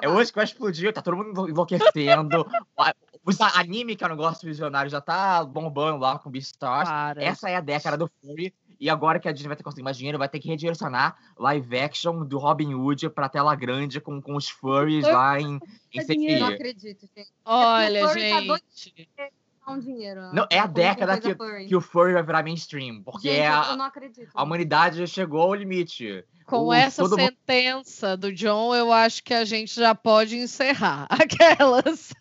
[0.04, 2.46] É hoje que vai explodir, tá todo mundo enlouquecendo.
[2.78, 2.94] A-
[3.26, 6.88] Os anime, que é um negócio visionário, já tá bombando lá com Beastars.
[6.88, 7.24] Para.
[7.24, 8.54] Essa é a década do Furry.
[8.80, 11.78] E agora que a Disney vai ter conseguido mais dinheiro, vai ter que redirecionar live
[11.78, 15.60] action do Robin Hood pra tela grande com, com os furries lá em,
[15.94, 16.42] em dinheiro.
[16.42, 17.30] Não acredito, gente.
[17.44, 19.08] Olha, tá gente.
[19.18, 19.30] Dá
[19.72, 20.22] um dinheiro.
[20.34, 21.36] Não, é a década que,
[21.68, 23.02] que o furry vai virar mainstream.
[23.04, 24.30] Porque Gente, é eu a, não acredito.
[24.34, 26.24] a humanidade chegou ao limite.
[26.46, 30.38] Com O- essa todo mundo- sentença do John, eu acho que a gente já pode
[30.38, 32.14] encerrar aquelas.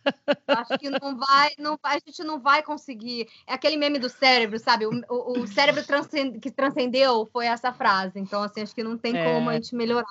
[0.49, 3.29] Acho que não vai, não vai, a gente não vai conseguir.
[3.47, 4.85] É aquele meme do cérebro, sabe?
[4.87, 8.19] O, o- o cérebro transcend- que transcendeu foi essa frase.
[8.19, 9.25] Então, assim, acho que não tem É.
[9.33, 10.07] como a gente melhorar.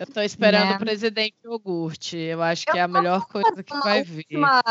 [0.00, 0.76] Eu tô esperando Né?
[0.76, 2.16] o presidente iogurte.
[2.16, 4.24] Eu acho que Eu é a melhor coisa que vai vir.
[4.30, 4.62] última,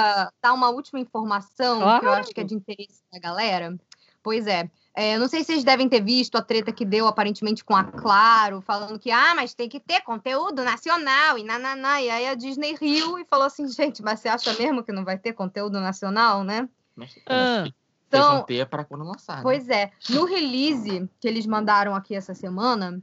[0.41, 2.19] dar uma última informação que eu Claro.
[2.21, 3.77] acho que é de interesse da galera.
[4.23, 4.67] Pois é.
[4.95, 7.83] É, não sei se vocês devem ter visto a treta que deu aparentemente com a
[7.83, 12.01] Claro, falando que, ah, mas tem que ter conteúdo nacional e nananá.
[12.01, 15.05] E aí a Disney riu e falou assim, gente, mas você acha mesmo que não
[15.05, 16.67] vai ter conteúdo nacional, né?
[16.95, 17.73] Mas, Ah, Vocês
[18.07, 19.37] Então, ter para quando lançar.
[19.37, 19.43] né?
[19.43, 19.91] Pois é.
[20.09, 22.99] No release que eles mandaram aqui essa semana,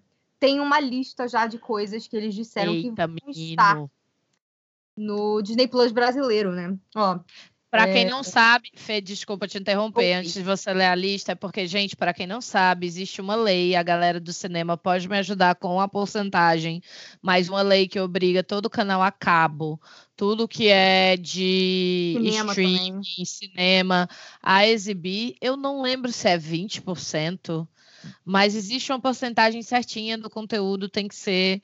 [0.47, 3.91] tem uma lista já de coisas que eles disseram que eita, vão estar menino.
[4.97, 6.79] no Disney Plus brasileiro, né?
[6.95, 7.19] Ó,
[7.69, 7.93] Pra É.
[7.93, 11.67] quem não sabe, Fê, desculpa te interromper antes de você ler a lista, é porque,
[11.67, 15.57] gente, para quem não sabe, existe uma lei, a galera do cinema pode me ajudar
[15.57, 16.81] com a porcentagem,
[17.21, 19.81] mas uma lei que obriga todo canal a cabo,
[20.17, 24.09] tudo que é de Cinema streaming, cinema,
[24.41, 25.35] a exibir.
[25.41, 27.69] Eu não lembro se é 20%,
[28.25, 31.63] mas existe uma porcentagem certinha do conteúdo, tem que ser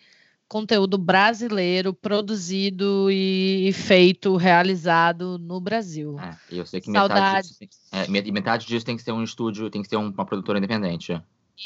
[0.48, 6.18] conteúdo brasileiro, produzido e feito, realizado no Brasil.
[6.20, 9.24] É, eu sei que metade disso, tem- é, met- metade disso tem que ser um
[9.24, 11.18] estúdio, tem que ser um- uma produtora independente.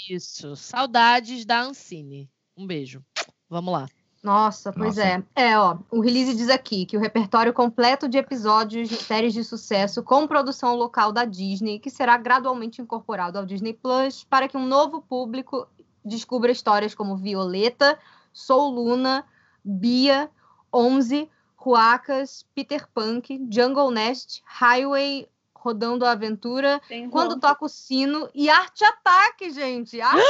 [0.08, 0.54] Isso.
[0.54, 2.30] Saudades da Ancine.
[2.56, 3.04] Um beijo.
[3.50, 3.88] Vamos lá.
[4.26, 5.24] Nossa, pois Nossa.
[5.36, 5.50] é.
[5.50, 9.44] É, ó, o release diz aqui que o repertório completo de episódios de séries de
[9.44, 14.56] sucesso com produção local da Disney, que será gradualmente incorporado ao Disney Plus, para que
[14.56, 15.68] um novo público
[16.04, 17.96] descubra histórias como Violeta,
[18.32, 19.24] Sou Luna,
[19.64, 20.28] Bia,
[20.74, 27.38] Onze, Ruacas, Peter Punk, Jungle Nest, Highway, Rodando a Aventura, Tem Quando.
[27.38, 30.00] Toca o Sino e Arte Ataque, gente.
[30.00, 30.20] Arte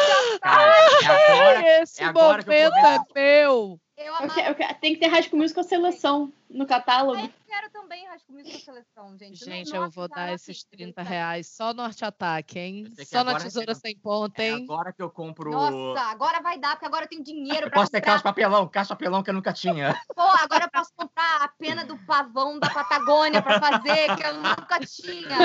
[0.43, 3.81] Cara, é agora, Esse é agora que eu momento é meu.
[3.97, 7.19] Eu Eu amava quero- eu quero- tem que ter School Musical seleção no catálogo.
[7.19, 9.43] Eu quero também Rasco Musical Seleção, gente.
[9.43, 10.93] Gente, não eu vou dar aqui, esses entendeu?
[10.95, 12.93] 30 reais só no Arte Ataque, hein?
[12.95, 14.65] Que Só na agora Tesoura você- Sem Ponta, É hein?
[14.65, 15.51] agora que eu compro.
[15.51, 18.13] Nossa, agora vai dar, porque agora eu tenho dinheiro Eu pra posso ter comprar.
[18.13, 19.99] caixa de papelão, caixa de papelão que eu nunca tinha.
[20.15, 24.35] Pô, agora eu posso comprar a pena do pavão da Patagônia pra fazer, que eu
[24.35, 25.39] nunca tinha.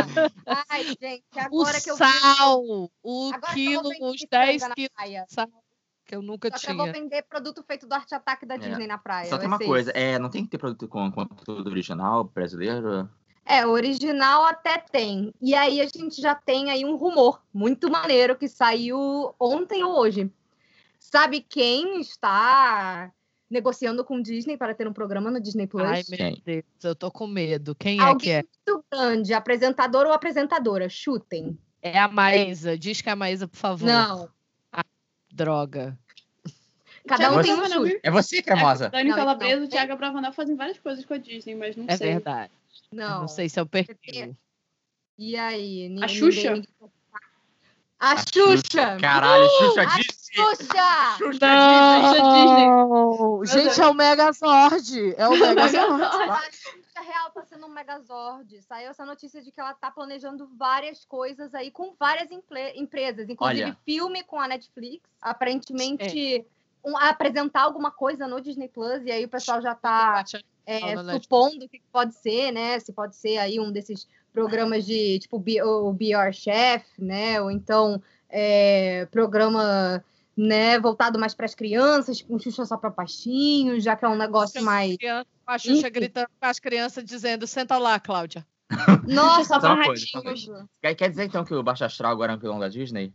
[0.70, 2.62] Ai, gente, O agora que eu sal,
[3.04, 5.61] o Agora que eu vou quilo, os 10 franga na quilos de sal,
[6.12, 7.02] que eu nunca Só que eu vou tinha.
[7.02, 8.58] vender produto feito do Arte Ataque da É.
[8.58, 9.30] Disney na praia.
[9.30, 9.98] Só tem uma coisa, isso.
[9.98, 13.10] é, não tem que ter produto com conteúdo original brasileiro?
[13.46, 15.34] É, original até tem.
[15.42, 19.98] E aí a gente já tem aí um rumor muito maneiro que saiu ontem ou
[19.98, 20.30] hoje.
[21.00, 23.12] Sabe quem está
[23.50, 25.84] negociando com Disney para ter um programa no Disney Plus?
[25.84, 26.38] Ai, meu?
[26.46, 27.74] Deus, eu tô com medo.
[27.76, 28.44] Quem é que Alguém é?
[28.44, 31.58] muito grande, apresentador ou apresentadora, chutem.
[31.82, 32.78] É a Maísa.
[32.78, 33.88] Diz que é a Maísa, por favor.
[33.88, 34.30] Não.
[35.32, 35.98] Droga.
[37.08, 38.00] Cada um tem um chute.
[38.04, 38.90] É você, cremosa.
[38.90, 39.64] Dani Não, Calabresa não.
[39.64, 42.14] e o Thiago Bravanel fazem várias coisas com a Disney, mas não É sei.
[42.14, 42.52] verdade.
[42.92, 43.22] Não.
[43.22, 44.36] Não sei se é o perfil.
[45.18, 45.90] E aí?
[45.90, 46.52] Ni- A Xuxa?
[46.54, 46.70] ninguém-
[48.00, 48.98] A Xuxa!
[49.00, 50.34] Caralho, Xuxa A disse.
[50.34, 51.18] Xuxa!
[51.18, 53.46] Xuxa Não!
[53.46, 55.16] Gente, é o Megazord.
[55.18, 56.04] É o Megazord.
[57.02, 58.62] Real tá sendo um Megazord.
[58.62, 63.64] Saiu essa notícia de que ela tá planejando várias coisas aí com várias empresas, inclusive
[63.64, 63.78] Olha.
[63.86, 65.04] filme com a Netflix.
[65.22, 66.46] Aparentemente,
[66.84, 70.24] um- apresentar alguma coisa no Disney Plus, e aí o pessoal já tá
[70.66, 72.80] é, Fala na supondo o que pode ser, né?
[72.80, 77.42] Se pode ser aí um desses programas de tipo Be- o Be Your Chef, né?
[77.42, 80.04] Ou então é, programa
[80.42, 84.18] né, voltado mais para as crianças, com Xuxa só para pastinhos, já que é um
[84.18, 84.98] negócio mais.
[85.46, 85.92] A Xuxa Enfim.
[85.92, 88.46] gritando com as crianças, dizendo: senta lá, Cláudia.
[89.08, 90.22] Nossa, Só uma coisa, só.
[90.82, 93.14] Quer, quer dizer então que o Baixo Astral agora é um vilão da Disney?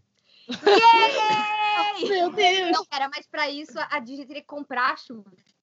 [0.48, 2.06] Yay!
[2.08, 2.72] Meu Deus!
[2.72, 5.55] Não, cara, mas para isso a Disney teria que comprar a Xuxa.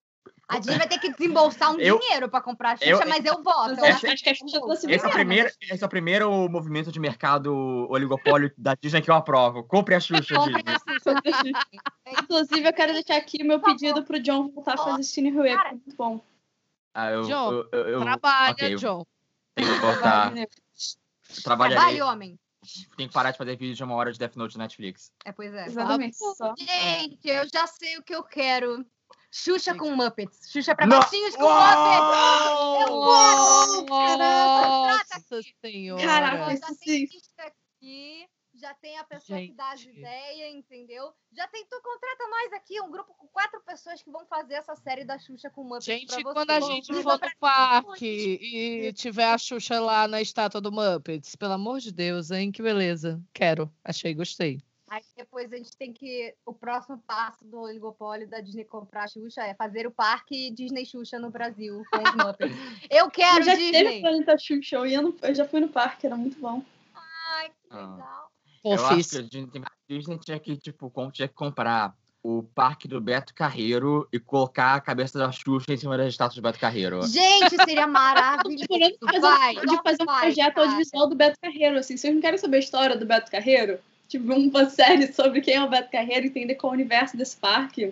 [0.48, 3.24] A Disney vai ter que desembolsar um Eu- dinheiro para comprar a Xuxa, eu- mas
[3.26, 3.80] eu voto.
[3.80, 5.90] Eu Essa- acho que a Xuxa trouxe Esse é, o Não, primeiro, esse é o
[5.90, 7.54] primeiro movimento de mercado
[7.90, 9.64] oligopólio da Disney que eu aprovo.
[9.64, 10.74] Compre a Xuxa, Compre Disney.
[10.76, 12.22] a Xuxa.
[12.22, 13.80] Inclusive, eu quero deixar aqui o meu Por favor.
[13.80, 15.72] pedido pro John voltar a fazer Cine Rue, Cara.
[15.72, 16.22] muito bom.
[16.94, 19.06] Ah, eu, John, eu, eu, eu Trabalha, ok, eu John.
[19.56, 20.32] tenho que voltar.
[20.32, 20.46] Né?
[21.44, 22.38] Trabalhe, homem.
[22.96, 25.12] Tem que parar de fazer vídeo de uma hora de Death Note na Netflix.
[25.26, 25.66] É, pois é.
[25.66, 26.18] Exatamente.
[26.42, 26.54] Ah.
[26.58, 28.86] Gente, eu já sei o que eu quero.
[29.36, 30.48] Xuxa com Muppets.
[30.52, 31.00] Xuxa pra Não.
[31.00, 32.88] baixinhos com Muppets.
[32.88, 33.86] Eu amo!
[33.88, 36.04] Nossa senhora.
[36.04, 37.08] Caraca, já isso tem
[37.40, 39.98] aqui, já tem a pessoa que dá as Gente.
[39.98, 41.12] ideias, entendeu?
[41.36, 44.76] Já tem, tu contrata nós aqui, um grupo com quatro pessoas que vão fazer essa
[44.76, 46.24] série da Xuxa com Muppets pra Gente, você.
[46.24, 50.72] quando a gente for pra no parque e tiver a Xuxa lá na estátua do
[50.72, 52.52] Muppets, pelo amor de Deus, hein?
[52.52, 53.20] Que beleza.
[53.34, 53.68] Quero.
[53.84, 54.62] Achei, gostei.
[54.94, 56.36] Aí depois a gente tem que.
[56.46, 60.86] O próximo passo do oligopólio da Disney comprar a Xuxa é fazer o parque Disney
[60.86, 62.56] Xuxa no Brasil com os Muppets.
[62.92, 63.98] Eu quero Eu já teve Disney!
[63.98, 66.62] o Planeta Xuxa, eu, ia no- eu já fui no parque, era muito bom.
[66.94, 67.78] Ai, que Ah.
[67.92, 68.32] legal.
[68.64, 69.10] Eu acho Fofis.
[69.10, 73.34] que a Disney, a Disney tinha que, tipo, tinha que comprar o parque do Beto
[73.34, 77.02] Carreiro e colocar a cabeça da Xuxa em cima da estátua do Beto Carreiro.
[77.08, 78.68] Gente, seria maravilhoso.
[79.04, 80.62] Fazer, Vai, de fazer um vai, projeto cara.
[80.68, 81.98] audiovisual do Beto Carreiro, assim.
[81.98, 83.80] Vocês não querem saber a história do Beto Carreiro?
[84.14, 87.36] Tipo, uma série sobre quem é o Beto Carreiro, entender qual é o universo desse
[87.36, 87.92] parque.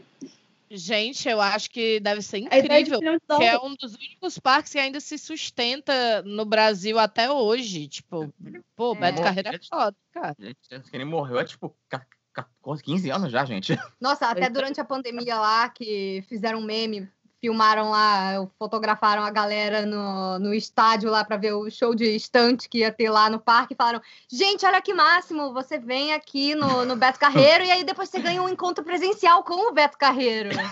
[0.69, 2.99] Gente, eu acho que deve ser incrível.
[2.99, 7.30] um de Que é um dos únicos parques que ainda se sustenta no Brasil até
[7.30, 7.88] hoje.
[7.88, 8.31] Tipo,
[8.76, 8.99] pô, É.
[8.99, 10.35] Beto Carreiro é foda, cara.
[10.39, 12.48] Gente, que ele morreu há, tipo, ca- ca-
[12.84, 13.76] 15 anos já, gente.
[13.99, 14.49] Nossa, até é.
[14.49, 17.10] durante a pandemia lá, que fizeram um meme,
[17.42, 22.70] filmaram lá, fotografaram a galera no, no estádio lá para ver o show de estante
[22.70, 23.74] que ia ter lá no parque.
[23.74, 24.00] e Falaram:
[24.32, 28.20] gente, olha que máximo, você vem aqui no, no Beto Carreiro e aí depois você
[28.20, 30.50] ganha um encontro presencial com o Beto Carreiro.
[30.56, 30.64] né?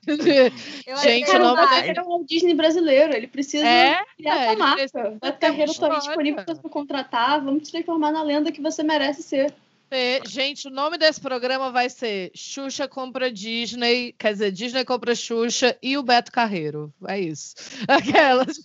[1.02, 1.66] Gente, o nome.
[1.68, 4.76] Carreiro é o Disney brasileiro, ele precisa é, criar é, essa ele marca.
[4.76, 5.98] precisa O Beto Carreiro tá história.
[5.98, 9.54] disponível para você contratar, vamos te transformar na lenda que você merece ser.
[9.90, 15.14] É, Gente, o nome desse programa vai ser Xuxa compra Disney, quer dizer, Disney compra
[15.14, 16.92] Xuxa e o Beto Carreiro.
[17.08, 17.54] É isso.
[17.88, 18.58] Aquelas.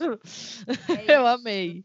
[1.08, 1.84] É Eu amei.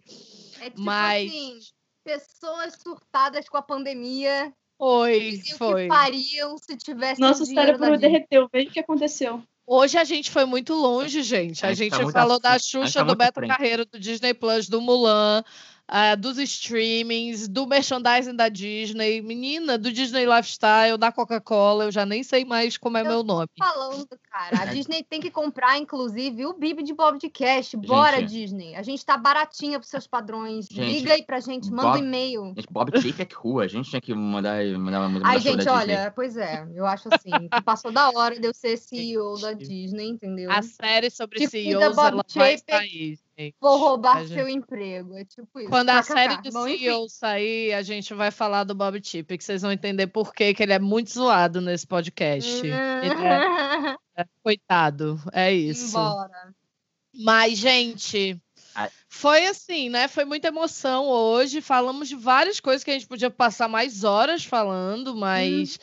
[0.61, 1.59] É tipo Mas- assim,
[2.05, 4.53] pessoas surtadas com a pandemia.
[4.79, 5.83] Foi, foi.
[5.83, 9.43] que fariam se tivesse Nosso cérebro derreteu, veja o que aconteceu.
[9.67, 11.65] Hoje a gente foi muito longe, gente.
[11.65, 13.51] A, A gente gente tá falou da gente Xuxa, tá do Beto frente.
[13.51, 15.45] Carreiro, do Disney Plus, do Mulan,
[15.93, 21.85] ah, dos streamings, do merchandising da Disney, menina, do Disney Lifestyle, da Coca-Cola.
[21.85, 23.49] Eu já nem sei mais como é Eu meu nome.
[23.59, 24.63] falando, cara.
[24.63, 27.75] A Disney tem que comprar, inclusive, o Bibi de Bob de Cash.
[27.75, 28.31] Bora, Gente.
[28.31, 28.77] Disney.
[28.77, 30.67] A gente tá baratinha pros seus padrões.
[30.71, 32.53] Gente, Liga aí pra gente, manda um e-mail.
[32.57, 33.65] Gente, Bob Chapek é que rua.
[33.65, 35.95] A gente tinha que mandar, mandar, mandar Ai, gente, da Disney.
[35.97, 39.53] olha, pois é, eu acho assim, que passou da hora de eu ser CEO da
[39.55, 40.53] Disney, entendeu?
[40.53, 43.57] A série sobre Tipo, CEOs, ela vai sair, gente.
[43.61, 45.17] Vou roubar gente- seu emprego.
[45.17, 45.69] É tipo isso.
[45.69, 46.85] Quando a série do Bom, enfim.
[46.85, 50.55] CEO sair, a gente vai falar do Bob Chip, que vocês vão entender por que
[50.55, 52.67] que ele é muito zoado nesse podcast.
[52.67, 55.89] Ele é- coitado, é isso.
[55.97, 56.55] Embora.
[57.13, 58.41] Mas, gente,
[59.09, 60.07] foi assim, né?
[60.07, 61.61] Foi muita emoção hoje.
[61.61, 65.79] Falamos de várias coisas que a gente podia passar mais horas falando, mas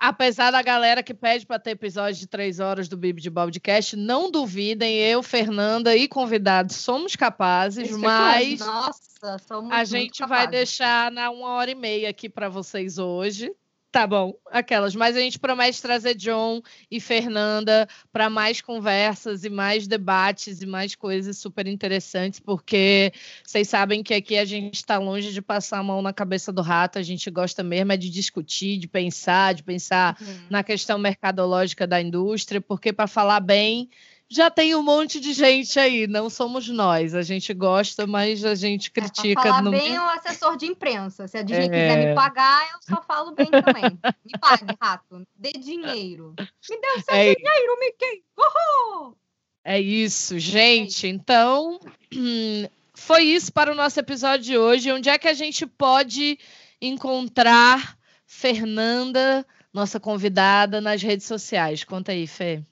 [0.00, 3.94] apesar da galera que pede para ter episódio de três horas do Bibi de Podcast,
[3.94, 10.26] não duvidem, eu, Fernanda e convidados somos capazes, Isso é mas Nossa, somos a gente
[10.26, 13.52] vai deixar na uma hora e meia aqui para vocês hoje.
[13.92, 14.94] Tá bom, aquelas.
[14.94, 20.66] Mas a gente promete trazer John e Fernanda para mais conversas e mais debates e
[20.66, 23.12] mais coisas super interessantes, porque
[23.44, 26.62] vocês sabem que aqui a gente está longe de passar a mão na cabeça do
[26.62, 30.46] rato, a gente gosta mesmo é de discutir, de pensar, de pensar Uhum.
[30.48, 33.88] na questão mercadológica da indústria, porque para falar bem,
[34.30, 37.14] já tem um monte de gente aí, não somos nós.
[37.16, 41.26] A gente gosta, mas a gente É, critica falar no bem o assessor de imprensa.
[41.26, 41.68] Se a Disney É.
[41.68, 43.98] quiser me pagar, eu só falo bem também.
[44.24, 45.26] Me pague, rato.
[45.36, 46.34] Dê dinheiro.
[46.38, 48.22] Me dê o seu É, dinheiro, Mickey.
[48.38, 49.16] Uhul!
[49.64, 51.08] é isso, gente.
[51.08, 51.80] Então,
[52.94, 54.92] foi isso para o nosso episódio de hoje.
[54.92, 56.38] Onde é que a gente pode
[56.80, 61.82] encontrar Fernanda, nossa convidada, nas redes sociais?
[61.84, 62.62] Conta aí, Fê.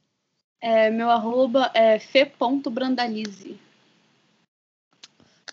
[0.61, 3.59] É, meu arroba é fe.brandalize.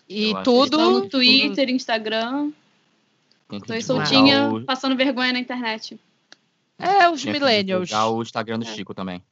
[0.08, 0.64] E Eu tudo.
[0.76, 2.52] Estou no Twitter, Instagram.
[3.48, 5.98] Que Tô aí divulgar soltinha, o- passando vergonha na internet.
[6.78, 7.88] É, os tinha que millennials.
[7.88, 8.74] divulgar o Instagram do É.
[8.74, 9.22] Chico também.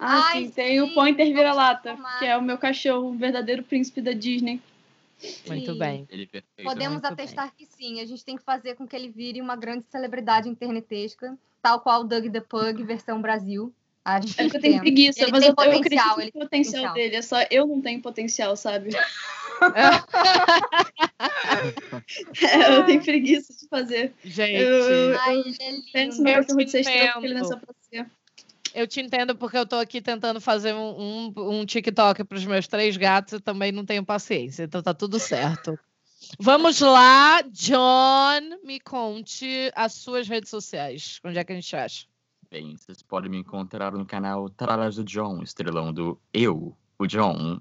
[0.00, 3.62] Ah, Ai, sim, tem o sim, Pointer Vira-Lata, que é o meu cachorro, o verdadeiro
[3.62, 4.60] príncipe da Disney.
[5.46, 5.78] Muito Sim.
[5.78, 6.06] bem.
[6.10, 6.62] Ele é.
[6.62, 8.00] Podemos muito atestar que sim.
[8.00, 12.02] A gente tem que fazer com que ele vire uma grande celebridade internetesca, tal qual
[12.02, 13.72] o Doug the Pug, versão Brasil.
[14.08, 16.32] A gente É porque eu tenho preguiça, Ele mas tem eu, eu potencial, acredito ele
[16.32, 16.94] potencial potencial.
[16.94, 17.16] dele.
[17.16, 18.88] É só eu não tenho potencial, sabe?
[19.74, 19.88] É,
[22.78, 24.14] eu tenho preguiça de fazer.
[24.24, 24.66] Gente.
[24.66, 26.42] Eu- Ai, ele é Penso Eu
[27.22, 28.06] ele nasceu pra ser.
[28.74, 32.46] Eu te entendo porque eu tô aqui tentando fazer um, um, um TikTok para os
[32.46, 35.78] meus três gatos e também não tenho paciência, então tá tudo certo.
[36.38, 41.20] Vamos lá, John, me conte as suas redes sociais.
[41.24, 42.06] Onde é que a gente acha?
[42.50, 47.60] Bem, vocês podem me encontrar no canal Tralas do John, estrelando eu, o John.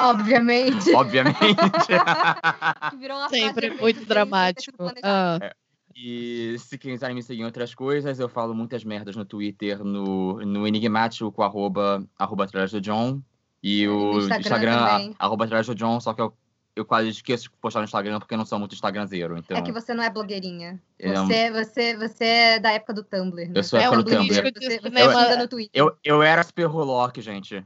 [0.00, 0.92] Obviamente.
[0.94, 1.38] Obviamente.
[2.98, 4.76] Virou uma Sempre muito sido dramático.
[5.02, 5.54] Ah,
[5.96, 10.34] E se quiserem me seguir em outras coisas, eu falo muitas merdas no Twitter, no,
[10.44, 13.22] no enigmático, com arroba, arroba atrás do John.
[13.62, 16.34] E no o Instagram Instagram, a- arroba atrás do John, só que eu,
[16.76, 19.36] eu quase esqueço de postar no Instagram porque eu não sou muito Instagramzeiro.
[19.38, 20.82] Então, É que você não é blogueirinha.
[20.98, 23.46] É um- Você, você, você é da época do Tumblr.
[23.48, 23.52] né?
[23.54, 24.34] Eu sou Você a época um do Tumblr.
[24.34, 25.70] Você, você cinema- manda no Twitter.
[25.72, 27.64] eu, eu era super Rulock, gente.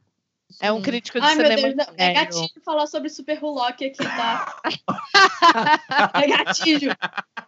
[0.60, 3.85] é um crítico de Ai, meu cinema Deus, não- é gatilho falar sobre Super Rulock
[3.85, 4.56] aqui, tá?
[6.14, 6.93] é gatilho.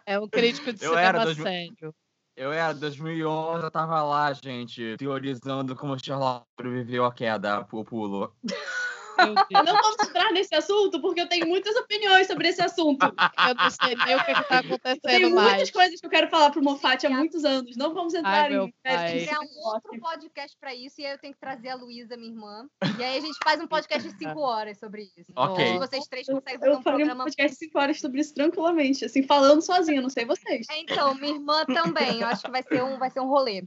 [0.05, 1.95] É um crítico de Eu era cinema dois sério.
[2.35, 8.33] Eu era 2011, eu tava lá, gente, teorizando como Sherlock sobreviveu à queda, o pulo.
[9.25, 9.65] Deus.
[9.65, 13.03] Não vamos entrar nesse assunto, porque eu tenho muitas opiniões sobre esse assunto.
[13.05, 15.71] Eu não sei nem o que, tá Eu tenho acontecendo muitas mais.
[15.71, 17.75] coisas que eu quero falar pro Moffat há muitos anos.
[17.77, 21.19] Não vamos entrar meu em de criar um outro podcast pra isso e aí eu
[21.19, 22.67] tenho que trazer a Luísa, minha irmã.
[22.97, 25.31] E aí a gente faz um podcast de cinco horas sobre isso.
[25.35, 25.65] Ok.
[25.65, 27.23] Se vocês três conseguem fazer Eu um faria um programa.
[27.25, 30.67] podcast de 5 horas sobre isso tranquilamente, assim, falando sozinha, não sei vocês.
[30.69, 32.21] É, então, minha irmã também.
[32.21, 33.63] Eu acho que vai ser um, vai ser um rolê.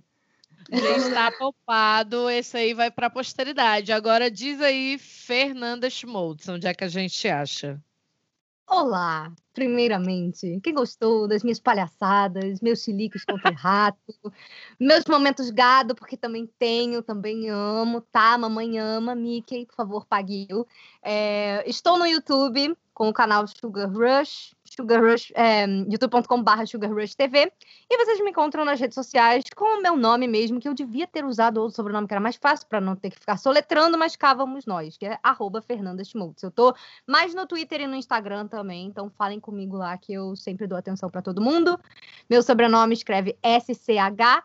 [0.70, 3.93] Já está topado, esse aí vai para a posteridade.
[3.93, 7.82] Agora diz aí, Fernanda Schmoltz, onde é que a gente acha?
[8.66, 9.31] Olá!
[9.53, 14.01] Primeiramente, quem gostou das minhas palhaçadas, meus chiliques contra o rato,
[14.81, 18.36] meus momentos gado, porque também tenho, também amo, tá?
[18.36, 20.66] Mamãe ama, Mickey, por favor, pague eu.
[21.03, 25.01] É, estou no YouTube com o canal Sugar Rush, Sugar
[25.35, 27.53] é, youtube.com.br Sugar Rush TV,
[27.89, 31.07] e vocês me encontram nas redes sociais com o meu nome mesmo, que eu devia
[31.07, 34.17] ter usado outro sobrenome que era mais fácil, para não ter que ficar soletrando, mas
[34.17, 36.43] cá vamos nós, que é arroba Fernanda Schmultz.
[36.43, 36.75] Eu tô
[37.07, 40.77] mais no Twitter e no Instagram também, então falem comigo lá que eu sempre dou
[40.77, 41.79] atenção para todo mundo.
[42.29, 44.45] Meu sobrenome escreve S-C-H-M-O-L-Z.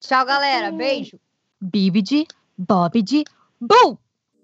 [0.00, 0.70] Tchau, galera.
[0.70, 1.18] Beijo.
[1.60, 2.26] Bibidi,
[2.56, 3.24] Bobidi,
[3.60, 3.98] Boo!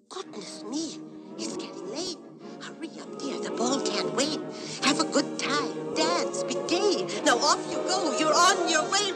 [0.08, 0.98] Goodness me,
[1.38, 2.18] it's getting late.
[2.60, 3.38] Hurry up, dear.
[3.40, 4.40] The ball can't wait.
[4.82, 5.94] Have a good time.
[5.94, 6.42] Dance.
[6.44, 7.06] Be gay.
[7.24, 8.16] Now off you go.
[8.18, 9.12] You're on your way.